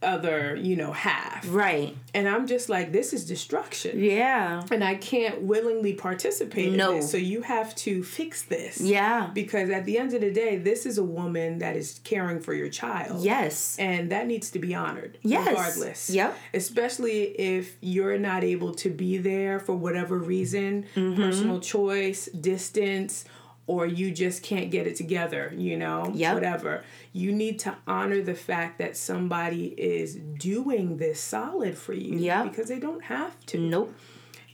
other, 0.01 0.55
you 0.55 0.78
know, 0.78 0.93
half, 0.93 1.45
right 1.53 1.93
and 2.14 2.26
I'm 2.28 2.47
just 2.47 2.70
like, 2.70 2.93
this 2.93 3.12
is 3.12 3.26
destruction. 3.26 3.99
yeah 4.01 4.64
And 4.72 4.82
I 4.82 4.95
can't 4.95 5.41
willingly 5.41 5.93
participate 5.93 6.72
No. 6.72 6.91
in 6.91 6.97
this. 7.01 7.12
So 7.12 7.18
you 7.18 7.41
have 7.41 7.76
to 7.76 8.01
fix 8.01 8.43
this 8.43 8.80
yeah 8.80 9.30
because 9.34 9.70
at 9.70 9.84
the 9.84 9.97
end 9.97 10.14
of 10.14 10.22
the 10.22 10.32
day 10.32 10.55
this 10.55 10.86
is 10.86 10.97
a 10.97 11.03
woman 11.03 11.60
that 11.60 11.76
is 11.76 11.99
caring 12.05 12.39
for 12.39 12.53
your 12.53 12.70
child 12.70 13.26
yes 13.26 13.76
and 13.78 14.10
that 14.14 14.26
needs 14.26 14.51
to 14.51 14.60
be 14.60 14.74
honored 14.74 15.18
Yes. 15.22 15.47
regardless 15.49 16.10
Yep. 16.10 16.38
especially 16.53 17.24
if 17.38 17.76
you're 17.82 18.18
not 18.18 18.45
able 18.45 18.74
to 18.76 18.89
be 18.89 19.18
there 19.18 19.60
for 19.60 19.76
whatever 19.76 20.18
reason 20.18 20.86
Mm-hmm. 20.95 21.22
personal 21.22 21.60
choice 21.60 22.28
distance 22.28 23.26
or 23.70 23.86
you 23.86 24.11
just 24.11 24.41
can't 24.43 24.72
get 24.72 24.88
it 24.88 24.95
together 24.95 25.53
you 25.55 25.78
know 25.78 26.11
Yep. 26.13 26.34
whatever 26.34 26.84
you 27.13 27.32
need 27.32 27.59
to 27.59 27.76
honor 27.88 28.22
the 28.22 28.36
fact 28.36 28.80
that 28.80 28.97
somebody 28.97 29.67
is 29.78 30.15
doing 30.15 30.97
this 30.97 31.20
solid 31.20 31.78
for 31.78 31.93
you 31.93 32.17
Yep. 32.17 32.49
because 32.49 32.67
they 32.67 32.80
don't 32.80 33.03
have 33.05 33.45
to 33.47 33.57
nope 33.57 33.93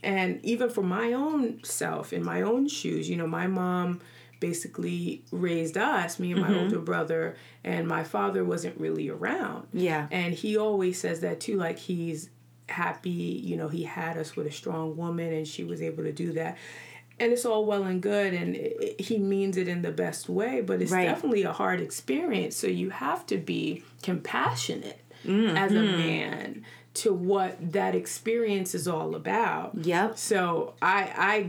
and 0.02 0.38
even 0.44 0.70
for 0.70 0.82
my 0.82 1.14
own 1.14 1.64
self, 1.64 2.12
in 2.12 2.22
my 2.24 2.42
own 2.42 2.68
shoes, 2.68 3.10
you 3.10 3.16
know, 3.16 3.26
my 3.26 3.48
mom 3.48 4.00
basically 4.38 5.24
raised 5.32 5.76
us, 5.76 6.20
me 6.20 6.32
and 6.32 6.40
my 6.40 6.48
mm-hmm. 6.48 6.60
older 6.60 6.78
brother, 6.78 7.36
and 7.64 7.88
my 7.88 8.04
father 8.04 8.44
wasn't 8.44 8.78
really 8.78 9.08
around. 9.08 9.66
Yeah. 9.72 10.06
And 10.10 10.34
he 10.34 10.56
always 10.56 11.00
says 11.00 11.20
that 11.20 11.40
too, 11.40 11.56
like 11.56 11.78
he's 11.78 12.30
happy, 12.68 13.10
you 13.10 13.56
know, 13.56 13.68
he 13.68 13.84
had 13.84 14.16
us 14.18 14.36
with 14.36 14.46
a 14.46 14.52
strong 14.52 14.96
woman 14.96 15.32
and 15.32 15.46
she 15.46 15.64
was 15.64 15.80
able 15.80 16.04
to 16.04 16.12
do 16.12 16.32
that. 16.34 16.58
And 17.18 17.32
it's 17.32 17.46
all 17.46 17.64
well 17.64 17.84
and 17.84 18.02
good, 18.02 18.34
and 18.34 18.54
it, 18.54 19.00
he 19.00 19.16
means 19.18 19.56
it 19.56 19.68
in 19.68 19.80
the 19.82 19.90
best 19.90 20.28
way, 20.28 20.60
but 20.60 20.82
it's 20.82 20.92
Right. 20.92 21.06
definitely 21.06 21.44
a 21.44 21.52
hard 21.52 21.80
experience. 21.80 22.56
So 22.56 22.66
you 22.66 22.90
have 22.90 23.24
to 23.28 23.38
be 23.38 23.82
compassionate 24.02 25.00
as 25.26 25.72
a 25.72 25.82
man 25.82 26.64
to 26.94 27.12
what 27.12 27.56
that 27.72 27.94
experience 27.94 28.74
is 28.74 28.86
all 28.86 29.14
about. 29.14 29.72
Yep. 29.82 30.18
So 30.18 30.74
I 30.82 31.10
I 31.16 31.46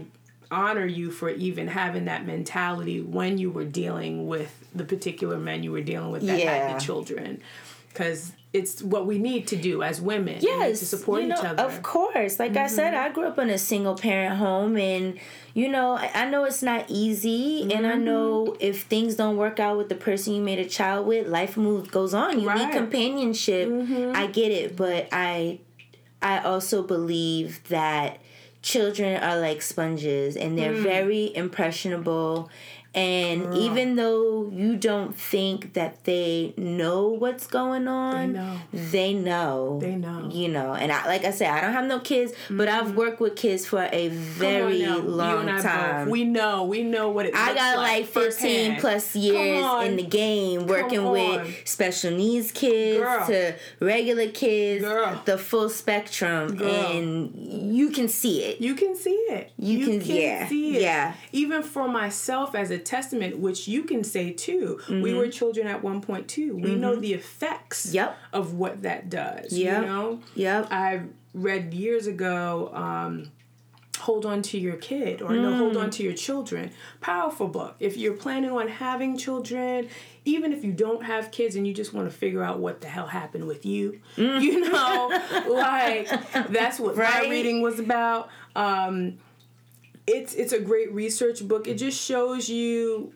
honor 0.49 0.85
you 0.85 1.11
for 1.11 1.29
even 1.29 1.67
having 1.67 2.05
that 2.05 2.25
mentality 2.25 3.01
when 3.01 3.37
you 3.37 3.51
were 3.51 3.65
dealing 3.65 4.27
with 4.27 4.65
the 4.73 4.85
particular 4.85 5.37
men 5.37 5.61
you 5.63 5.71
were 5.73 5.81
dealing 5.81 6.11
with 6.11 6.21
that 6.25 6.39
had 6.39 6.39
Yeah. 6.39 6.73
the 6.73 6.79
children. 6.79 7.41
Cause 7.93 8.31
it's 8.53 8.81
what 8.81 9.05
we 9.05 9.19
need 9.19 9.47
to 9.47 9.55
do 9.57 9.83
as 9.83 9.99
women. 9.99 10.37
Yes 10.39 10.79
to 10.79 10.85
support 10.85 11.21
you 11.23 11.27
know, 11.29 11.35
each 11.35 11.43
other. 11.45 11.63
Mm-hmm. 11.63 11.75
of 11.77 11.83
course 11.83 12.39
like 12.39 12.55
i 12.55 12.67
said 12.67 12.93
i 12.93 13.09
grew 13.09 13.25
up 13.27 13.37
in 13.39 13.49
a 13.49 13.57
single 13.57 13.95
parent 13.95 14.37
home 14.37 14.77
and 14.77 15.19
you 15.59 15.67
know 15.75 15.89
i 16.03 16.07
I 16.21 16.23
know 16.31 16.41
it's 16.49 16.63
not 16.71 16.81
easy 17.03 17.45
and 17.73 17.83
i 17.87 17.95
know 17.95 18.25
Mm-hmm. 18.47 18.69
if 18.69 18.75
things 18.93 19.11
don't 19.21 19.37
work 19.45 19.57
out 19.65 19.75
with 19.79 19.89
the 19.93 19.99
person 20.07 20.27
you 20.35 20.41
made 20.51 20.59
a 20.67 20.69
child 20.79 21.01
with 21.11 21.23
life 21.39 21.53
moves 21.65 21.87
goes 21.97 22.13
on 22.23 22.31
you 22.39 22.47
Right. 22.47 22.57
Mm-hmm. 22.57 22.69
need 22.71 22.77
companionship 22.83 23.65
i 24.21 24.23
get 24.39 24.51
it 24.61 24.67
but 24.83 25.01
i 25.11 25.59
i 26.21 26.35
also 26.51 26.77
believe 26.95 27.49
that 27.77 28.09
children 28.61 29.11
are 29.27 29.37
like 29.47 29.61
sponges 29.73 30.35
and 30.35 30.51
they're 30.57 30.73
Mm. 30.79 30.83
very 30.95 31.23
impressionable 31.43 32.49
and 32.95 33.53
even 33.53 33.95
though 33.95 34.49
you 34.51 34.75
don't 34.75 35.15
think 35.15 35.73
that 35.73 36.03
they 36.05 36.53
know 36.57 37.07
what's 37.07 37.47
going 37.47 37.87
on 37.87 38.33
know. 38.33 38.59
they 38.73 39.13
know 39.13 39.77
They 39.79 39.95
know. 39.95 40.29
you 40.31 40.47
know 40.47 40.73
and 40.73 40.91
I, 40.91 41.05
like 41.05 41.23
i 41.23 41.31
said 41.31 41.49
i 41.51 41.61
don't 41.61 41.73
have 41.73 41.85
no 41.85 41.99
kids 41.99 42.33
but 42.49 42.67
i've 42.67 42.87
mm-hmm. 42.87 42.97
worked 42.97 43.19
with 43.19 43.35
kids 43.35 43.65
for 43.65 43.87
a 43.91 44.07
very 44.09 44.81
you 44.81 44.97
long 45.01 45.47
time 45.61 46.05
Both. 46.05 46.11
We 46.11 46.23
know. 46.23 46.63
We 46.65 46.83
know 46.83 47.09
what 47.09 47.25
it 47.25 47.35
I 47.35 47.53
got 47.53 47.77
like, 47.77 47.87
like 48.01 48.05
15 48.05 48.23
firsthand. 48.23 48.77
plus 48.79 49.15
years 49.15 49.65
in 49.85 49.95
the 49.97 50.03
game 50.03 50.67
working 50.67 51.03
with 51.05 51.67
special 51.67 52.11
needs 52.11 52.51
kids 52.51 52.99
Girl. 53.03 53.25
to 53.27 53.55
regular 53.79 54.29
kids, 54.29 54.83
Girl. 54.83 55.21
the 55.25 55.37
full 55.37 55.69
spectrum, 55.69 56.55
Girl. 56.55 56.67
and 56.69 57.75
you 57.75 57.89
can 57.89 58.07
see 58.07 58.43
it. 58.43 58.61
You 58.61 58.75
can 58.75 58.95
see 58.95 59.11
it. 59.11 59.51
You 59.57 59.85
can- 59.85 60.01
yeah, 60.01 60.47
see 60.47 60.77
it. 60.77 60.81
yeah. 60.81 61.13
Even 61.31 61.63
for 61.63 61.87
myself 61.87 62.55
as 62.55 62.71
a 62.71 62.76
testament, 62.79 63.37
which 63.39 63.67
you 63.67 63.83
can 63.83 64.03
say 64.03 64.31
too. 64.31 64.79
We 64.89 65.13
were 65.13 65.27
children 65.27 65.67
at 65.67 65.83
one 65.83 66.01
point 66.01 66.27
too. 66.27 66.55
We 66.55 66.75
know 66.75 66.95
the 66.95 67.13
effects 67.13 67.87
Mm-hmm. 67.87 67.95
Yep. 67.95 68.17
of 68.33 68.53
what 68.53 68.81
that 68.83 69.09
does. 69.09 69.51
Yep. 69.53 69.81
You 69.81 69.87
know? 69.87 70.21
Yep. 70.35 70.67
I 70.71 71.01
read 71.33 71.73
years 71.73 72.07
ago, 72.07 72.71
um, 72.73 73.31
Hold 74.01 74.27
on 74.27 74.43
to 74.43 74.59
your 74.59 74.75
kid 74.75 75.23
or 75.23 75.33
no, 75.33 75.55
hold 75.55 75.73
Mm. 75.73 75.81
on 75.85 75.89
to 75.89 76.03
your 76.03 76.13
children. 76.13 76.69
Powerful 77.01 77.47
book. 77.47 77.75
If 77.79 77.97
you're 77.97 78.13
planning 78.13 78.51
on 78.51 78.67
having 78.67 79.17
children, 79.17 79.89
even 80.23 80.53
if 80.53 80.63
you 80.63 80.71
don't 80.71 81.03
have 81.03 81.31
kids 81.31 81.55
and 81.55 81.67
you 81.67 81.73
just 81.73 81.95
want 81.95 82.09
to 82.09 82.15
figure 82.15 82.43
out 82.43 82.59
what 82.59 82.79
the 82.81 82.87
hell 82.87 83.07
happened 83.07 83.47
with 83.47 83.65
you, 83.65 83.99
you 84.15 84.69
know, 84.69 85.07
like 85.49 86.07
that's 86.49 86.79
what 86.79 86.93
Mm. 86.95 86.99
Right. 86.99 87.23
my 87.23 87.29
reading 87.29 87.61
was 87.63 87.79
about. 87.79 88.29
Um, 88.55 89.17
it's 90.07 90.33
it's 90.33 90.53
a 90.53 90.59
great 90.59 90.91
research 90.93 91.47
book. 91.47 91.67
It 91.67 91.75
just 91.75 92.01
shows 92.01 92.49
you 92.49 93.13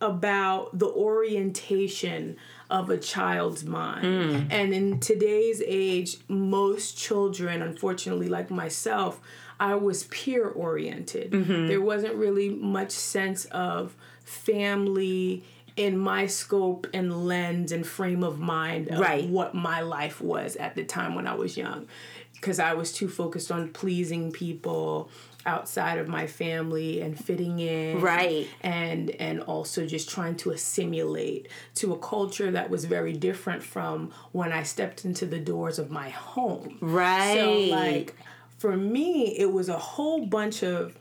about 0.00 0.78
the 0.78 0.86
orientation 0.86 2.36
of 2.70 2.88
a 2.88 2.96
child's 2.96 3.64
mind. 3.64 4.04
Mm. 4.04 4.46
And 4.50 4.72
in 4.72 5.00
today's 5.00 5.62
age, 5.66 6.16
most 6.28 6.96
children, 6.96 7.60
unfortunately, 7.60 8.28
like 8.28 8.50
myself, 8.50 9.20
I 9.58 9.74
was 9.74 10.04
peer 10.04 10.48
oriented. 10.48 11.32
Mm-hmm. 11.32 11.66
There 11.66 11.82
wasn't 11.82 12.14
really 12.14 12.48
much 12.48 12.92
sense 12.92 13.44
of 13.46 13.94
family 14.24 15.44
in 15.76 15.98
my 15.98 16.26
scope 16.26 16.86
and 16.94 17.26
lens 17.26 17.70
and 17.72 17.86
frame 17.86 18.22
of 18.24 18.38
mind 18.38 18.88
of 18.88 18.98
Right. 19.00 19.28
what 19.28 19.54
my 19.54 19.80
life 19.82 20.20
was 20.20 20.56
at 20.56 20.74
the 20.74 20.84
time 20.84 21.14
when 21.14 21.26
I 21.26 21.34
was 21.34 21.56
young. 21.56 21.86
Because 22.32 22.58
I 22.58 22.72
was 22.72 22.90
too 22.92 23.08
focused 23.08 23.52
on 23.52 23.68
pleasing 23.68 24.32
people 24.32 25.10
outside 25.46 25.98
of 25.98 26.08
my 26.08 26.26
family 26.26 27.00
and 27.00 27.18
fitting 27.18 27.58
in 27.60 28.00
Right. 28.00 28.46
and 28.60 29.10
and 29.10 29.40
also 29.42 29.86
just 29.86 30.10
trying 30.10 30.36
to 30.36 30.50
assimilate 30.50 31.48
to 31.76 31.92
a 31.92 31.98
culture 31.98 32.50
that 32.50 32.68
was 32.70 32.84
very 32.84 33.12
different 33.12 33.62
from 33.62 34.12
when 34.32 34.52
I 34.52 34.62
stepped 34.62 35.04
into 35.04 35.26
the 35.26 35.38
doors 35.38 35.78
of 35.78 35.90
my 35.90 36.10
home. 36.10 36.76
Right. 36.80 37.38
So 37.38 37.54
like 37.74 38.14
for 38.58 38.76
me 38.76 39.38
it 39.38 39.50
was 39.50 39.68
a 39.68 39.78
whole 39.78 40.26
bunch 40.26 40.62
of 40.62 40.94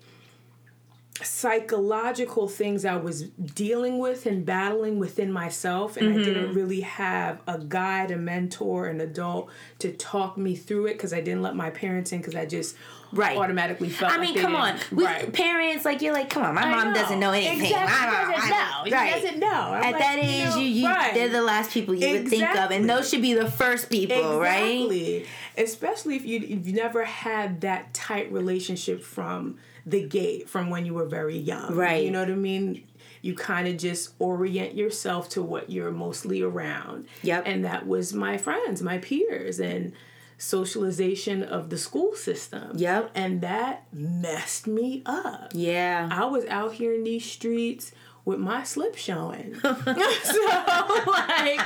psychological 1.22 2.48
things 2.48 2.86
I 2.86 2.96
was 2.96 3.24
dealing 3.24 4.00
with 4.00 4.26
and 4.26 4.46
battling 4.46 5.00
within 5.00 5.32
myself 5.32 5.98
and 5.98 6.14
I 6.14 6.24
didn't 6.24 6.46
mm-hmm. 6.46 6.56
really 6.56 6.82
have 6.82 7.42
a 7.46 7.60
guide, 7.60 8.12
a 8.12 8.18
mentor, 8.18 8.88
an 8.88 9.02
adult 9.02 9.50
to 9.80 9.92
talk 9.92 10.38
me 10.38 10.56
through 10.56 10.88
it 10.88 10.94
because 10.94 11.12
I 11.12 11.20
didn't 11.20 11.42
let 11.42 11.56
my 11.56 11.72
parents 11.72 12.12
in 12.12 12.20
because 12.20 12.36
I 12.36 12.46
just 12.46 12.76
Right. 13.12 13.38
automatically 13.38 13.89
felt 13.89 14.12
I 14.12 14.18
like 14.18 14.28
mean, 14.28 14.36
they 14.36 14.41
come 14.41 14.55
on. 14.55 14.78
We, 14.91 15.03
right. 15.05 15.32
Parents, 15.34 15.86
like, 15.86 16.01
you're 16.01 16.14
like, 16.14 16.30
come 16.30 16.43
on, 16.43 16.55
my 16.55 16.62
I 16.64 16.70
mom 16.84 16.93
doesn't 16.93 17.20
know 17.20 17.32
anything. 17.32 17.62
Exactly. 17.62 17.76
I 17.95 18.26
She 18.26 18.36
doesn't 18.36 18.49
know. 18.49 18.84
She 18.86 18.91
Right. 18.93 19.22
doesn't 19.24 19.39
know. 19.39 19.47
I'm 19.47 19.84
At 19.84 19.91
like, 19.93 19.99
that 20.01 20.16
you 20.18 20.30
age, 20.30 20.49
know, 20.49 20.57
you, 20.57 20.68
you 20.68 20.88
right. 20.88 21.14
they're 21.14 21.30
the 21.30 21.41
last 21.41 21.72
people 21.72 21.95
you 21.95 22.10
would 22.12 22.28
think 22.28 22.49
of, 22.55 22.72
and 22.72 22.89
those 22.89 23.10
should 23.10 23.22
be 23.22 23.34
the 23.34 23.49
first 23.49 23.89
people, 23.89 24.39
right? 24.39 24.76
Exactly. 24.76 25.26
Especially 25.57 26.16
if 26.16 26.26
you 26.26 26.39
if 26.39 26.68
you 26.68 26.74
never 26.74 27.03
had 27.05 27.62
that 27.62 27.93
tight 27.93 28.32
relationship 28.32 29.03
from 29.03 29.57
the 29.86 30.03
gate, 30.07 30.47
from 30.49 30.70
when 30.70 30.86
you 30.86 30.93
were 30.93 31.05
very 31.05 31.38
young. 31.38 31.74
Right. 31.76 32.03
You 32.03 32.12
know 32.12 32.20
what 32.20 32.30
I 32.30 32.36
mean? 32.36 32.84
You 33.22 33.34
kind 33.36 33.68
of 33.68 33.78
just 33.78 34.14
orient 34.20 34.76
yourself 34.76 35.30
to 35.30 35.41
what 35.41 35.70
you're 35.70 35.91
mostly 35.91 36.41
around. 36.41 37.07
Yep. 37.24 37.43
And 37.47 37.66
that 37.66 37.86
was 37.86 38.14
my 38.14 38.38
friends, 38.38 38.82
my 38.82 38.99
peers, 38.99 39.60
and 39.60 39.91
socialization 40.40 41.44
of 41.44 41.70
the 41.70 41.78
school 41.78 42.16
system. 42.16 42.72
Yep. 42.76 43.12
And 43.14 43.42
that 43.42 43.86
messed 43.94 44.66
me 44.66 45.04
up. 45.06 45.52
Yeah. 45.54 46.10
I 46.12 46.26
was 46.26 46.46
out 46.46 46.74
here 46.74 46.94
in 46.94 47.04
these 47.04 47.26
streets 47.26 47.92
with 48.26 48.40
my 48.40 48.64
slip 48.64 48.96
showing. 48.96 49.56
so 49.62 49.70
like 49.76 51.60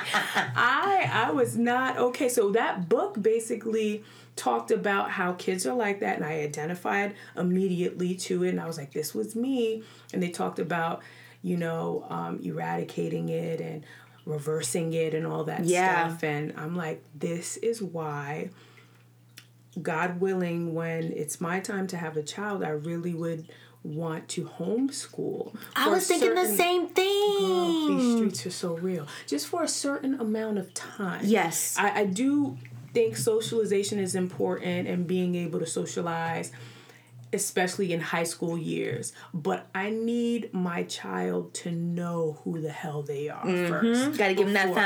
I 0.56 1.10
I 1.12 1.32
was 1.32 1.56
not 1.56 1.98
okay. 1.98 2.28
So 2.28 2.52
that 2.52 2.90
book 2.90 3.22
basically 3.22 4.04
talked 4.36 4.72
about 4.72 5.12
how 5.12 5.34
kids 5.34 5.68
are 5.68 5.76
like 5.76 6.00
that 6.00 6.16
and 6.16 6.26
I 6.26 6.40
identified 6.40 7.14
immediately 7.38 8.16
to 8.16 8.44
it 8.44 8.50
and 8.50 8.60
I 8.60 8.66
was 8.66 8.80
like 8.80 8.92
this 8.92 9.14
was 9.14 9.36
me 9.36 9.84
and 10.12 10.24
they 10.24 10.30
talked 10.30 10.58
about 10.58 11.04
you 11.44 11.56
know 11.58 12.08
um, 12.10 12.40
eradicating 12.44 13.30
it 13.30 13.62
and 13.62 13.86
reversing 14.26 14.94
it 14.94 15.14
and 15.14 15.26
all 15.28 15.44
that 15.46 15.66
Yeah. 15.66 16.08
stuff. 16.08 16.24
And 16.24 16.54
I'm 16.58 16.76
like, 16.76 17.04
this 17.14 17.58
is 17.58 17.82
why, 17.82 18.50
God 19.82 20.22
willing, 20.22 20.74
when 20.74 21.12
it's 21.14 21.42
my 21.42 21.60
time 21.60 21.88
to 21.88 21.98
have 21.98 22.16
a 22.16 22.24
child, 22.24 22.64
I 22.64 22.70
really 22.70 23.14
would 23.14 23.50
want 23.84 24.30
to 24.30 24.46
homeschool. 24.46 25.54
I 25.76 25.90
was 25.90 26.08
thinking 26.08 26.36
the 26.36 26.42
certain- 26.56 26.56
same 26.56 26.88
Girl, 26.94 27.88
these 27.98 28.16
streets 28.16 28.46
are 28.46 28.52
so 28.52 28.78
real. 28.78 29.08
Just 29.28 29.48
for 29.48 29.64
a 29.64 29.68
certain 29.68 30.14
amount 30.22 30.58
of 30.58 30.74
time. 30.74 31.26
Yes. 31.26 31.76
I, 31.78 32.02
I 32.02 32.06
do 32.06 32.58
think 32.94 33.18
socialization 33.18 34.00
is 34.00 34.16
important 34.16 34.88
and 34.88 35.06
being 35.08 35.36
able 35.36 35.60
to 35.60 35.66
socialize, 35.66 36.52
especially 37.34 37.92
in 37.94 38.00
high 38.00 38.24
school 38.24 38.58
years. 38.58 39.14
But 39.34 39.68
I 39.74 39.90
need 39.90 40.54
my 40.54 40.84
child 40.84 41.54
to 41.56 41.72
know 41.72 42.40
who 42.44 42.62
the 42.62 42.70
hell 42.72 43.02
they 43.04 43.30
are 43.30 43.44
first. 43.44 44.18
Gotta 44.18 44.34
give 44.34 44.46
them 44.46 44.54
that 44.54 44.68
Before- 44.68 44.76
Come 44.76 44.84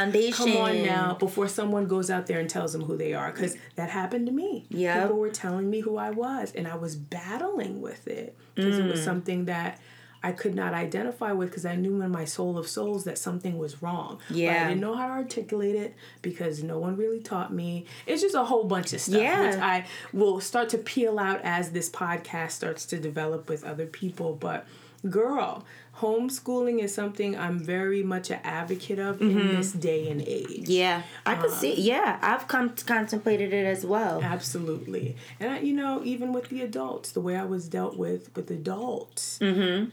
on 0.58 0.66
foundation. 0.68 0.86
now, 0.86 1.14
before 1.16 1.48
someone 1.48 1.86
goes 1.88 2.10
out 2.10 2.28
there 2.28 2.40
and 2.40 2.50
tells 2.50 2.74
them 2.74 2.82
who 2.84 2.98
they 2.98 3.14
are, 3.14 3.32
because 3.32 3.56
that 3.76 3.90
happened 3.90 4.26
to 4.28 4.32
me. 4.32 4.66
Yep. 4.70 5.02
People 5.04 5.18
were 5.18 5.30
telling 5.30 5.70
me 5.70 5.80
who 5.82 5.98
I 5.98 6.12
was, 6.12 6.52
and 6.56 6.68
I 6.68 6.76
was 6.76 6.96
battling 6.96 7.82
with 7.82 8.08
it 8.08 8.38
because 8.56 8.78
it 8.80 8.86
Mm. 8.86 8.92
was 8.92 9.04
something 9.04 9.46
that. 9.46 9.80
I 10.28 10.34
could 10.34 10.56
not 10.56 10.74
identify 10.74 11.32
with 11.32 11.50
because 11.52 11.66
I 11.66 11.76
knew 11.76 12.02
in 12.02 12.12
my 12.12 12.26
soul 12.26 12.58
of 12.58 12.68
souls 12.68 13.06
that 13.06 13.18
something 13.18 13.58
was 13.58 13.82
wrong. 13.82 14.20
But 14.28 14.38
Yeah. 14.38 14.66
I 14.66 14.68
didn't 14.68 14.82
know 14.82 14.96
how 14.96 15.08
to 15.08 15.14
articulate 15.14 15.76
it 15.76 15.96
because 16.22 16.62
no 16.64 16.78
one 16.80 16.98
really 16.98 17.22
taught 17.22 17.54
me. 17.54 17.86
It's 18.06 18.22
just 18.22 18.36
a 18.36 18.44
whole 18.44 18.66
bunch 18.66 18.92
of 18.92 19.00
stuff, 19.00 19.22
Yeah. 19.22 19.46
which 19.50 19.56
I 19.60 19.86
will 20.12 20.42
start 20.42 20.68
to 20.70 20.78
peel 20.78 21.18
out 21.18 21.40
as 21.44 21.72
this 21.72 21.90
podcast 21.90 22.52
starts 22.52 22.86
to 22.88 22.98
develop 23.00 23.48
with 23.48 23.64
other 23.64 23.86
people. 23.86 24.34
But 24.48 24.66
girl, 25.10 25.64
homeschooling 26.02 26.80
is 26.84 26.94
something 26.94 27.38
I'm 27.38 27.60
very 27.60 28.04
much 28.04 28.30
an 28.30 28.40
advocate 28.44 29.00
of 29.00 29.22
in 29.22 29.56
this 29.56 29.72
day 29.72 30.10
and 30.10 30.22
age. 30.22 30.64
Mm-hmm. 30.64 30.72
Yeah, 30.72 31.02
I 31.26 31.36
could 31.36 31.52
see. 31.52 31.80
Yeah, 31.82 32.20
I've 32.22 32.48
come 32.48 32.70
contemplated 32.86 33.54
it 33.54 33.66
as 33.66 33.86
well. 33.86 34.22
Absolutely. 34.22 35.16
And 35.40 35.52
I, 35.54 35.60
you 35.60 35.74
know, 35.74 36.02
even 36.04 36.34
with 36.34 36.50
the 36.50 36.62
adults, 36.62 37.12
the 37.12 37.22
way 37.22 37.36
I 37.36 37.46
was 37.46 37.68
dealt 37.68 37.96
with 37.98 38.36
with 38.36 38.52
adults, 38.52 39.40
Mm-hmm. 39.42 39.90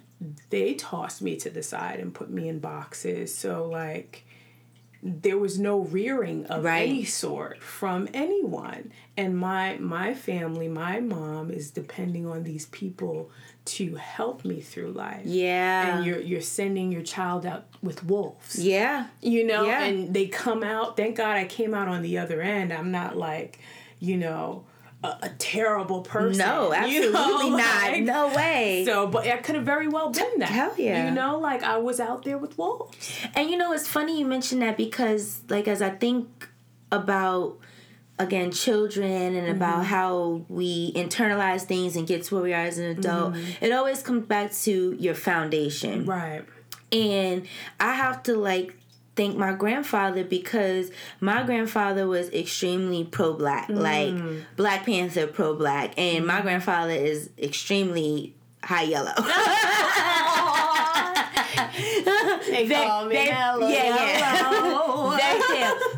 They 0.51 0.75
tossed 0.75 1.21
me 1.23 1.37
to 1.37 1.51
the 1.51 1.63
side 1.63 2.01
and 2.01 2.15
put 2.15 2.31
me 2.31 2.49
in 2.49 2.59
boxes. 2.59 3.35
So 3.35 3.69
like 3.69 4.25
there 5.07 5.37
was 5.37 5.59
no 5.59 5.81
rearing 5.81 6.47
of 6.47 6.65
Right. 6.65 6.89
any 6.89 7.05
sort 7.05 7.63
from 7.63 8.09
anyone. 8.15 8.91
And 9.19 9.37
my 9.37 9.77
my 9.79 10.15
family, 10.15 10.67
my 10.67 11.01
mom 11.01 11.51
is 11.51 11.71
depending 11.71 12.27
on 12.27 12.43
these 12.45 12.65
people 12.67 13.31
to 13.67 13.97
help 13.97 14.45
me 14.47 14.61
through 14.63 14.93
life. 14.93 15.23
Yeah. 15.27 15.97
And 15.99 16.07
you're 16.07 16.21
you're 16.21 16.41
sending 16.41 16.91
your 16.91 17.03
child 17.03 17.45
out 17.45 17.67
with 17.83 18.03
wolves 18.05 18.59
yeah. 18.59 19.09
you 19.21 19.45
know 19.47 19.67
Yeah. 19.67 19.85
and 19.85 20.15
they 20.15 20.27
come 20.27 20.63
out 20.63 20.97
thank 20.97 21.17
god 21.17 21.37
i 21.37 21.45
came 21.45 21.75
out 21.75 21.87
on 21.89 22.01
the 22.01 22.17
other 22.17 22.41
end 22.41 22.73
i'm 22.73 22.91
not 22.91 23.15
like 23.17 23.59
you 24.01 24.17
know 24.17 24.65
a, 25.05 25.19
a 25.23 25.29
terrible 25.39 26.01
person 26.03 26.39
No, 26.39 26.73
you 26.87 27.13
know, 27.13 27.19
absolutely 27.19 27.51
not. 27.51 27.93
like- 27.93 28.03
no 28.03 28.35
way. 28.35 28.85
so 28.87 29.07
but 29.07 29.27
it 29.27 29.43
could 29.45 29.55
have 29.55 29.65
very 29.65 29.89
well 29.89 30.11
been 30.11 30.39
that 30.39 30.49
Hell 30.49 30.75
yeah. 30.79 31.09
you 31.09 31.15
know 31.15 31.39
like 31.39 31.63
i 31.63 31.77
was 31.77 32.01
out 32.01 32.25
there 32.25 32.39
with 32.39 32.57
wolves 32.59 32.97
And 33.35 33.51
you 33.51 33.57
know, 33.57 33.73
it's 33.73 33.87
funny 33.89 34.19
you 34.19 34.27
mention 34.27 34.61
that 34.61 34.77
because, 34.77 35.43
like, 35.49 35.67
as 35.69 35.81
I 35.83 35.91
think 35.91 36.49
about 36.91 37.59
again 38.19 38.53
children 38.53 39.35
and 39.35 39.49
about 39.49 39.79
mm-hmm. 39.83 39.95
how 39.97 40.45
we 40.49 40.93
internalize 40.95 41.63
things 41.63 41.97
and 41.97 42.07
get 42.07 42.23
to 42.25 42.35
where 42.35 42.45
we 42.45 42.53
are 42.53 42.67
as 42.67 42.79
an 42.79 42.87
adult, 42.87 43.35
mm-hmm. 43.35 43.65
it 43.65 43.73
always 43.73 44.03
comes 44.03 44.27
back 44.27 44.53
to 44.53 44.97
your 44.99 45.15
foundation. 45.15 46.05
right 46.07 46.45
And 46.93 47.47
I 47.81 47.95
have 47.95 48.23
to 48.25 48.37
like 48.37 48.77
thank 49.17 49.37
my 49.37 49.53
grandfather 49.53 50.25
because 50.25 50.91
my 51.21 51.43
grandfather 51.45 52.07
was 52.07 52.29
extremely 52.31 53.05
pro 53.05 53.33
black, 53.35 53.69
mm. 53.69 53.77
like 53.81 54.15
Black 54.57 54.85
Panther 54.87 55.27
pro 55.27 55.55
black, 55.55 55.95
and 55.99 56.27
my 56.27 56.41
grandfather 56.41 56.93
is 56.93 57.31
extremely 57.39 58.35
high 58.63 58.83
yellow. 58.83 59.13
they 62.47 62.67
They- 62.67 62.75
call 62.75 63.07
me 63.07 63.15
they- 63.17 63.27
hello, 63.31 63.69
yeah, 63.69 63.85
yeah. 63.85 64.37
hello. 64.43 65.17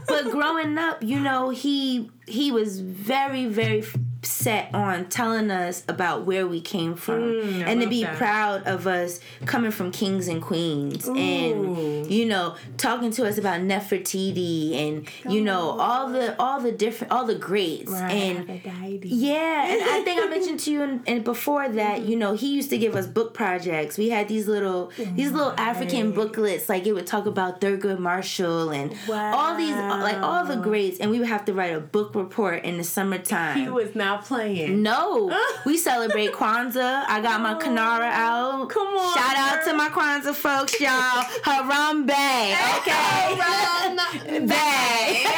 But 0.08 0.30
growing 0.30 0.78
up, 0.78 1.02
you 1.02 1.20
know, 1.20 1.50
he 1.50 2.10
he 2.26 2.50
was 2.52 2.80
very 2.80 3.46
very 3.46 3.82
set 4.26 4.74
on 4.74 5.08
telling 5.08 5.50
us 5.50 5.82
about 5.88 6.24
where 6.26 6.46
we 6.46 6.60
came 6.60 6.94
from 6.94 7.16
Mm, 7.16 7.66
and 7.66 7.80
to 7.80 7.86
be 7.88 8.02
that. 8.04 8.16
proud 8.16 8.66
of 8.66 8.86
us 8.86 9.20
coming 9.46 9.70
from 9.70 9.90
kings 9.92 10.28
and 10.28 10.40
queens 10.42 11.08
Ooh. 11.08 11.16
and 11.16 12.10
you 12.10 12.26
know 12.26 12.56
talking 12.76 13.10
to 13.12 13.26
us 13.26 13.38
about 13.38 13.60
Nefertiti 13.60 14.74
and 14.76 15.08
you 15.32 15.40
know 15.40 15.78
all 15.80 16.08
the 16.10 16.40
all 16.40 16.60
the 16.60 16.72
different 16.72 17.12
all 17.12 17.24
the 17.24 17.34
greats 17.34 17.90
Right, 17.90 18.10
and 18.12 19.04
yeah, 19.04 19.66
and 19.72 19.82
I 19.82 20.02
think 20.02 20.20
I 20.22 20.26
mentioned 20.30 20.60
to 20.60 20.70
you 20.72 20.82
and, 20.82 21.02
and 21.06 21.24
before 21.24 21.68
that, 21.68 22.02
you 22.02 22.16
know, 22.16 22.34
he 22.34 22.48
used 22.54 22.70
to 22.70 22.78
give 22.78 22.94
us 22.94 23.06
book 23.06 23.34
projects. 23.34 23.96
We 23.98 24.08
had 24.10 24.28
these 24.28 24.46
little 24.48 24.90
these 25.14 25.30
little 25.32 25.52
African 25.56 26.12
booklets, 26.12 26.68
like 26.68 26.86
it 26.86 26.92
would 26.92 27.06
talk 27.06 27.26
about 27.26 27.60
Thurgood 27.60 27.98
Marshall 27.98 28.70
and 28.70 28.92
all 29.10 29.56
these 29.56 29.74
like 29.76 30.18
all 30.18 30.44
the 30.44 30.56
greats, 30.56 30.98
and 31.00 31.10
we 31.10 31.18
would 31.18 31.28
have 31.28 31.44
to 31.46 31.52
write 31.54 31.74
a 31.74 31.80
book 31.80 32.14
report 32.14 32.64
in 32.64 32.76
the 32.78 32.84
summertime. 32.84 33.58
he 33.58 33.68
was 33.68 33.94
not 33.94 34.15
playing 34.24 34.82
no, 34.82 35.30
we 35.64 35.76
celebrate 35.76 36.32
Kwanzaa. 36.32 37.04
I 37.08 37.20
got 37.20 37.40
my 37.40 37.54
oh, 37.54 37.58
kinara 37.58 38.10
out. 38.10 38.68
Come 38.68 38.88
on, 38.88 39.14
Shout 39.14 39.36
out 39.36 39.64
to 39.64 39.74
my 39.74 39.88
Kwanzaa 39.88 40.34
folks, 40.34 40.80
y'all. 40.80 41.22
Harambee, 41.44 42.56
okay? 42.78 44.46
Bay. 44.46 45.24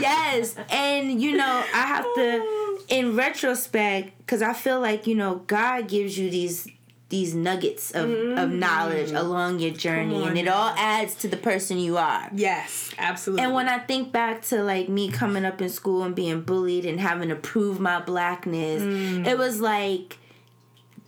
yes 0.00 0.54
and 0.70 1.20
you 1.20 1.36
know 1.36 1.64
i 1.74 1.82
have 1.82 2.04
to 2.14 2.78
in 2.88 3.16
retrospect 3.16 4.16
because 4.18 4.42
i 4.42 4.52
feel 4.52 4.80
like 4.80 5.06
you 5.06 5.14
know 5.14 5.36
god 5.46 5.88
gives 5.88 6.18
you 6.18 6.30
these 6.30 6.68
these 7.10 7.34
nuggets 7.34 7.90
of, 7.92 8.10
of 8.38 8.50
knowledge 8.50 9.10
along 9.12 9.58
your 9.60 9.70
journey 9.72 10.14
Mm. 10.16 10.28
and 10.28 10.38
it 10.38 10.46
all 10.48 10.74
adds 10.76 11.14
to 11.16 11.28
the 11.28 11.36
person 11.38 11.78
you 11.78 11.96
are 11.96 12.28
yes 12.34 12.90
absolutely 12.98 13.44
and 13.44 13.54
when 13.54 13.66
i 13.68 13.78
think 13.78 14.12
back 14.12 14.42
to 14.42 14.62
like 14.62 14.88
me 14.90 15.10
coming 15.10 15.44
up 15.46 15.62
in 15.62 15.70
school 15.70 16.02
and 16.02 16.14
being 16.14 16.42
bullied 16.42 16.84
and 16.84 17.00
having 17.00 17.30
to 17.30 17.36
prove 17.36 17.80
my 17.80 17.98
blackness 18.00 18.82
Mm. 18.82 19.26
it 19.26 19.38
was 19.38 19.60
like 19.60 20.18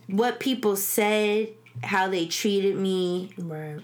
what 0.07 0.39
people 0.39 0.75
said 0.75 1.49
how 1.83 2.07
they 2.07 2.25
treated 2.25 2.75
me 2.77 3.29
right 3.37 3.79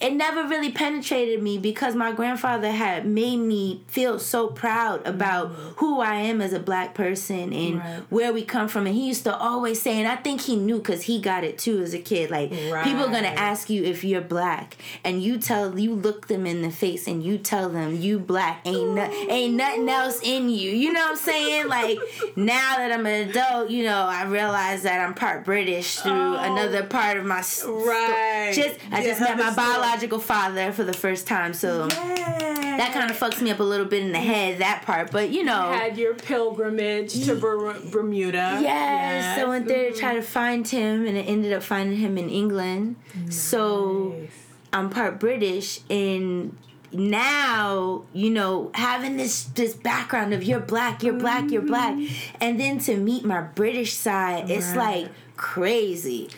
it 0.00 0.12
never 0.12 0.44
really 0.46 0.70
penetrated 0.70 1.42
me 1.42 1.58
because 1.58 1.94
my 1.94 2.12
grandfather 2.12 2.70
had 2.70 3.04
made 3.06 3.38
me 3.38 3.82
feel 3.88 4.18
so 4.18 4.46
proud 4.48 5.04
about 5.06 5.50
mm-hmm. 5.50 5.68
who 5.76 6.00
I 6.00 6.14
am 6.16 6.40
as 6.40 6.52
a 6.52 6.60
black 6.60 6.94
person 6.94 7.52
and 7.52 7.78
Right. 7.78 8.02
where 8.08 8.32
we 8.32 8.42
come 8.44 8.68
from. 8.68 8.86
And 8.86 8.94
he 8.94 9.06
used 9.08 9.24
to 9.24 9.36
always 9.36 9.80
say, 9.82 9.98
and 9.98 10.06
I 10.08 10.16
think 10.16 10.42
he 10.42 10.56
knew 10.56 10.78
because 10.78 11.02
he 11.02 11.20
got 11.20 11.42
it 11.44 11.58
too 11.58 11.80
as 11.80 11.94
a 11.94 11.98
kid. 11.98 12.30
Like 12.30 12.50
people 12.50 13.04
are 13.04 13.10
gonna 13.10 13.28
ask 13.28 13.68
you 13.70 13.82
if 13.84 14.04
you're 14.04 14.20
black, 14.20 14.76
and 15.04 15.22
you 15.22 15.38
tell 15.38 15.78
you 15.78 15.94
look 15.94 16.28
them 16.28 16.46
in 16.46 16.62
the 16.62 16.70
face 16.70 17.06
and 17.06 17.22
you 17.22 17.38
tell 17.38 17.68
them 17.68 17.96
you 17.96 18.18
black 18.18 18.60
ain't 18.66 18.90
no, 18.94 19.02
ain't 19.28 19.54
nothing 19.54 19.88
else 19.88 20.20
in 20.22 20.48
you. 20.48 20.70
You 20.70 20.92
know 20.92 21.00
what 21.00 21.10
I'm 21.10 21.16
saying? 21.16 21.68
Like 21.68 21.98
now 22.36 22.76
that 22.78 22.92
I'm 22.92 23.04
an 23.06 23.28
adult, 23.30 23.70
you 23.70 23.84
know 23.84 24.02
I 24.02 24.24
realize 24.24 24.82
that 24.84 25.00
I'm 25.00 25.14
part 25.14 25.44
British 25.44 25.96
through 25.96 26.12
Oh. 26.12 26.36
another 26.52 26.84
part 26.84 27.16
of 27.16 27.24
my 27.24 27.42
Right. 27.66 28.52
Just 28.54 28.78
I 28.92 29.02
just 29.02 29.20
Yeah, 29.20 29.34
met 29.34 29.38
my 29.38 29.52
story. 29.52 29.87
Biological 29.88 30.18
father 30.18 30.72
for 30.72 30.84
the 30.84 30.92
first 30.92 31.26
time, 31.26 31.54
so 31.54 31.86
that 31.86 32.90
kind 32.92 33.10
of 33.10 33.16
fucks 33.16 33.40
me 33.40 33.50
up 33.50 33.60
a 33.60 33.64
little 33.64 33.86
bit 33.86 34.02
in 34.02 34.12
the 34.12 34.18
head. 34.18 34.58
That 34.58 34.82
part, 34.84 35.10
but 35.10 35.30
you 35.30 35.44
know. 35.44 35.72
had 35.72 35.96
your 35.96 36.14
pilgrimage 36.14 37.24
to 37.24 37.34
Ber- 37.34 37.80
Bermuda. 37.90 38.58
Yes, 38.60 39.36
so 39.36 39.46
I 39.46 39.48
went 39.48 39.66
there 39.66 39.90
to 39.90 39.96
try 39.96 40.14
to 40.14 40.22
find 40.22 40.66
him, 40.66 41.06
and 41.06 41.16
I 41.16 41.22
ended 41.22 41.52
up 41.52 41.62
finding 41.62 41.98
him 41.98 42.18
in 42.18 42.28
England. 42.28 42.96
So 43.30 44.14
I'm 44.72 44.90
part 44.90 45.18
British, 45.18 45.80
and 45.88 46.56
now 46.92 48.04
you 48.14 48.30
know 48.30 48.70
having 48.74 49.16
this 49.16 49.44
this 49.44 49.74
background 49.74 50.34
of 50.34 50.42
you're 50.42 50.60
black, 50.60 51.02
you're 51.02 51.14
black, 51.14 51.50
you're 51.50 51.62
black, 51.62 51.94
mm-hmm. 51.94 52.36
and 52.40 52.60
then 52.60 52.78
to 52.80 52.96
meet 52.96 53.24
my 53.24 53.40
British 53.40 53.94
side, 53.94 54.50
it's 54.50 54.68
Right. 54.68 55.02
like 55.02 55.12
crazy. 55.38 56.28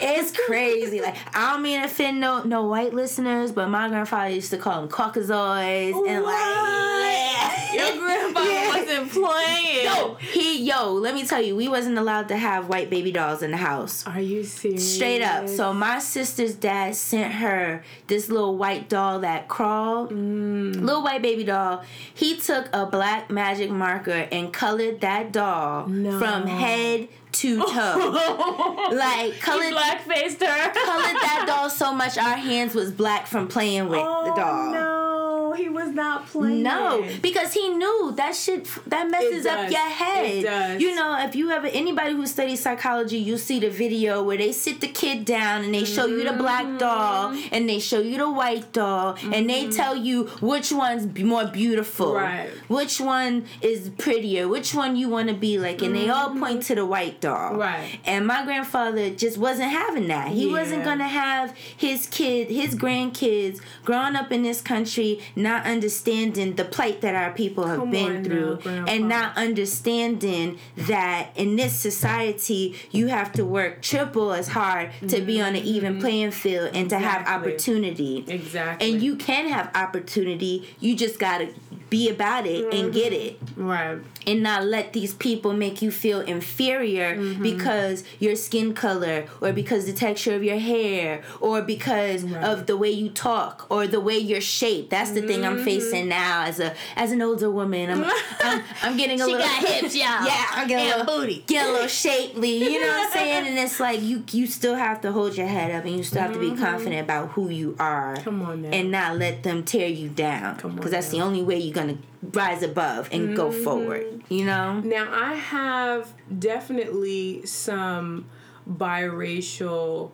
it's 0.00 0.36
crazy. 0.46 1.00
Like 1.08 1.16
I 1.34 1.52
don't 1.52 1.62
mean 1.62 1.80
to 1.80 1.86
offend 1.86 2.20
no 2.20 2.42
no 2.42 2.64
white 2.64 2.92
listeners, 2.92 3.52
but 3.52 3.68
my 3.68 3.88
grandfather 3.88 4.30
used 4.34 4.50
to 4.50 4.58
call 4.58 4.80
them 4.80 4.90
Caucasoids 4.90 5.94
and 6.08 6.24
like 6.24 6.34
yeah. 6.34 7.74
Your 7.74 7.98
grandfather 7.98 8.50
Yeah. 8.50 8.68
wasn't 8.76 9.10
playing. 9.12 9.84
Yo, 9.84 10.14
he 10.14 10.62
yo, 10.64 10.92
let 10.94 11.14
me 11.14 11.24
tell 11.26 11.40
you, 11.40 11.54
we 11.54 11.68
wasn't 11.68 11.98
allowed 11.98 12.28
to 12.28 12.36
have 12.36 12.68
white 12.68 12.90
baby 12.90 13.12
dolls 13.12 13.42
in 13.42 13.50
the 13.52 13.56
house. 13.58 14.06
Are 14.06 14.20
you 14.20 14.42
serious? 14.44 14.94
Straight 14.96 15.22
up. 15.22 15.48
So 15.48 15.72
my 15.72 15.98
sister's 16.00 16.54
dad 16.54 16.94
sent 16.96 17.32
her 17.34 17.84
this 18.08 18.28
little 18.28 18.56
white 18.56 18.88
doll 18.88 19.20
that 19.20 19.48
crawled. 19.48 20.10
Mm. 20.10 20.80
Little 20.82 21.02
white 21.02 21.22
baby 21.22 21.44
doll. 21.44 21.82
He 22.14 22.36
took 22.38 22.68
a 22.72 22.86
black 22.86 23.30
magic 23.30 23.70
marker 23.70 24.26
and 24.32 24.52
colored 24.52 25.00
that 25.02 25.30
doll 25.32 25.86
No. 25.86 26.18
from 26.18 26.46
head 26.46 27.08
to 27.38 27.58
toe. 27.72 28.88
like 28.92 29.38
colored 29.40 29.70
black 29.70 30.02
faced 30.06 30.40
her. 30.40 30.72
colored 30.72 31.16
that 31.16 31.44
doll 31.46 31.70
so 31.70 31.92
much 31.92 32.18
our 32.18 32.36
hands 32.36 32.74
was 32.74 32.90
black 32.90 33.26
from 33.26 33.46
playing 33.48 33.88
with 33.88 34.00
oh, 34.02 34.24
the 34.24 34.34
doll. 34.34 35.17
No, 35.48 35.54
he 35.54 35.68
was 35.68 35.90
not 35.90 36.26
playing. 36.26 36.62
No, 36.62 37.06
because 37.22 37.52
he 37.54 37.68
knew 37.70 38.12
that 38.16 38.34
shit 38.34 38.68
that 38.86 39.10
messes 39.10 39.46
up 39.46 39.70
your 39.70 39.80
head. 39.80 40.24
It 40.26 40.42
does. 40.42 40.80
You 40.82 40.94
know, 40.94 41.16
if 41.24 41.34
you 41.34 41.50
ever 41.50 41.66
anybody 41.68 42.12
who 42.14 42.26
studies 42.26 42.60
psychology, 42.62 43.18
you 43.18 43.38
see 43.38 43.58
the 43.60 43.70
video 43.70 44.22
where 44.22 44.36
they 44.36 44.52
sit 44.52 44.80
the 44.80 44.88
kid 44.88 45.24
down 45.24 45.64
and 45.64 45.74
they 45.74 45.84
show 45.84 46.06
you 46.06 46.24
the 46.24 46.32
black 46.36 46.58
Mm-hmm. 46.58 46.78
doll 46.78 47.36
and 47.52 47.68
they 47.68 47.78
show 47.78 48.00
you 48.00 48.18
the 48.18 48.28
white 48.30 48.72
doll 48.72 49.16
and 49.32 49.48
they 49.48 49.68
tell 49.70 49.94
you 49.96 50.24
which 50.40 50.72
one's 50.72 51.06
more 51.20 51.46
beautiful, 51.46 52.14
Right. 52.14 52.50
Which 52.68 53.00
one 53.00 53.44
is 53.62 53.90
prettier? 53.96 54.48
Which 54.48 54.74
one 54.74 54.96
you 54.96 55.08
want 55.08 55.28
to 55.28 55.34
be 55.34 55.58
like? 55.58 55.80
And 55.82 55.94
they 55.94 56.08
all 56.10 56.30
point 56.34 56.62
to 56.64 56.74
the 56.74 56.84
white 56.84 57.20
doll, 57.20 57.52
Mm-hmm. 57.52 57.60
Right. 57.60 58.00
And 58.04 58.26
my 58.26 58.44
grandfather 58.44 59.10
just 59.10 59.38
wasn't 59.38 59.70
having 59.70 60.08
that. 60.08 60.28
He 60.28 60.46
wasn't 60.50 60.84
gonna 60.84 61.08
have 61.08 61.56
his 61.56 62.06
kid, 62.06 62.50
his 62.50 62.74
grandkids, 62.74 63.60
growing 63.84 64.16
up 64.16 64.32
in 64.32 64.42
this 64.42 64.60
country, 64.60 65.20
not 65.38 65.64
understanding 65.66 66.54
the 66.56 66.64
plight 66.64 67.00
that 67.00 67.14
our 67.14 67.32
people 67.32 67.66
have 67.66 67.78
Come 67.78 67.90
been 67.90 68.24
through, 68.24 68.58
now, 68.64 68.84
and 68.86 69.08
not 69.08 69.36
understanding 69.36 70.58
that 70.76 71.30
in 71.36 71.56
this 71.56 71.72
society 71.74 72.74
you 72.90 73.08
have 73.08 73.32
to 73.32 73.44
work 73.44 73.80
triple 73.82 74.32
as 74.32 74.48
hard 74.48 74.90
to 75.08 75.20
be 75.20 75.40
on 75.40 75.54
an 75.56 75.62
even 75.64 76.00
playing 76.00 76.32
field 76.32 76.70
and 76.74 76.90
to 76.90 76.98
have 76.98 77.18
Mm-hmm. 77.26 77.34
Opportunity. 77.38 78.24
Exactly. 78.26 78.92
And 78.92 79.02
you 79.02 79.16
can 79.16 79.48
have 79.48 79.70
opportunity. 79.74 80.68
You 80.80 80.94
just 80.96 81.18
gotta 81.18 81.48
be 81.90 82.10
about 82.10 82.46
it 82.46 82.72
and 82.74 82.92
get 82.92 83.12
it 83.14 83.38
Right. 83.56 83.98
and 84.26 84.42
not 84.42 84.64
let 84.64 84.92
these 84.92 85.14
people 85.14 85.54
make 85.54 85.80
you 85.80 85.90
feel 85.90 86.20
inferior 86.20 87.16
Mm-hmm. 87.16 87.42
because 87.42 88.04
your 88.18 88.36
skin 88.36 88.74
color 88.74 89.24
or 89.40 89.52
because 89.54 89.86
the 89.86 89.92
texture 89.94 90.34
of 90.34 90.44
your 90.44 90.58
hair 90.58 91.22
or 91.40 91.62
because 91.62 92.24
of 92.34 92.66
the 92.66 92.76
way 92.76 92.90
you 92.90 93.08
talk 93.08 93.66
or 93.70 93.86
the 93.86 94.00
way 94.00 94.18
you're 94.18 94.40
shaped. 94.40 94.90
That's 94.90 95.12
the 95.12 95.22
thing 95.28 95.40
Mm-hmm. 95.42 95.58
I'm 95.58 95.64
facing 95.64 96.08
now 96.08 96.44
as 96.44 96.58
a 96.58 96.74
as 96.96 97.12
an 97.12 97.22
older 97.22 97.50
woman. 97.50 97.90
I'm 97.90 98.04
I'm, 98.42 98.62
I'm 98.82 98.96
getting 99.00 99.20
a 99.20 99.24
She 99.24 99.32
little 99.32 99.46
got 99.46 99.64
hips, 99.64 99.94
y'all. 99.94 100.04
Yeah, 100.26 100.46
I'm 100.52 100.66
getting 100.66 100.88
a 100.90 100.96
And 100.96 101.06
little 101.06 101.20
booty. 101.20 101.44
Get 101.46 101.66
a 101.68 101.72
little 101.72 101.86
shapely, 101.88 102.56
you 102.56 102.80
know 102.80 102.88
what 102.88 103.06
I'm 103.06 103.12
saying? 103.12 103.46
And 103.48 103.58
it's 103.58 103.78
like 103.78 104.02
you 104.02 104.24
you 104.32 104.46
still 104.46 104.74
have 104.74 105.00
to 105.02 105.12
hold 105.12 105.36
your 105.36 105.46
head 105.46 105.70
up 105.70 105.84
and 105.84 105.96
you 105.96 106.02
still 106.02 106.22
have 106.22 106.32
to 106.32 106.40
be 106.40 106.56
confident 106.56 107.02
about 107.02 107.30
who 107.32 107.48
you 107.50 107.76
are. 107.78 108.14
Mm-hmm. 108.14 108.24
Come 108.24 108.42
on 108.42 108.62
now. 108.62 108.68
And 108.70 108.90
not 108.90 109.16
let 109.18 109.42
them 109.44 109.62
tear 109.64 109.88
you 109.88 110.08
down. 110.08 110.56
Come 110.56 110.70
on 110.72 110.76
Because 110.78 110.90
that's 110.92 111.10
the 111.10 111.20
only 111.20 111.42
way 111.42 111.58
you're 111.58 111.74
gonna 111.74 111.98
rise 112.32 112.62
above 112.62 113.08
and 113.12 113.36
go 113.36 113.50
Mm-hmm. 113.50 113.64
forward. 113.64 114.22
You 114.28 114.44
know? 114.44 114.80
Now 114.80 115.08
I 115.12 115.34
have 115.34 116.12
definitely 116.38 117.46
some 117.46 118.26
biracial 118.68 120.10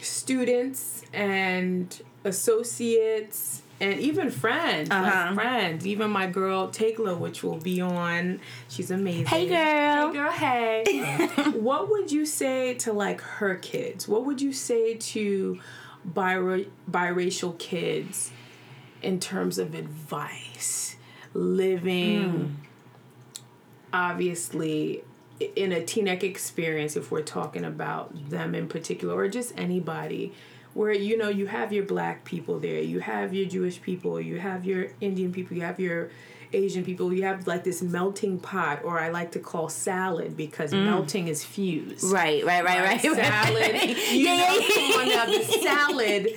students 0.00 1.02
and 1.12 2.00
associates 2.28 3.62
and 3.80 4.00
even 4.00 4.30
friends, 4.30 4.90
Uh-huh. 4.90 5.04
like 5.26 5.34
friends. 5.34 5.86
Even 5.86 6.10
my 6.10 6.26
girl 6.26 6.68
Takla, 6.68 7.16
which 7.18 7.42
will 7.42 7.58
be 7.58 7.80
on. 7.80 8.40
She's 8.68 8.90
amazing. 8.90 9.26
Hey, 9.26 9.46
girl. 9.48 10.08
Hey 10.08 10.12
girl. 10.12 10.30
Hey. 10.32 11.26
what 11.52 11.88
would 11.90 12.10
you 12.12 12.26
say 12.26 12.74
to 12.74 12.92
like 12.92 13.20
her 13.20 13.54
kids? 13.54 14.08
What 14.08 14.24
would 14.26 14.40
you 14.42 14.52
say 14.52 14.94
to 14.94 15.60
bira- 16.12 16.68
biracial 16.90 17.56
kids 17.58 18.32
in 19.02 19.20
terms 19.20 19.58
of 19.58 19.74
advice? 19.74 20.96
Living 21.34 22.56
obviously 23.92 25.02
in 25.56 25.72
a 25.72 25.80
teaneck 25.80 26.22
experience 26.22 26.96
if 26.96 27.10
we're 27.10 27.22
talking 27.22 27.64
about 27.64 28.28
them 28.30 28.54
in 28.54 28.66
particular 28.68 29.14
or 29.14 29.28
just 29.28 29.52
anybody 29.56 30.32
where 30.78 30.92
you 30.92 31.16
know 31.16 31.28
you 31.28 31.48
have 31.48 31.72
your 31.72 31.84
black 31.84 32.24
people 32.24 32.60
there 32.60 32.80
you 32.80 33.00
have 33.00 33.34
your 33.34 33.48
jewish 33.48 33.82
people 33.82 34.20
you 34.20 34.38
have 34.38 34.64
your 34.64 34.86
indian 35.00 35.32
people 35.32 35.56
you 35.56 35.62
have 35.62 35.80
your 35.80 36.08
asian 36.52 36.84
people 36.84 37.12
you 37.12 37.22
have 37.22 37.46
like 37.46 37.64
this 37.64 37.82
melting 37.82 38.38
pot 38.38 38.80
or 38.84 38.98
i 38.98 39.08
like 39.10 39.32
to 39.32 39.38
call 39.38 39.68
salad 39.68 40.36
because 40.36 40.72
melting 40.72 41.28
is 41.28 41.44
fused 41.44 42.04
Right, 42.12 42.44
right, 42.44 42.64
right, 42.64 42.82
right. 42.82 43.00
salad. 43.00 43.18
right. 43.20 43.96
You 44.10 44.26
yeah, 44.26 44.36
know, 44.36 44.58
yeah, 44.58 45.14
come 45.16 45.32
the 45.32 45.44
salad, 45.62 46.28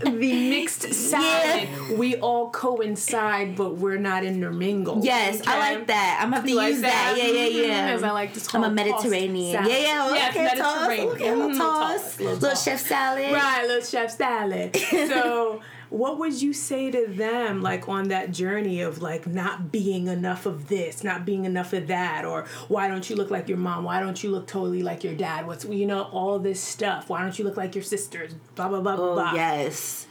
the 0.00 0.10
mixed 0.10 0.92
salad. 1.10 1.68
We 1.98 2.16
all 2.16 2.50
coincide, 2.50 3.56
but 3.56 3.76
we're 3.76 3.98
not 3.98 4.24
intermingled. 4.24 5.04
Yes, 5.04 5.42
I 5.46 5.58
like 5.74 5.86
that. 5.88 6.18
I'm 6.22 6.30
gonna 6.30 6.36
have 6.40 6.46
to 6.48 6.54
like 6.54 6.72
use 6.72 6.80
that. 6.82 7.14
Yeah, 7.16 7.24
yeah, 7.26 7.48
Mhm, 7.48 7.66
yeah. 7.68 7.94
As 7.96 8.02
I 8.02 8.10
like 8.10 8.32
to 8.34 8.56
I'm 8.56 8.64
a 8.64 8.68
it, 8.68 8.70
Mediterranean. 8.70 9.56
tossed 9.56 9.70
Yeah, 9.70 9.78
yeah. 9.78 9.86
salad. 9.86 10.14
Yes, 10.16 10.30
okay, 10.36 10.58
toss. 10.58 10.88
Mediterranean. 10.88 11.08
Okay, 11.14 11.30
little 11.34 11.50
Mhm, 11.50 11.58
toss. 11.58 12.02
toss, 12.02 12.18
little 12.20 12.34
Little 12.34 12.48
toss. 12.50 12.64
chef 12.64 12.80
salad. 12.86 13.32
Right, 13.32 13.66
little 13.66 13.82
chef 13.84 14.10
salad. 14.16 14.76
so, 14.90 15.60
what 15.92 16.18
would 16.18 16.40
you 16.40 16.52
say 16.52 16.90
to 16.90 17.06
them, 17.06 17.60
like 17.62 17.88
on 17.88 18.08
that 18.08 18.30
journey 18.30 18.80
of 18.80 19.02
like 19.02 19.26
not 19.26 19.70
being 19.70 20.06
enough 20.08 20.46
of 20.46 20.68
this, 20.68 21.04
not 21.04 21.24
being 21.26 21.44
enough 21.44 21.72
of 21.74 21.86
that, 21.88 22.24
or 22.24 22.46
why 22.68 22.88
don't 22.88 23.08
you 23.10 23.14
look 23.16 23.30
like 23.30 23.48
your 23.48 23.58
mom? 23.58 23.84
Why 23.84 24.00
don't 24.00 24.22
you 24.24 24.30
look 24.30 24.46
totally 24.46 24.82
like 24.82 25.04
your 25.04 25.14
dad? 25.14 25.46
What's 25.46 25.64
you 25.66 25.86
know 25.86 26.02
all 26.04 26.38
this 26.38 26.60
stuff? 26.60 27.08
Why 27.10 27.20
don't 27.22 27.38
you 27.38 27.44
look 27.44 27.56
like 27.56 27.74
your 27.74 27.84
sisters? 27.84 28.32
Blah 28.54 28.68
blah 28.68 28.80
blah 28.80 28.94
Oh 28.98 29.14
blah. 29.14 29.34
yes. 29.34 30.06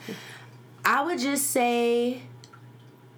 I 0.86 1.04
would 1.04 1.20
just 1.20 1.48
say, 1.52 2.22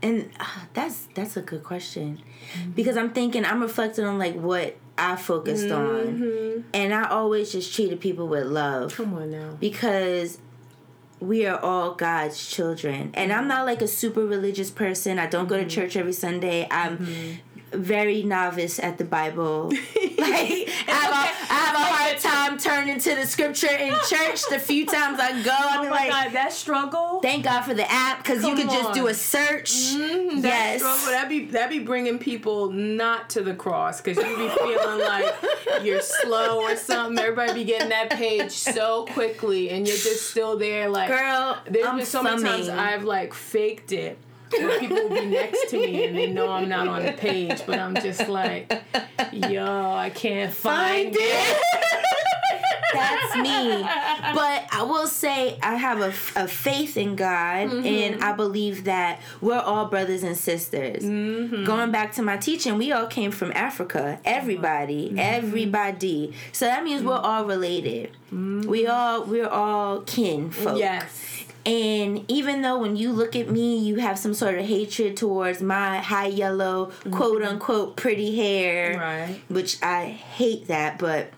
and 0.01 0.29
uh, 0.39 0.45
that's 0.73 1.07
that's 1.13 1.37
a 1.37 1.41
good 1.41 1.63
question, 1.63 2.21
Mm-hmm. 2.57 2.71
because 2.71 2.97
I'm 2.97 3.11
thinking 3.13 3.45
I'm 3.45 3.61
reflecting 3.61 4.05
on 4.05 4.17
like 4.19 4.35
what 4.35 4.75
I 4.97 5.15
focused 5.15 5.65
Mm-hmm. 5.65 6.57
on, 6.59 6.65
and 6.73 6.93
I 6.93 7.09
always 7.09 7.51
just 7.51 7.73
treated 7.73 7.99
people 7.99 8.27
with 8.27 8.45
love. 8.45 8.93
Come 8.95 9.13
on 9.15 9.31
now. 9.31 9.57
because 9.59 10.39
we 11.27 11.45
are 11.45 11.59
all 11.59 11.93
God's 11.95 12.47
children. 12.47 13.11
And 13.13 13.31
I'm 13.31 13.47
not 13.47 13.65
like 13.65 13.81
a 13.81 13.87
super 13.87 14.25
religious 14.25 14.69
person. 14.69 15.17
I 15.19 15.27
don't 15.27 15.47
go 15.47 15.55
Mm-hmm. 15.55 15.67
to 15.69 15.75
church 15.75 15.95
every 15.95 16.13
Sunday. 16.13 16.67
I'm 16.69 17.39
very 17.73 18.23
novice 18.23 18.79
at 18.79 18.97
the 18.97 19.03
Bible. 19.03 19.69
like 19.71 19.79
I 19.97 20.67
have, 20.87 21.11
a, 21.11 21.53
I 21.53 21.55
have 21.55 21.75
a 21.75 21.79
hard 21.79 22.19
time 22.19 22.57
turning 22.57 22.99
to 22.99 23.15
the 23.15 23.25
scripture 23.25 23.71
in 23.75 23.93
church. 24.07 24.41
The 24.49 24.59
few 24.59 24.85
times 24.85 25.19
I 25.19 25.41
go, 25.43 25.51
I'm 25.53 25.79
Oh 25.81 25.83
my 25.83 25.89
like, 25.89 26.09
god, 26.09 26.31
that 26.33 26.53
struggle. 26.53 27.19
thank 27.21 27.43
God 27.45 27.61
for 27.61 27.73
the 27.73 27.89
app 27.91 28.23
because 28.23 28.43
you 28.43 28.55
could 28.55 28.69
just 28.69 28.93
do 28.93 29.07
a 29.07 29.13
search. 29.13 29.71
Mm, 29.71 30.41
that 30.41 30.47
yes. 30.47 30.79
struggle 30.81 31.05
that 31.07 31.29
be 31.29 31.45
that 31.47 31.69
be 31.69 31.79
bringing 31.79 32.19
people 32.19 32.71
not 32.71 33.29
to 33.31 33.41
the 33.41 33.53
cross 33.53 34.01
because 34.01 34.17
you'd 34.23 34.37
be 34.37 34.49
feeling 34.49 34.99
like 34.99 35.33
you're 35.83 36.01
slow 36.01 36.61
or 36.61 36.75
something. 36.75 37.17
Everybody 37.19 37.53
be 37.53 37.63
getting 37.65 37.89
that 37.89 38.11
page 38.11 38.51
so 38.51 39.05
quickly, 39.11 39.69
and 39.69 39.87
you're 39.87 39.97
just 39.97 40.29
still 40.29 40.57
there. 40.57 40.89
Like, 40.89 41.09
Girl, 41.09 41.57
there's 41.69 41.85
I'm 41.85 41.97
been 41.97 42.05
so 42.05 42.23
many 42.23 42.41
times. 42.43 42.69
I've 42.69 43.03
like 43.03 43.33
faked 43.33 43.91
it. 43.91 44.17
Where 44.61 44.79
people 44.79 44.97
will 44.97 45.09
be 45.09 45.25
next 45.25 45.69
to 45.69 45.77
me 45.77 46.05
and 46.05 46.17
they 46.17 46.31
know 46.31 46.51
I'm 46.51 46.69
not 46.69 46.87
on 46.87 47.05
the 47.05 47.13
page, 47.13 47.61
but 47.65 47.79
I'm 47.79 47.95
just 47.95 48.27
like, 48.27 48.71
yo, 49.31 49.91
I 49.91 50.09
can't 50.13 50.53
find, 50.53 51.13
Find 51.13 51.15
it. 51.15 51.19
it. 51.19 51.63
That's 52.93 53.35
me. 53.37 53.81
But 54.35 54.67
I 54.71 54.83
will 54.87 55.07
say 55.07 55.57
I 55.63 55.73
have 55.75 55.99
a, 55.99 56.09
a 56.39 56.47
faith 56.47 56.95
in 56.95 57.15
God, 57.15 57.33
Mm-hmm. 57.69 57.85
and 57.87 58.23
I 58.23 58.33
believe 58.33 58.83
that 58.83 59.19
we're 59.41 59.57
all 59.59 59.85
brothers 59.87 60.21
and 60.23 60.37
sisters. 60.37 61.03
Mm-hmm. 61.03 61.63
Going 61.63 61.91
back 61.91 62.13
to 62.13 62.21
my 62.21 62.37
teaching, 62.37 62.77
we 62.77 62.91
all 62.91 63.07
came 63.07 63.31
from 63.31 63.51
Africa. 63.55 64.19
Everybody, 64.25 65.07
Mm-hmm. 65.09 65.17
everybody. 65.19 66.33
So 66.51 66.65
that 66.65 66.83
means 66.83 67.01
we're 67.03 67.15
all 67.15 67.45
related. 67.45 68.11
We 68.31 68.85
all 68.87 69.23
we're 69.25 69.47
all 69.47 70.01
kin 70.01 70.51
folks. 70.51 70.79
Yes. 70.79 71.32
And 71.65 72.25
even 72.29 72.61
though 72.61 72.79
when 72.79 72.97
you 72.97 73.11
look 73.13 73.35
at 73.37 73.49
me, 73.49 73.77
you 73.79 73.95
have 73.97 74.19
some 74.19 74.33
sort 74.33 74.55
of 74.59 74.65
hatred 74.65 75.15
towards 75.15 75.61
my 75.61 75.99
high 75.99 76.27
yellow, 76.27 76.91
quote 77.11 77.41
unquote, 77.41 77.95
pretty 77.95 78.35
hair, 78.35 78.91
Mm-hmm. 78.95 78.99
Right. 79.31 79.41
which 79.49 79.81
I 79.81 80.05
hate 80.07 80.67
that, 80.67 80.99
but 80.99 81.29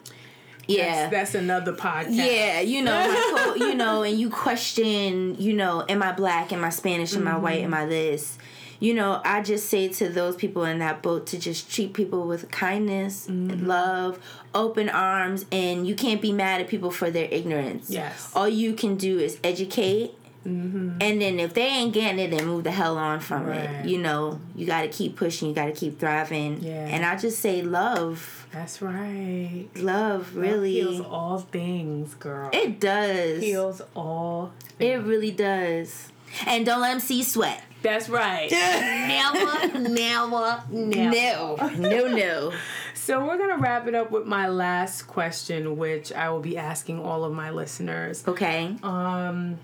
yeah. 0.67 1.09
That's, 1.09 1.11
that's 1.11 1.36
another 1.36 1.73
podcast. 1.73 2.07
yeah, 2.15 2.59
you 2.61 2.82
know, 2.82 3.53
you 3.55 3.76
know, 3.76 4.01
and 4.01 4.17
you 4.19 4.32
question, 4.32 5.36
you 5.39 5.53
know, 5.53 5.86
am 5.88 6.01
I 6.01 6.11
black? 6.11 6.51
Am 6.51 6.63
I 6.63 6.69
Spanish? 6.71 7.15
Am 7.15 7.28
I 7.28 7.38
white? 7.38 7.61
Am 7.63 7.73
I 7.76 7.86
this? 7.86 8.39
You 8.80 8.93
know, 8.93 9.21
I 9.23 9.41
just 9.41 9.69
say 9.69 9.88
to 9.89 10.09
those 10.09 10.36
people 10.36 10.65
in 10.65 10.80
that 10.80 11.01
boat 11.01 11.28
to 11.28 11.39
just 11.39 11.71
treat 11.71 11.93
people 11.93 12.28
with 12.28 12.51
kindness, 12.51 13.28
and 13.28 13.67
love, 13.67 14.19
open 14.53 14.89
arms, 14.89 15.45
and 15.51 15.88
you 15.88 15.95
can't 15.95 16.21
be 16.21 16.32
mad 16.32 16.61
at 16.61 16.67
people 16.67 16.91
for 16.91 17.09
their 17.09 17.26
ignorance. 17.32 17.89
Yes. 17.89 18.32
All 18.36 18.49
you 18.49 18.73
can 18.73 18.95
do 18.97 19.19
is 19.19 19.38
educate. 19.43 20.13
Mm-hmm. 20.45 20.97
And 21.01 21.19
then 21.21 21.39
if 21.39 21.55
they 21.55 21.65
ain't 21.65 21.91
getting 21.91 22.19
it, 22.19 22.30
then 22.30 22.45
move 22.45 22.65
the 22.65 22.71
hell 22.71 22.97
on 22.99 23.19
from 23.19 23.47
Right. 23.47 23.57
it. 23.61 23.86
You 23.88 23.97
know, 23.97 24.39
you 24.55 24.67
got 24.67 24.82
to 24.82 24.89
keep 24.89 25.15
pushing. 25.15 25.49
You 25.49 25.55
got 25.55 25.65
to 25.65 25.71
keep 25.71 25.99
thriving. 25.99 26.61
Yeah. 26.61 26.86
And 26.86 27.03
I 27.03 27.15
just 27.17 27.39
say 27.39 27.63
love, 27.63 28.45
That's 28.51 28.80
right. 28.80 29.65
love, 29.76 30.36
Love 30.36 30.36
really. 30.36 30.73
heals 30.73 31.01
all 31.01 31.39
things, 31.39 32.13
girl. 32.13 32.51
It 32.53 32.80
does. 32.80 33.41
heals 33.41 33.82
all. 33.95 34.51
It 34.78 35.01
really 35.01 35.32
does. 35.32 36.11
And 36.45 36.63
don't 36.63 36.82
let 36.82 36.91
them 36.91 36.99
see 36.99 37.23
sweat. 37.23 37.63
That's 37.86 38.09
right. 38.09 38.49
never, 38.51 39.77
never, 39.77 40.63
never. 40.71 41.11
No, 41.11 41.55
no, 41.77 42.07
no. 42.07 42.53
So 42.95 43.23
we're 43.23 43.38
gonna 43.38 43.59
wrap 43.59 43.86
it 43.86 43.93
up 43.93 44.09
with 44.09 44.25
my 44.25 44.47
last 44.47 45.03
question, 45.03 45.77
which 45.77 46.11
I 46.11 46.31
will 46.31 46.39
be 46.39 46.57
asking 46.57 46.99
all 46.99 47.23
of 47.23 47.33
my 47.33 47.51
listeners. 47.51 48.27
Okay. 48.27 48.75
Um, 48.81 49.59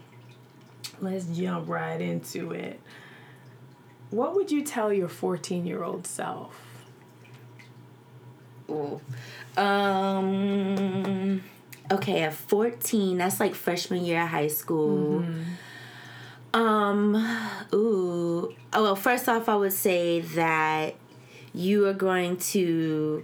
let's 0.99 1.26
jump 1.26 1.67
right 1.67 1.99
into 1.99 2.51
it. 2.51 2.80
What 4.11 4.36
would 4.36 4.51
you 4.51 4.61
tell 4.61 4.93
your 4.93 5.07
14 5.07 5.65
year 5.65 5.84
old 5.84 6.05
self? 6.05 6.61
Ooh. 8.69 9.01
Um. 9.57 11.41
Okay, 11.91 12.22
at 12.22 12.34
fourteen, 12.36 13.17
that's 13.17 13.39
like 13.39 13.55
freshman 13.55 14.05
year 14.05 14.22
of 14.22 14.30
high 14.30 14.47
school. 14.47 15.26
Um. 16.54 17.16
Ooh. 17.74 18.54
Oh 18.74 18.84
well, 18.84 18.95
first 18.95 19.28
off, 19.30 19.47
I 19.49 19.56
would 19.56 19.74
say 19.74 20.20
that 20.22 20.95
you 21.54 21.86
are 21.88 21.93
going 21.93 22.38
to 22.38 23.24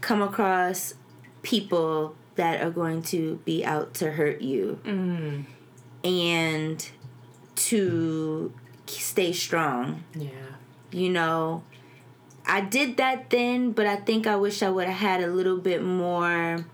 come 0.00 0.22
across 0.22 0.94
people 1.42 2.14
that 2.36 2.60
are 2.62 2.70
going 2.70 3.02
to 3.02 3.40
be 3.44 3.64
out 3.64 3.94
to 3.94 4.12
hurt 4.12 4.40
you, 4.40 4.78
and 6.04 6.88
to 7.56 8.52
stay 8.86 9.32
strong 9.32 10.04
Yeah. 10.14 10.28
you 10.92 11.10
know 11.10 11.62
i 12.46 12.60
did 12.60 12.96
that 12.96 13.28
then 13.30 13.72
but 13.72 13.86
i 13.86 13.96
think 13.96 14.26
i 14.26 14.34
wish 14.36 14.62
i 14.62 14.70
would 14.70 14.86
have 14.86 14.96
had 14.96 15.20
a 15.22 15.26
little 15.26 15.58
bit 15.58 15.82
more 15.82 16.64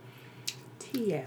Yeah 0.94 1.24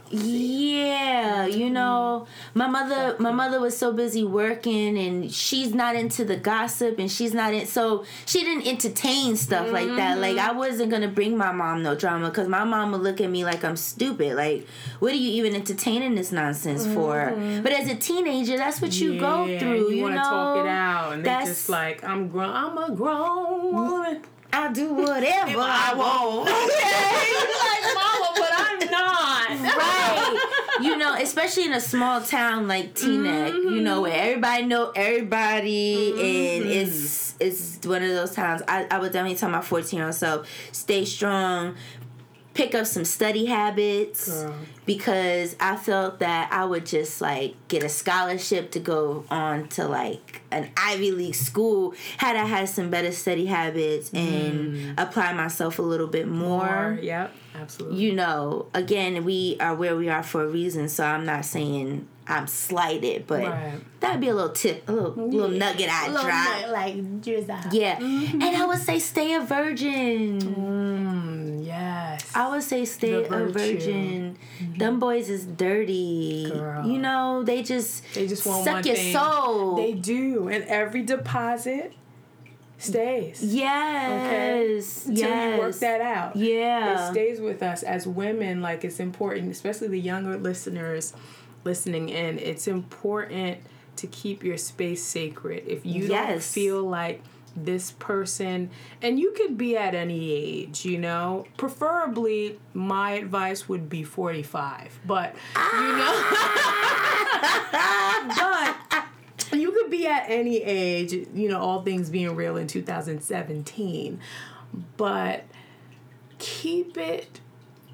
you 1.45 1.65
mm-hmm. 1.65 1.73
know 1.73 2.27
my 2.53 2.67
mother 2.67 3.15
my 3.19 3.31
mother 3.31 3.59
was 3.59 3.77
so 3.77 3.91
busy 3.91 4.23
working 4.23 4.97
and 4.97 5.31
she's 5.31 5.73
not 5.73 5.95
into 5.95 6.23
the 6.23 6.35
gossip 6.37 6.99
and 6.99 7.11
she's 7.11 7.33
not 7.33 7.53
in 7.53 7.65
so 7.65 8.05
she 8.25 8.43
didn't 8.43 8.67
entertain 8.67 9.35
stuff 9.35 9.71
like 9.71 9.87
that. 9.95 10.17
Like 10.17 10.37
mm-hmm. 10.37 10.49
i 10.49 10.53
wasn't 10.53 10.91
gonna 10.91 11.07
bring 11.07 11.37
my 11.37 11.51
mom 11.51 11.83
no 11.83 11.95
drama 11.95 12.29
because 12.29 12.47
my 12.47 12.63
mom 12.63 12.91
would 12.91 13.01
look 13.01 13.21
at 13.21 13.29
me 13.29 13.45
like 13.45 13.63
i'm 13.63 13.77
stupid. 13.77 14.35
Like 14.35 14.67
what 14.99 15.11
are 15.13 15.17
you 15.17 15.31
even 15.31 15.55
entertaining 15.55 16.15
this 16.15 16.31
nonsense 16.31 16.85
for? 16.85 17.15
Mm-hmm. 17.15 17.63
But 17.63 17.71
as 17.73 17.89
a 17.89 17.95
teenager 17.95 18.57
that's 18.57 18.81
what 18.81 18.99
you 18.99 19.19
go 19.19 19.45
through 19.59 19.91
you, 19.91 20.03
want 20.03 20.15
to 20.15 20.21
know? 20.21 20.29
talk 20.29 20.65
it 20.65 20.67
out, 20.67 21.13
and 21.13 21.25
That's- 21.25 21.47
just 21.47 21.69
like, 21.69 22.03
I'm 22.03 22.29
grown. 22.29 22.49
I'm 22.49 22.77
a 22.77 22.95
grown 22.95 23.73
woman. 23.73 24.21
i 24.53 24.71
do 24.71 24.93
whatever 24.93 25.59
i 25.59 25.93
want. 25.93 26.45
but 26.45 27.63
I'm 28.81 29.63
not. 29.63 29.77
right. 29.77 30.77
You 30.81 30.97
know, 30.97 31.15
especially 31.15 31.65
in 31.65 31.73
a 31.73 31.81
small 31.81 32.21
town 32.21 32.67
like 32.67 32.93
Teaneck, 32.93 33.53
you 33.53 33.81
know, 33.81 33.95
mm-hmm. 33.95 34.01
where 34.03 34.21
everybody 34.21 34.65
know 34.65 34.91
everybody, 34.95 36.11
and 36.11 36.65
mm-hmm. 36.65 36.71
it's 36.71 37.35
it's 37.39 37.85
one 37.85 38.03
of 38.03 38.09
those 38.09 38.33
towns. 38.33 38.61
I, 38.67 38.87
I 38.91 38.99
would 38.99 39.11
definitely 39.11 39.37
tell 39.37 39.49
my 39.49 39.61
fourteen 39.61 39.97
year 39.97 40.07
old 40.07 40.15
self, 40.15 40.47
stay 40.71 41.05
strong, 41.05 41.75
pick 42.57 42.73
up 42.73 42.87
some 42.87 43.05
study 43.05 43.45
habits. 43.45 44.27
Girl. 44.27 44.55
Because 44.85 45.55
I 45.59 45.75
felt 45.75 46.19
that 46.19 46.51
I 46.51 46.65
would 46.65 46.85
just 46.85 47.21
like 47.21 47.55
get 47.67 47.83
a 47.83 47.89
scholarship 47.89 48.71
to 48.71 48.79
go 48.79 49.25
on 49.29 49.67
to 49.69 49.87
like 49.87 50.41
an 50.49 50.71
Ivy 50.75 51.11
League 51.11 51.35
school 51.35 51.93
had 52.17 52.35
I 52.35 52.45
had 52.45 52.67
some 52.69 52.89
better 52.89 53.11
study 53.11 53.45
habits 53.45 54.11
and 54.13 54.75
mm. 54.75 54.93
apply 54.97 55.33
myself 55.33 55.77
a 55.77 55.83
little 55.83 56.07
bit 56.07 56.27
more. 56.27 56.97
yep, 57.01 57.33
absolutely. 57.55 57.99
you 57.99 58.13
know, 58.13 58.67
again, 58.73 59.23
we 59.23 59.57
are 59.59 59.75
where 59.75 59.95
we 59.95 60.09
are 60.09 60.23
for 60.23 60.43
a 60.43 60.47
reason. 60.47 60.89
So 60.89 61.03
I'm 61.03 61.25
not 61.25 61.45
saying 61.45 62.07
I'm 62.29 62.47
slighted, 62.47 63.25
but 63.25 63.43
Right. 63.43 63.79
that'd 64.01 64.19
be 64.19 64.27
a 64.27 64.35
little 64.35 64.51
tip, 64.51 64.87
a 64.89 64.91
little 64.91 65.27
little 65.29 65.49
nugget 65.49 65.89
I 65.89 66.09
drop. 66.09 66.71
like 66.71 67.21
drizzle. 67.21 67.55
Yeah, 67.71 67.97
and 67.99 68.43
I 68.43 68.65
would 68.65 68.79
say 68.79 68.99
stay 68.99 69.33
a 69.33 69.41
virgin. 69.41 70.39
Mm, 70.41 71.65
yes. 71.65 72.29
I 72.35 72.49
would 72.49 72.63
say 72.63 72.83
stay 72.85 73.23
a 73.23 73.45
virgin. 73.45 74.37
Them 74.77 74.99
boys 74.99 75.29
is 75.29 75.45
dirty. 75.45 76.49
Girl. 76.51 76.85
You 76.85 76.99
know, 76.99 77.43
they 77.43 77.63
just 77.63 78.03
They 78.13 78.27
just 78.27 78.45
want 78.45 78.65
suck 78.65 78.85
your 78.85 78.95
thing. 78.95 79.13
soul. 79.13 79.75
They 79.77 79.93
do, 79.93 80.49
and 80.49 80.63
every 80.65 81.03
deposit 81.03 81.93
stays. 82.77 83.41
yes, 83.41 85.05
Until 85.07 85.23
yes. 85.27 85.55
you 85.55 85.61
work 85.61 85.75
that 85.79 86.01
out. 86.01 86.35
Yeah. 86.35 87.07
It 87.07 87.11
stays 87.11 87.39
with 87.41 87.63
us 87.63 87.83
as 87.83 88.05
women. 88.07 88.61
Like 88.61 88.83
it's 88.83 88.99
important, 88.99 89.51
especially 89.51 89.87
the 89.87 89.99
younger 89.99 90.37
listeners 90.37 91.13
listening 91.67 92.09
in. 92.09 92.39
It's 92.39 92.67
important 92.67 93.59
to 93.97 94.07
keep 94.07 94.43
your 94.43 94.57
space 94.57 95.03
sacred. 95.03 95.63
If 95.67 95.85
you 95.85 96.07
don't 96.07 96.41
feel 96.41 96.81
like 96.81 97.21
this 97.55 97.91
person, 97.91 98.69
and 99.01 99.19
you 99.19 99.31
could 99.31 99.57
be 99.57 99.75
at 99.75 99.93
any 99.93 100.31
age, 100.31 100.85
you 100.85 100.97
know. 100.97 101.45
Preferably, 101.57 102.57
my 102.73 103.11
advice 103.11 103.67
would 103.67 103.89
be 103.89 104.03
forty-five, 104.03 104.99
but 105.05 105.35
you 105.55 105.97
know. 105.97 106.13
Ah! 107.79 109.07
but 109.49 109.59
you 109.59 109.71
could 109.71 109.89
be 109.89 110.07
at 110.07 110.29
any 110.29 110.57
age, 110.57 111.13
you 111.33 111.49
know, 111.49 111.59
all 111.59 111.81
things 111.81 112.09
being 112.09 112.35
real 112.35 112.57
in 112.57 112.67
2017, 112.67 114.19
but 114.97 115.45
keep 116.37 116.97
it 116.97 117.39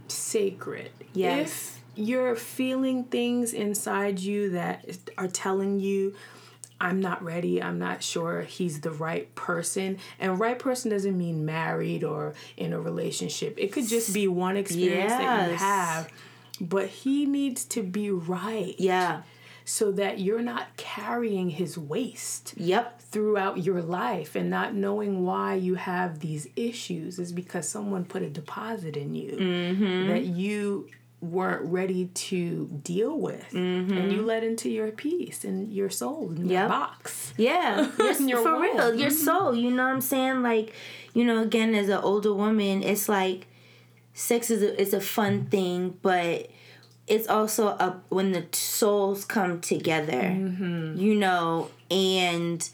sacred. 0.07 0.91
Yes. 1.13 1.49
If 1.49 1.72
you're 1.95 2.35
feeling 2.35 3.03
things 3.05 3.53
inside 3.53 4.19
you 4.19 4.51
that 4.51 4.97
are 5.17 5.27
telling 5.27 5.79
you, 5.79 6.15
I'm 6.81 6.99
not 6.99 7.23
ready, 7.23 7.61
I'm 7.63 7.79
not 7.79 8.03
sure 8.03 8.41
he's 8.41 8.81
the 8.81 8.91
right 8.91 9.33
person. 9.35 9.97
And 10.19 10.39
right 10.39 10.59
person 10.59 10.91
doesn't 10.91 11.17
mean 11.17 11.45
married 11.45 12.03
or 12.03 12.33
in 12.57 12.73
a 12.73 12.79
relationship. 12.79 13.55
It 13.57 13.71
could 13.71 13.87
just 13.87 14.13
be 14.13 14.27
one 14.27 14.57
experience 14.57 15.11
that 15.13 15.49
you 15.51 15.55
have. 15.57 16.09
But 16.59 16.87
he 16.87 17.25
needs 17.25 17.65
to 17.65 17.83
be 17.83 18.11
right 18.11 18.75
yeah. 18.77 19.21
so 19.65 19.91
that 19.93 20.19
you're 20.19 20.41
not 20.41 20.75
carrying 20.77 21.49
his 21.49 21.77
waste 21.77 22.53
Yep. 22.57 23.01
throughout 23.01 23.63
your 23.63 23.81
life 23.81 24.35
and 24.35 24.49
not 24.49 24.73
knowing 24.75 25.23
why 25.25 25.55
you 25.55 25.75
have 25.75 26.19
these 26.19 26.47
issues 26.55 27.17
is 27.17 27.31
because 27.31 27.67
someone 27.67 28.03
put 28.05 28.21
a 28.23 28.29
deposit 28.29 28.97
in 28.97 29.15
you 29.15 29.31
Mm-hmm. 29.37 30.07
that 30.07 30.25
you 30.25 30.89
weren't 31.23 31.63
ready 31.71 32.07
to 32.13 32.67
deal 32.83 33.17
with 33.17 33.53
and 33.53 34.11
you 34.11 34.21
let 34.21 34.43
into 34.43 34.69
your 34.69 34.91
peace 34.91 35.43
and 35.45 35.71
your 35.73 35.89
soul 35.89 36.29
in 36.31 36.35
your 36.37 36.43
Mm-hmm. 36.43 36.49
Yep. 36.51 36.67
box 36.69 37.33
Yeah, 37.37 37.89
Your 38.19 38.41
for 38.43 38.59
real. 38.61 38.93
Your 38.93 39.09
soul. 39.09 39.55
You 39.55 39.71
know 39.71 39.85
what 39.85 39.93
I'm 39.93 40.01
saying? 40.01 40.43
Like, 40.43 40.73
you 41.13 41.23
know, 41.23 41.41
again, 41.41 41.73
as 41.75 41.87
an 41.89 41.99
older 42.03 42.33
woman, 42.33 42.83
it's 42.83 43.07
like 43.07 43.47
sex 44.13 44.51
is 44.51 44.61
a, 44.61 44.79
is 44.79 44.93
a 44.93 44.99
fun 45.01 45.45
thing, 45.45 45.97
but 46.01 46.49
it's 47.07 47.27
also 47.27 47.67
a 47.69 48.01
when 48.09 48.31
the 48.33 48.45
souls 48.51 49.25
come 49.25 49.61
together. 49.61 50.21
You 50.95 51.15
know, 51.15 51.69
and 51.89 52.67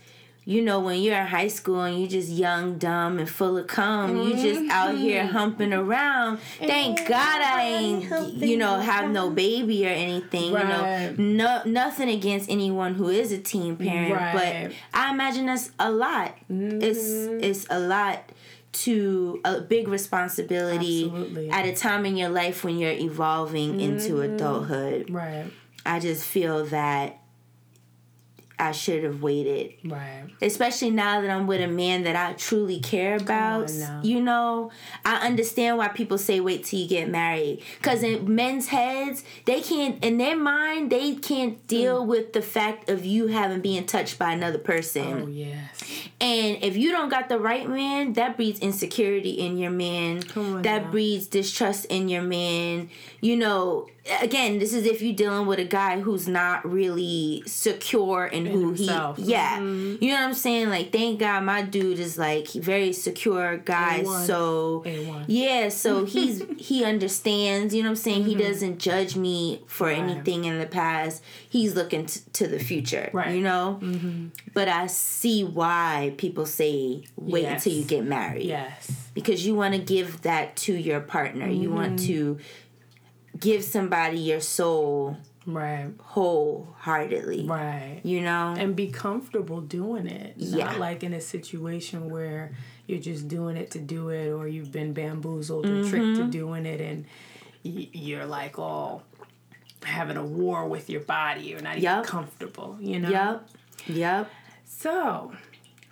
you 0.49 0.63
know 0.63 0.79
when 0.79 0.99
you're 0.99 1.15
in 1.15 1.27
high 1.27 1.47
school 1.47 1.81
and 1.81 1.99
you're 1.99 2.09
just 2.09 2.29
young, 2.29 2.79
dumb, 2.79 3.19
and 3.19 3.29
full 3.29 3.55
of 3.57 3.67
cum, 3.67 4.17
you 4.17 4.33
just 4.35 4.69
out 4.71 4.97
here 4.97 5.27
humping 5.27 5.73
around. 5.73 6.39
Thank 6.57 7.07
God 7.07 7.41
I 7.41 7.61
ain't, 7.65 8.33
you 8.37 8.57
know, 8.57 8.79
have 8.79 9.11
no 9.11 9.29
baby 9.29 9.85
or 9.85 9.89
anything. 9.89 10.51
Right. 10.51 11.11
You 11.11 11.17
know, 11.17 11.61
no 11.63 11.71
nothing 11.71 12.09
against 12.09 12.49
anyone 12.49 12.95
who 12.95 13.09
is 13.09 13.31
a 13.31 13.37
teen 13.37 13.77
parent, 13.77 14.15
Right. 14.15 14.33
but 14.33 14.99
I 14.99 15.13
imagine 15.13 15.45
that's 15.45 15.69
a 15.77 15.91
lot. 15.91 16.35
It's 16.49 16.97
it's 16.99 17.67
a 17.69 17.79
lot 17.79 18.31
to 18.71 19.41
a 19.45 19.61
big 19.61 19.87
responsibility 19.87 21.05
Absolutely. 21.05 21.49
at 21.51 21.65
a 21.65 21.75
time 21.75 22.05
in 22.05 22.17
your 22.17 22.29
life 22.29 22.63
when 22.63 22.77
you're 22.79 22.91
evolving 22.91 23.79
into 23.79 24.21
adulthood. 24.21 25.09
right 25.09 25.45
I 25.85 25.99
just 25.99 26.23
feel 26.25 26.65
that 26.65 27.18
I 28.59 28.73
should 28.73 29.03
have 29.03 29.21
waited. 29.21 29.73
right 29.85 30.25
Especially 30.41 30.89
now 30.91 31.21
that 31.21 31.29
I'm 31.29 31.47
with 31.47 31.61
a 31.61 31.67
man 31.67 32.03
that 32.03 32.15
I 32.15 32.33
truly 32.33 32.79
care 32.79 33.15
about. 33.15 33.71
You 34.03 34.21
know, 34.21 34.71
I 35.05 35.25
understand 35.25 35.77
why 35.77 35.87
people 35.87 36.17
say 36.17 36.39
wait 36.39 36.65
till 36.65 36.79
you 36.79 36.87
get 36.87 37.09
married. 37.09 37.63
Because 37.77 38.03
in 38.03 38.35
men's 38.35 38.67
heads, 38.67 39.23
they 39.45 39.61
can't, 39.61 40.03
in 40.03 40.17
their 40.17 40.37
mind, 40.37 40.91
they 40.91 41.15
can't 41.15 41.57
hmm. 41.57 41.65
deal 41.67 42.05
with 42.05 42.33
the 42.33 42.41
fact 42.41 42.89
of 42.89 43.05
you 43.05 43.27
having 43.27 43.61
been 43.61 43.85
touched 43.85 44.19
by 44.19 44.33
another 44.33 44.59
person. 44.59 45.23
oh 45.23 45.27
yes 45.27 45.83
And 46.19 46.61
if 46.61 46.75
you 46.75 46.91
don't 46.91 47.09
got 47.09 47.29
the 47.29 47.39
right 47.39 47.67
man, 47.67 48.13
that 48.13 48.35
breeds 48.35 48.59
insecurity 48.59 49.31
in 49.31 49.57
your 49.57 49.71
man. 49.71 50.23
on 50.35 50.61
that 50.63 50.83
now. 50.85 50.91
breeds 50.91 51.27
distrust 51.27 51.85
in 51.85 52.09
your 52.09 52.23
man. 52.23 52.89
You 53.21 53.37
know, 53.37 53.87
again, 54.21 54.59
this 54.59 54.73
is 54.73 54.85
if 54.85 55.01
you're 55.01 55.15
dealing 55.15 55.47
with 55.47 55.59
a 55.59 55.65
guy 55.65 55.99
who's 55.99 56.27
not 56.27 56.69
really 56.69 57.43
secure 57.45 58.25
in 58.25 58.47
In 58.47 58.53
who 58.53 58.67
himself. 58.73 59.17
he 59.17 59.23
yeah 59.23 59.59
Mhm. 59.59 60.01
you 60.01 60.09
know 60.09 60.15
what 60.15 60.23
i'm 60.23 60.33
saying 60.33 60.69
like 60.69 60.91
thank 60.91 61.19
god 61.19 61.43
my 61.43 61.61
dude 61.61 61.99
is 61.99 62.17
like 62.17 62.47
very 62.53 62.93
secure 62.93 63.57
guy 63.57 64.01
A1. 64.03 64.25
so 64.25 64.83
A1. 64.85 65.25
yeah 65.27 65.69
so 65.69 66.05
he's 66.13 66.43
he 66.57 66.83
understands 66.83 67.73
you 67.75 67.83
know 67.83 67.89
what 67.89 67.97
i'm 67.97 68.03
saying 68.07 68.25
he 68.25 68.35
doesn't 68.35 68.79
judge 68.79 69.15
me 69.15 69.61
for 69.67 69.87
Mm-hmm. 69.89 70.01
Right. 70.01 70.11
anything 70.11 70.45
in 70.45 70.59
the 70.59 70.65
past 70.65 71.23
he's 71.49 71.75
looking 71.75 72.05
t- 72.05 72.21
to 72.33 72.47
the 72.47 72.59
future 72.59 73.09
Right. 73.13 73.35
you 73.35 73.41
know 73.41 73.79
Mm-hmm. 73.81 74.27
but 74.53 74.67
i 74.67 74.87
see 74.87 75.43
why 75.43 76.13
people 76.17 76.45
say 76.45 77.03
wait 77.15 77.43
Yes. 77.43 77.65
until 77.65 77.79
you 77.79 77.85
get 77.85 78.03
married 78.05 78.45
Yes. 78.45 78.91
because 79.13 79.45
you 79.45 79.55
want 79.55 79.73
to 79.75 79.79
give 79.81 80.21
that 80.21 80.55
to 80.57 80.73
your 80.73 80.99
partner 81.01 81.47
you 81.47 81.69
want 81.71 81.95
Mm-hmm. 81.99 82.07
to 82.07 82.39
give 83.37 83.63
somebody 83.63 84.17
your 84.19 84.39
soul 84.41 85.17
Right. 85.45 85.89
wholeheartedly 85.99 87.45
Right. 87.47 88.01
you 88.03 88.21
know 88.21 88.55
And 88.57 88.75
be 88.75 88.87
comfortable 88.87 89.61
doing 89.61 90.07
it. 90.07 90.33
Yeah. 90.37 90.65
Not 90.65 90.79
like 90.79 91.03
in 91.03 91.13
a 91.13 91.21
situation 91.21 92.09
where 92.09 92.51
you're 92.87 92.99
just 92.99 93.27
doing 93.27 93.55
it 93.57 93.71
to 93.71 93.79
do 93.79 94.09
it 94.09 94.29
or 94.31 94.47
you've 94.47 94.71
been 94.71 94.93
bamboozled 94.93 95.65
or 95.65 95.83
tricked 95.87 96.05
Mm-hmm. 96.05 96.25
to 96.25 96.31
doing 96.31 96.65
it 96.65 96.81
and 96.81 97.05
y- 97.63 97.87
you're 97.93 98.25
like 98.25 98.59
all 98.59 99.03
having 99.83 100.17
a 100.17 100.25
war 100.25 100.67
with 100.67 100.89
your 100.89 101.01
body. 101.01 101.41
You're 101.43 101.61
not 101.61 101.77
even 101.77 102.03
comfortable, 102.03 102.77
you 102.79 102.99
know? 102.99 103.09
yep 103.09 103.49
yep 103.87 104.29
So, 104.65 105.31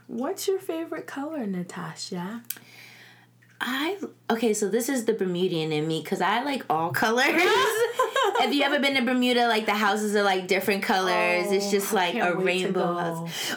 what's 0.08 0.48
your 0.48 0.60
favorite 0.60 1.08
color, 1.08 1.46
Natasha? 1.48 2.44
I 3.60 3.98
okay, 4.30 4.54
so 4.54 4.70
this 4.70 4.88
is 4.90 5.06
the 5.06 5.14
Bermudian 5.14 5.72
in 5.72 5.88
me 5.88 6.02
because 6.02 6.22
I 6.22 6.44
like 6.44 6.64
all 6.70 6.92
colors. 6.92 7.26
Have 8.40 8.54
you 8.54 8.64
ever 8.64 8.80
been 8.80 8.96
to 8.96 9.02
Bermuda? 9.02 9.48
Like 9.48 9.66
the 9.66 9.74
houses 9.74 10.16
are 10.16 10.24
like 10.24 10.48
different 10.48 10.84
colors. 10.84 11.52
it's 11.52 11.72
just 11.72 11.92
Oh, 11.92 11.96
like 11.96 12.16
a 12.16 12.36
rainbow 12.36 12.94
house. 12.96 13.56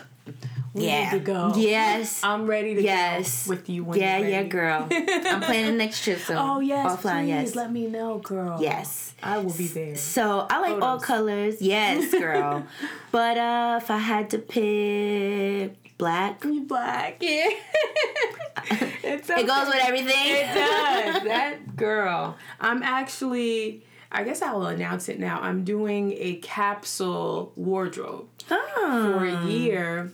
We 0.73 0.87
yeah. 0.87 1.11
need 1.13 1.19
to 1.19 1.25
go. 1.25 1.53
Yes. 1.57 2.23
I'm 2.23 2.47
ready 2.47 2.77
to 2.77 2.83
yes. 2.83 3.47
go 3.47 3.51
with 3.51 3.69
you 3.69 3.83
when 3.85 3.99
yeah, 3.99 4.19
yeah, 4.19 4.45
girl. 4.45 4.87
I'm 4.91 5.41
planning 5.43 5.77
next 5.85 6.05
trip 6.05 6.21
so 6.21 6.37
Oh 6.39 6.61
yes, 6.61 6.87
offline, 6.93 7.25
please 7.25 7.29
yes. 7.29 7.55
let 7.57 7.73
me 7.73 7.87
know, 7.89 8.19
girl. 8.19 8.57
Yes. 8.61 9.13
I 9.23 9.39
will 9.39 9.53
be 9.53 9.67
there. 9.67 9.97
So 9.97 10.47
I 10.49 10.61
like 10.61 10.81
all 10.81 11.01
colors. 11.01 11.61
Yes, 11.61 12.13
girl. 12.13 12.65
but 13.13 13.37
uh 13.37 13.81
if 13.83 13.91
I 13.91 13.99
had 13.99 14.31
to 14.31 14.39
pick 14.39 15.90
black, 16.01 16.43
You 16.45 16.63
black, 16.63 17.19
yeah. 17.21 17.51
it's 19.03 19.31
it 19.31 19.47
goes 19.47 19.67
with 19.69 19.81
everything. 19.83 20.15
It 20.17 20.55
does. 20.55 21.23
that 21.25 21.77
girl. 21.77 22.37
I'm 22.61 22.83
actually. 22.83 23.85
I 24.13 24.25
guess 24.25 24.43
I 24.43 24.53
will 24.53 24.67
announce 24.67 25.09
it 25.09 25.21
now. 25.21 25.41
I'm 25.41 25.63
doing 25.63 26.13
a 26.19 26.37
capsule 26.37 27.53
wardrobe 27.55 28.27
Oh. 28.51 29.15
for 29.19 29.25
a 29.25 29.45
year, 29.47 30.13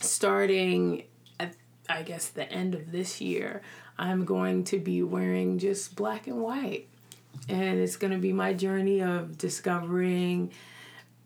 starting 0.00 1.02
at 1.40 1.54
I 1.88 2.02
guess 2.02 2.28
the 2.28 2.50
end 2.52 2.74
of 2.74 2.92
this 2.92 3.20
year. 3.20 3.62
I'm 3.98 4.24
going 4.24 4.62
to 4.64 4.78
be 4.78 5.02
wearing 5.02 5.58
just 5.58 5.96
black 5.96 6.28
and 6.28 6.40
white, 6.40 6.86
and 7.48 7.80
it's 7.80 7.96
going 7.96 8.12
to 8.12 8.18
be 8.18 8.32
my 8.32 8.52
journey 8.52 9.02
of 9.02 9.36
discovering 9.36 10.52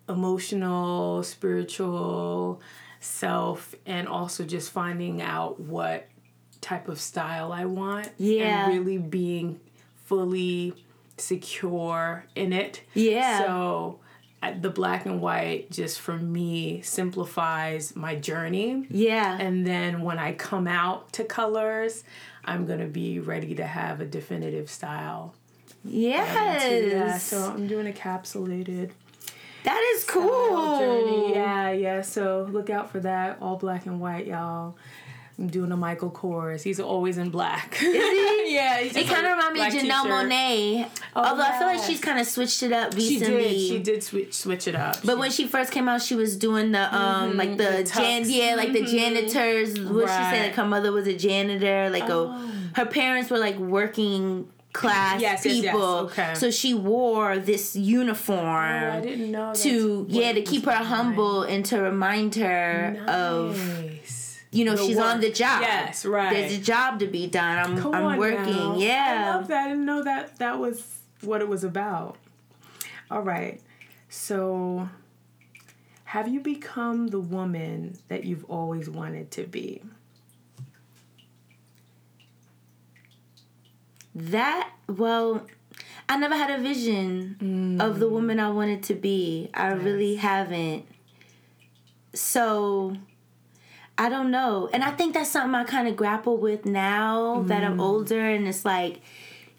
emotional, 0.08 1.22
spiritual 1.22 2.60
self, 3.02 3.74
and 3.84 4.08
also 4.08 4.44
just 4.44 4.70
finding 4.70 5.20
out 5.20 5.60
what 5.60 6.08
type 6.60 6.88
of 6.88 7.00
style 7.00 7.52
I 7.52 7.64
want. 7.64 8.10
Yeah. 8.18 8.66
And 8.66 8.78
really 8.78 8.98
being 8.98 9.60
fully 10.04 10.74
secure 11.18 12.24
in 12.34 12.52
it. 12.52 12.82
Yeah. 12.94 13.38
So 13.38 14.00
the 14.60 14.70
black 14.70 15.06
and 15.06 15.20
white 15.20 15.70
just 15.70 16.00
for 16.00 16.16
me 16.16 16.82
simplifies 16.82 17.94
my 17.94 18.16
journey. 18.16 18.86
Yeah. 18.90 19.36
And 19.38 19.66
then 19.66 20.02
when 20.02 20.18
I 20.18 20.32
come 20.32 20.66
out 20.66 21.12
to 21.14 21.24
colors, 21.24 22.04
I'm 22.44 22.66
going 22.66 22.80
to 22.80 22.86
be 22.86 23.20
ready 23.20 23.54
to 23.54 23.66
have 23.66 24.00
a 24.00 24.04
definitive 24.04 24.68
style. 24.68 25.34
yes. 25.84 26.92
Yeah, 26.92 27.18
so 27.18 27.50
I'm 27.50 27.66
doing 27.66 27.86
a 27.86 27.92
capsulated 27.92 28.90
that 29.64 29.92
is 29.96 30.04
cool. 30.04 30.78
journey. 30.78 31.34
Yeah, 31.34 31.70
yeah. 31.72 32.00
So 32.02 32.48
look 32.50 32.70
out 32.70 32.90
for 32.90 33.00
that. 33.00 33.38
All 33.40 33.56
black 33.56 33.86
and 33.86 34.00
white, 34.00 34.26
y'all. 34.26 34.76
I'm 35.38 35.46
doing 35.48 35.72
a 35.72 35.76
Michael 35.76 36.10
Kors. 36.10 36.62
He's 36.62 36.78
always 36.78 37.16
in 37.16 37.30
black. 37.30 37.72
Is 37.80 37.80
he? 37.80 38.54
yeah. 38.54 38.80
It 38.80 39.06
kind 39.06 39.26
of 39.26 39.32
reminds 39.38 39.74
me 39.74 39.80
of 39.80 39.86
Janelle. 39.96 40.04
Monáe. 40.06 40.88
Although 41.16 41.42
I 41.42 41.58
feel 41.58 41.66
like 41.68 41.82
she's 41.82 42.00
kind 42.00 42.20
of 42.20 42.26
switched 42.26 42.62
it 42.62 42.70
up 42.70 42.92
She 42.92 43.18
recently. 43.18 43.42
did. 43.44 43.58
She 43.60 43.78
did 43.78 44.02
switch 44.04 44.34
switch 44.34 44.68
it 44.68 44.74
up. 44.74 44.98
But 45.04 45.16
when 45.18 45.30
she 45.30 45.46
first 45.46 45.72
came 45.72 45.88
out, 45.88 46.02
she 46.02 46.14
was 46.14 46.36
doing 46.36 46.72
the 46.72 46.94
um 46.94 47.38
like 47.38 47.56
the, 47.56 47.82
the 47.82 47.84
jan 47.94 48.24
yeah 48.28 48.54
like 48.56 48.72
the 48.74 48.84
janitors. 48.84 49.80
What 49.80 50.02
she 50.02 50.06
said 50.08 50.32
Right. 50.32 50.42
like 50.48 50.54
her 50.54 50.66
mother 50.66 50.92
was 50.92 51.06
a 51.06 51.16
janitor. 51.16 51.88
Like 51.90 52.04
Oh. 52.10 52.28
a 52.74 52.78
her 52.80 52.86
parents 52.86 53.30
were 53.30 53.38
like 53.38 53.56
working 53.56 54.48
class 54.72 55.20
Yes, 55.20 55.44
yes, 55.44 55.54
yes. 55.56 55.64
people. 55.72 55.82
Okay. 56.06 56.34
So 56.34 56.50
she 56.50 56.72
wore 56.74 57.38
this 57.38 57.76
uniform. 57.76 58.38
Oh, 58.84 58.90
I 58.90 59.00
didn't 59.00 59.30
know 59.30 59.52
to 59.54 60.06
yeah 60.08 60.32
to 60.32 60.42
keep 60.42 60.64
her 60.64 60.70
behind. 60.70 60.86
humble 60.86 61.42
and 61.42 61.64
to 61.66 61.80
remind 61.80 62.34
her 62.36 62.96
of 63.06 63.58
you 64.50 64.64
know 64.64 64.76
The 64.76 64.84
she's 64.86 64.98
on 64.98 65.20
the 65.20 65.30
job. 65.30 65.62
Yes, 65.62 66.04
right. 66.04 66.32
There's 66.32 66.52
a 66.58 66.60
job 66.60 67.00
to 67.00 67.06
be 67.06 67.26
done. 67.26 67.58
I'm 67.58 67.78
Come 67.78 67.94
I'm 67.94 68.18
working. 68.18 68.52
now. 68.52 68.74
I 68.78 69.30
love 69.36 69.48
that. 69.48 69.66
I 69.66 69.68
didn't 69.68 69.84
know 69.86 70.02
that 70.04 70.38
that 70.38 70.58
was 70.58 70.98
what 71.22 71.40
it 71.40 71.48
was 71.48 71.64
about. 71.64 72.16
All 73.10 73.22
right. 73.22 73.60
So, 74.08 74.88
have 76.04 76.28
you 76.28 76.40
become 76.40 77.08
the 77.08 77.20
woman 77.20 77.96
that 78.08 78.24
you've 78.24 78.44
always 78.44 78.88
wanted 78.90 79.30
to 79.32 79.44
be? 79.44 79.82
That 84.14 84.70
well, 84.88 85.46
I 86.08 86.16
never 86.16 86.36
had 86.36 86.50
a 86.50 86.62
vision 86.62 87.78
of 87.80 87.98
the 87.98 88.06
mm. 88.06 88.10
woman 88.10 88.38
I 88.38 88.50
wanted 88.50 88.82
to 88.84 88.94
be. 88.94 89.48
I 89.54 89.72
really 89.72 90.16
haven't. 90.16 90.86
So 92.14 92.96
I 93.96 94.08
don't 94.08 94.30
know. 94.30 94.68
And 94.72 94.82
I 94.82 94.90
think 94.90 95.14
that's 95.14 95.30
something 95.30 95.54
I 95.54 95.64
kind 95.64 95.88
of 95.88 95.96
grapple 95.96 96.36
with 96.36 96.66
now 96.66 97.42
that 97.46 97.64
I'm 97.64 97.78
mm. 97.78 97.82
older 97.82 98.20
and 98.20 98.46
it's 98.46 98.64
like 98.64 99.00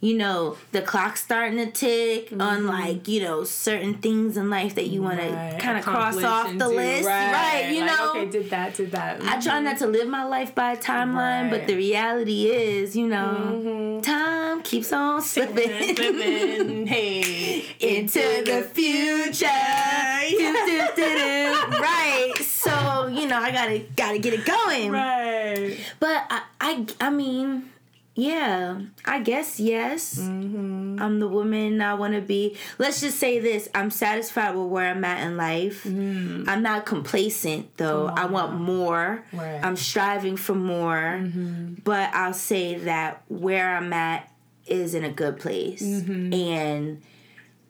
you 0.04 0.18
know, 0.18 0.58
the 0.74 0.82
clock's 0.82 1.24
starting 1.24 1.58
to 1.58 1.72
tick 1.72 2.30
on 2.34 2.38
mm-hmm. 2.38 2.68
like, 2.68 3.08
you 3.08 3.22
know, 3.22 3.46
certain 3.46 3.94
things 3.94 4.36
in 4.36 4.50
life 4.50 4.76
that 4.76 4.88
you 4.88 5.02
want 5.02 5.18
to 5.22 5.58
kind 5.62 5.78
of 5.78 5.86
cross 5.86 6.22
off 6.22 6.52
the 6.52 6.58
do- 6.58 6.76
list. 6.76 7.08
Right. 7.08 7.70
You 7.72 7.86
Like, 7.86 7.98
know, 7.98 8.10
Okay, 8.10 8.26
did 8.30 8.50
that, 8.50 8.76
did 8.76 8.92
that. 8.92 9.22
I 9.22 9.40
try 9.40 9.54
mm-hmm. 9.54 9.64
not 9.64 9.78
to 9.78 9.88
live 9.88 10.10
my 10.10 10.26
life 10.26 10.54
by 10.54 10.74
a 10.74 10.78
timeline, 10.78 11.50
but 11.50 11.68
the 11.68 11.76
reality 11.76 12.48
is, 12.48 12.98
you 12.98 13.08
know, 13.08 13.62
mm-hmm. 13.64 14.02
time 14.02 14.62
keeps 14.64 14.92
on 14.92 15.22
slipping 15.34 15.96
Slipping, 15.96 16.86
hey, 16.88 17.64
into 17.80 18.20
the 18.46 18.70
future. 18.74 19.48
Do, 20.30 20.88
do. 20.98 21.80
right. 21.80 22.34
So 22.42 23.08
you 23.08 23.28
know, 23.28 23.38
I 23.38 23.52
gotta 23.52 23.86
gotta 23.96 24.20
get 24.20 24.34
it 24.34 24.46
going. 24.46 24.92
Right. 24.92 25.78
But 26.02 26.26
I, 26.30 26.42
I, 26.60 26.86
I 27.00 27.10
mean, 27.10 27.70
yeah, 28.16 28.80
I 29.06 29.20
guess 29.22 29.60
yes. 29.60 30.20
Mm-hmm. 30.20 30.98
I'm 31.02 31.20
the 31.20 31.28
woman 31.28 31.82
I 31.82 31.96
want 31.96 32.14
to 32.14 32.22
be. 32.22 32.58
Let's 32.78 33.02
just 33.02 33.18
say 33.18 33.40
this: 33.40 33.70
I'm 33.74 33.90
satisfied 33.90 34.56
with 34.56 34.68
where 34.68 34.90
I'm 34.92 35.04
at 35.04 35.26
in 35.26 35.36
life. 35.38 35.86
I'm 35.86 36.62
not 36.62 36.86
complacent 36.86 37.76
though. 37.78 38.08
I 38.08 38.26
want 38.26 38.54
more. 38.60 39.24
Right. 39.34 39.60
I'm 39.64 39.76
striving 39.76 40.38
for 40.38 40.54
more. 40.56 41.20
Mm-hmm. 41.22 41.76
But 41.84 42.14
I'll 42.14 42.34
say 42.34 42.76
that 42.80 43.24
where 43.30 43.76
I'm 43.76 43.92
at 43.94 44.30
is 44.68 44.94
in 44.94 45.04
a 45.04 45.12
good 45.12 45.40
place, 45.40 45.82
Mm-hmm. 45.82 46.34
and. 46.34 47.02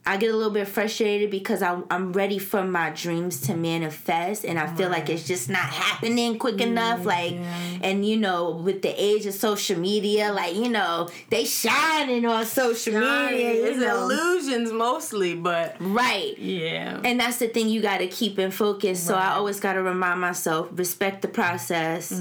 I 0.05 0.17
get 0.17 0.33
a 0.33 0.35
little 0.35 0.51
bit 0.51 0.67
frustrated 0.67 1.31
because 1.31 1.61
I'm, 1.61 1.85
I'm 1.89 2.11
ready 2.11 2.37
for 2.37 2.61
my 2.65 2.89
dreams 2.89 3.39
to 3.47 3.55
manifest 3.55 4.43
and 4.43 4.59
I 4.59 4.67
feel 4.75 4.89
like 4.89 5.09
it's 5.09 5.25
just 5.25 5.49
not 5.49 5.61
happening 5.61 6.37
quick 6.37 6.59
enough. 6.59 7.05
Like, 7.05 7.35
and 7.81 8.05
you 8.05 8.17
know, 8.17 8.51
with 8.51 8.81
the 8.81 8.89
age 9.01 9.25
of 9.25 9.33
social 9.33 9.79
media, 9.79 10.33
like, 10.33 10.55
you 10.55 10.67
know, 10.67 11.07
they 11.29 11.45
shining 11.45 12.25
on 12.25 12.45
social 12.45 12.95
media. 12.95 13.53
It's 13.69 13.79
know. 13.79 14.09
illusions 14.09 14.73
mostly, 14.73 15.35
but 15.35 15.77
Right. 15.79 16.37
yeah. 16.37 16.99
And 17.05 17.17
that's 17.17 17.37
the 17.37 17.47
thing 17.47 17.69
you 17.69 17.81
got 17.81 17.99
to 17.99 18.07
keep 18.07 18.37
in 18.37 18.51
focus. 18.51 19.01
So 19.01 19.15
I 19.15 19.29
always 19.35 19.61
got 19.61 19.73
to 19.73 19.81
remind 19.81 20.19
myself 20.19 20.67
respect 20.73 21.21
the 21.21 21.29
process, 21.29 22.11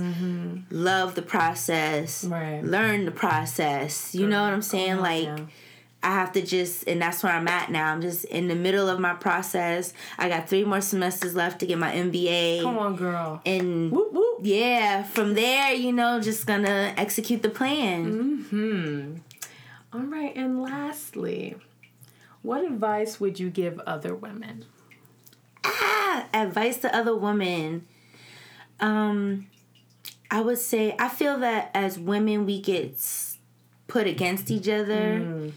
love 0.70 1.14
the 1.16 1.22
process, 1.22 2.24
Mm-hmm. 2.24 2.33
Right. 2.33 2.64
learn 2.64 3.05
the 3.07 3.11
process. 3.11 4.14
You 4.14 4.28
know 4.28 4.43
what 4.45 4.53
I'm 4.53 4.62
saying? 4.62 4.99
like, 4.99 5.24
yeah. 5.24 5.39
I 6.03 6.11
have 6.11 6.32
to 6.32 6.42
just, 6.42 6.88
and 6.88 7.00
that's 7.00 7.22
where 7.22 7.32
I'm 7.32 7.46
at 7.46 7.70
now. 7.70 7.92
I'm 7.92 8.03
just 8.03 8.24
in 8.24 8.48
the 8.48 8.57
middle 8.57 8.88
of 8.88 8.98
my 8.98 9.14
process. 9.14 9.94
I 10.18 10.28
got 10.28 10.48
three 10.48 10.64
more 10.64 10.80
semesters 10.80 11.34
left 11.34 11.61
to 11.61 11.66
get 11.66 11.78
my 11.78 11.92
MBA. 11.92 12.62
Come 12.62 12.78
on, 12.78 12.96
girl. 12.96 13.40
And 13.46 13.92
Whoop 13.92 14.12
whoop. 14.12 14.40
yeah, 14.42 15.05
from 15.05 15.34
there, 15.34 15.72
you 15.72 15.92
know, 15.92 16.20
just 16.20 16.46
gonna 16.46 16.92
execute 16.96 17.42
the 17.42 17.50
plan. 17.50 18.44
Hmm. 18.50 19.16
All 19.92 20.00
right, 20.07 20.34
and 20.34 20.61
lastly, 20.61 21.55
what 22.42 22.64
advice 22.64 23.20
would 23.20 23.38
you 23.38 23.50
give 23.50 23.78
other 23.80 24.14
women? 24.14 24.64
Ah, 25.64 26.26
advice 26.34 26.78
to 26.78 26.94
other 26.96 27.14
women. 27.14 27.86
Um, 28.80 29.46
I 30.30 30.40
would 30.40 30.59
say 30.59 30.96
I 30.98 31.09
feel 31.09 31.38
that 31.38 31.70
as 31.74 31.98
women 31.98 32.46
we 32.46 32.61
get 32.61 32.98
put 33.86 34.07
against 34.07 34.50
each 34.50 34.68
other, 34.68 35.20
mm. 35.20 35.53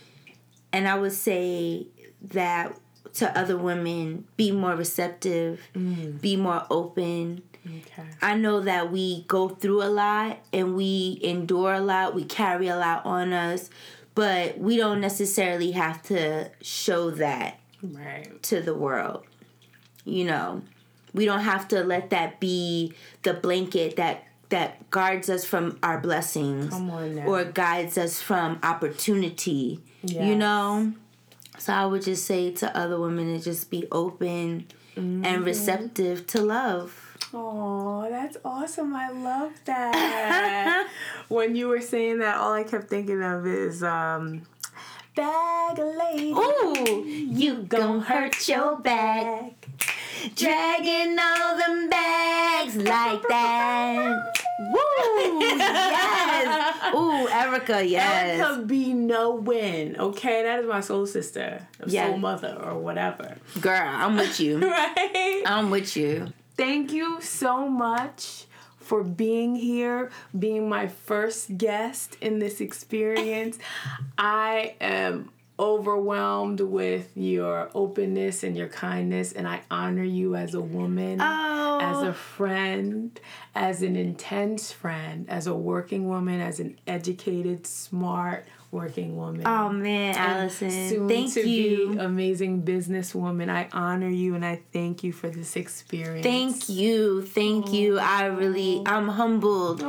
And 0.76 0.90
I 0.90 0.98
would 0.98 1.14
say 1.14 1.88
that 2.34 2.78
to 3.14 3.40
other 3.40 3.58
women, 3.58 4.26
be 4.36 4.52
more 4.52 4.76
receptive, 4.76 5.62
mm. 5.74 6.20
be 6.20 6.36
more 6.36 6.66
open. 6.70 7.44
Okay. 7.66 8.04
I 8.22 8.36
know 8.36 8.60
that 8.60 8.92
we 8.92 9.24
go 9.24 9.48
through 9.48 9.84
a 9.84 9.88
lot 9.88 10.40
and 10.52 10.76
we 10.76 11.20
endure 11.24 11.76
a 11.76 11.80
lot, 11.80 12.14
we 12.14 12.26
carry 12.26 12.68
a 12.68 12.76
lot 12.76 13.06
on 13.06 13.32
us, 13.32 13.70
but 14.16 14.58
we 14.58 14.76
don't 14.76 15.00
necessarily 15.00 15.72
have 15.72 16.04
to 16.04 16.52
show 16.62 17.10
that 17.12 17.62
right. 17.82 18.44
to 18.44 18.60
the 18.60 18.76
world. 18.76 19.24
You 20.04 20.26
know, 20.26 20.62
we 21.14 21.24
don't 21.24 21.40
have 21.40 21.70
to 21.70 21.86
let 21.86 22.10
that 22.10 22.42
be 22.42 22.94
the 23.24 23.34
blanket 23.34 23.96
that 23.96 24.26
that 24.50 24.90
guards 24.92 25.30
us 25.30 25.44
from 25.46 25.80
our 25.82 26.00
blessings 26.00 26.74
or 27.26 27.46
guides 27.46 27.98
us 27.98 28.22
from 28.22 28.60
opportunity. 28.62 29.82
Yes. 30.06 30.28
You 30.28 30.36
know? 30.36 30.94
So 31.58 31.74
I 31.74 31.86
would 31.86 32.04
just 32.04 32.26
say 32.26 32.52
to 32.52 32.78
other 32.78 33.00
women 33.00 33.38
to 33.38 33.44
just 33.44 33.70
be 33.70 33.88
open 33.92 34.68
mm-hmm. 34.96 35.26
and 35.26 35.46
receptive 35.46 36.28
to 36.28 36.42
love. 36.42 37.18
Oh, 37.34 38.08
that's 38.10 38.38
awesome. 38.46 38.96
I 38.96 39.10
love 39.10 39.52
that. 39.66 40.88
when 41.28 41.56
you 41.56 41.68
were 41.68 41.82
saying 41.82 42.20
that, 42.20 42.38
all 42.38 42.54
I 42.54 42.64
kept 42.64 42.90
thinking 42.90 43.22
of 43.22 43.46
is 43.48 43.84
um 43.84 44.44
bag 45.16 45.78
lady. 45.78 46.32
Ooh, 46.32 47.04
you 47.06 47.64
gon' 47.64 48.02
hurt 48.02 48.48
your 48.48 48.78
back. 48.78 49.54
Dragging 50.36 51.18
all 51.20 51.58
them 51.58 51.90
bags 51.90 52.76
like 52.78 53.22
that. 53.28 54.42
Woo! 54.60 55.40
Yes. 55.42 56.45
Ooh, 56.96 57.28
Erykah, 57.28 57.90
yes. 57.90 58.40
Erykah 58.40 58.68
be 58.68 58.94
no 58.94 59.32
win. 59.32 59.96
Okay, 59.98 60.44
that 60.44 60.60
is 60.60 60.68
my 60.68 60.82
soul 60.82 61.06
sister, 61.06 61.68
yes. 61.86 62.10
soul 62.10 62.18
mother, 62.18 62.58
or 62.62 62.78
whatever. 62.78 63.38
Girl, 63.62 63.82
I'm 63.88 64.16
with 64.16 64.40
you. 64.40 64.60
right? 64.70 65.44
I'm 65.46 65.70
with 65.70 65.96
you. 65.96 66.34
Thank 66.58 66.92
you 66.92 67.22
so 67.22 67.68
much 67.68 68.46
for 68.78 69.04
being 69.04 69.56
here, 69.56 70.12
being 70.38 70.70
my 70.70 70.88
first 70.88 71.58
guest 71.58 72.18
in 72.22 72.40
this 72.40 72.62
experience. 72.62 73.58
I 74.18 74.76
am 74.80 75.32
overwhelmed 75.58 76.60
with 76.60 77.12
your 77.16 77.70
openness 77.74 78.44
and 78.44 78.58
your 78.58 78.68
kindness 78.68 79.32
and 79.32 79.48
I 79.48 79.62
honor 79.72 80.04
you 80.04 80.36
as 80.36 80.54
a 80.54 80.62
woman, 80.62 81.20
oh. 81.22 81.80
as 81.82 82.02
a 82.04 82.14
friend, 82.14 83.18
as 83.54 83.82
an 83.82 83.96
intense 83.96 84.72
friend, 84.72 85.30
as 85.30 85.48
a 85.48 85.56
working 85.56 86.08
woman, 86.08 86.42
as 86.42 86.60
an 86.60 86.78
educated, 86.88 87.66
smart, 87.66 88.46
working 88.72 89.16
woman. 89.16 89.44
Oh 89.46 89.70
man, 89.70 90.16
Allison, 90.16 90.70
soon 90.70 91.08
thank 91.08 91.34
to 91.34 91.48
you. 91.48 91.92
Be 91.92 91.98
amazing 92.00 92.64
businesswoman. 92.64 93.50
I 93.50 93.70
honor 93.72 94.10
you 94.10 94.36
and 94.36 94.46
I 94.46 94.62
thank 94.74 95.04
you 95.04 95.14
for 95.14 95.30
this 95.30 95.56
experience. 95.56 96.26
Thank 96.26 96.68
you, 96.68 97.22
thank 97.22 97.72
you. 97.72 97.98
I 97.98 98.26
really, 98.26 98.84
I'm 98.86 99.08
humbled 99.08 99.80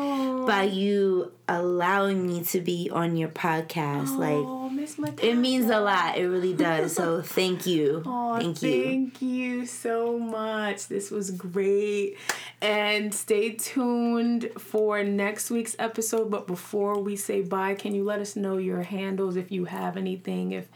by 0.46 0.62
you 0.62 1.32
allowing 1.48 2.26
me 2.26 2.42
to 2.42 2.60
be 2.60 2.90
on 2.92 3.16
your 3.16 3.28
podcast. 3.28 4.16
like, 4.18 5.22
it 5.22 5.34
means 5.36 5.70
a 5.70 5.80
lot. 5.80 6.18
It 6.18 6.28
really 6.28 6.52
does. 6.52 6.94
So 6.94 7.22
thank 7.24 7.66
you. 7.66 8.02
thank 8.04 8.62
you. 8.62 8.84
Thank 8.84 9.22
you 9.22 9.66
so 9.66 10.18
much. 10.18 10.88
This 10.88 11.10
was 11.10 11.30
great. 11.30 12.16
And 12.60 13.14
stay 13.14 13.52
tuned 13.52 14.50
for 14.58 15.02
next 15.04 15.50
week's 15.50 15.76
episode. 15.78 16.30
But 16.30 16.46
before 16.46 17.00
we 17.00 17.16
say 17.16 17.42
bye, 17.42 17.74
can 17.74 17.94
you 17.94 18.04
let 18.04 18.20
us 18.20 18.36
know 18.36 18.56
your 18.56 18.82
handles 18.82 19.36
if 19.36 19.52
you 19.52 19.66
have 19.66 19.96
anything, 19.96 20.52
if 20.52 20.68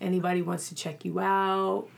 anybody 0.00 0.42
wants 0.42 0.68
to 0.68 0.74
check 0.74 1.04
you 1.04 1.18
out? 1.18 1.88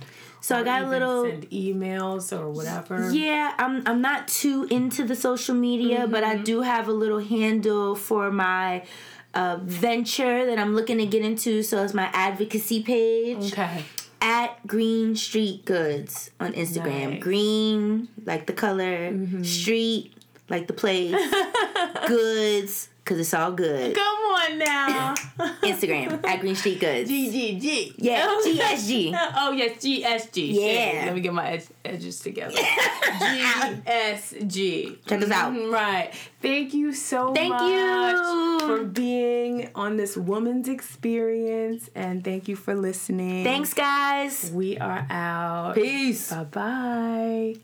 So 0.44 0.58
I 0.58 0.62
got 0.62 0.82
a 0.82 0.88
little 0.88 1.24
send 1.24 1.48
emails 1.48 2.30
or 2.38 2.50
whatever. 2.50 3.10
Yeah, 3.10 3.54
I'm 3.56 3.82
I'm 3.86 4.02
not 4.02 4.28
too 4.28 4.68
into 4.70 5.02
the 5.02 5.16
social 5.16 5.54
media, 5.54 6.00
mm-hmm. 6.00 6.12
but 6.12 6.22
I 6.22 6.34
mm-hmm. 6.34 6.44
do 6.44 6.60
have 6.60 6.86
a 6.86 6.92
little 6.92 7.20
handle 7.20 7.94
for 7.94 8.30
my 8.30 8.84
uh, 9.32 9.60
venture 9.62 10.44
that 10.44 10.58
I'm 10.58 10.74
looking 10.74 10.98
to 10.98 11.06
get 11.06 11.24
into. 11.24 11.62
So 11.62 11.82
it's 11.82 11.94
my 11.94 12.10
advocacy 12.12 12.82
page. 12.82 13.54
Okay 13.54 13.84
at 14.20 14.66
Green 14.66 15.14
Street 15.14 15.66
Goods 15.66 16.30
on 16.40 16.54
Instagram. 16.54 17.10
Nice. 17.10 17.22
Green, 17.22 18.08
like 18.24 18.46
the 18.46 18.54
color, 18.54 19.12
mm-hmm. 19.12 19.42
street, 19.42 20.14
like 20.48 20.66
the 20.66 20.72
place, 20.72 21.14
goods, 22.06 22.88
because 23.04 23.20
it's 23.20 23.34
all 23.34 23.52
good. 23.52 23.94
Come 23.94 24.16
on 24.16 24.58
now. 24.58 25.14
Instagram 25.62 26.24
at 26.24 26.40
Green 26.40 26.54
Street 26.54 26.80
Goods. 26.80 27.10
GGG. 27.10 27.96
Yeah, 27.98 28.26
GSG. 28.44 29.12
oh, 29.36 29.52
yes, 29.52 29.76
GSG. 29.84 30.54
Yeah. 30.54 30.62
Shit. 30.62 31.04
Let 31.04 31.14
me 31.14 31.20
get 31.20 31.34
my 31.34 31.50
ed- 31.50 31.66
edges 31.84 32.20
together. 32.20 32.56
GSG. 33.20 35.06
Check 35.06 35.22
us 35.22 35.30
out. 35.30 35.52
Mm-hmm, 35.52 35.72
right. 35.72 36.14
Thank 36.40 36.72
you 36.72 36.94
so 36.94 37.34
thank 37.34 37.50
much 37.50 38.16
you. 38.16 38.60
for 38.60 38.84
being 38.84 39.70
on 39.74 39.98
this 39.98 40.16
woman's 40.16 40.68
experience. 40.68 41.90
And 41.94 42.24
thank 42.24 42.48
you 42.48 42.56
for 42.56 42.74
listening. 42.74 43.44
Thanks, 43.44 43.74
guys. 43.74 44.50
We 44.50 44.78
are 44.78 45.06
out. 45.10 45.74
Peace. 45.74 46.30
Bye 46.32 46.44
bye. 46.44 47.56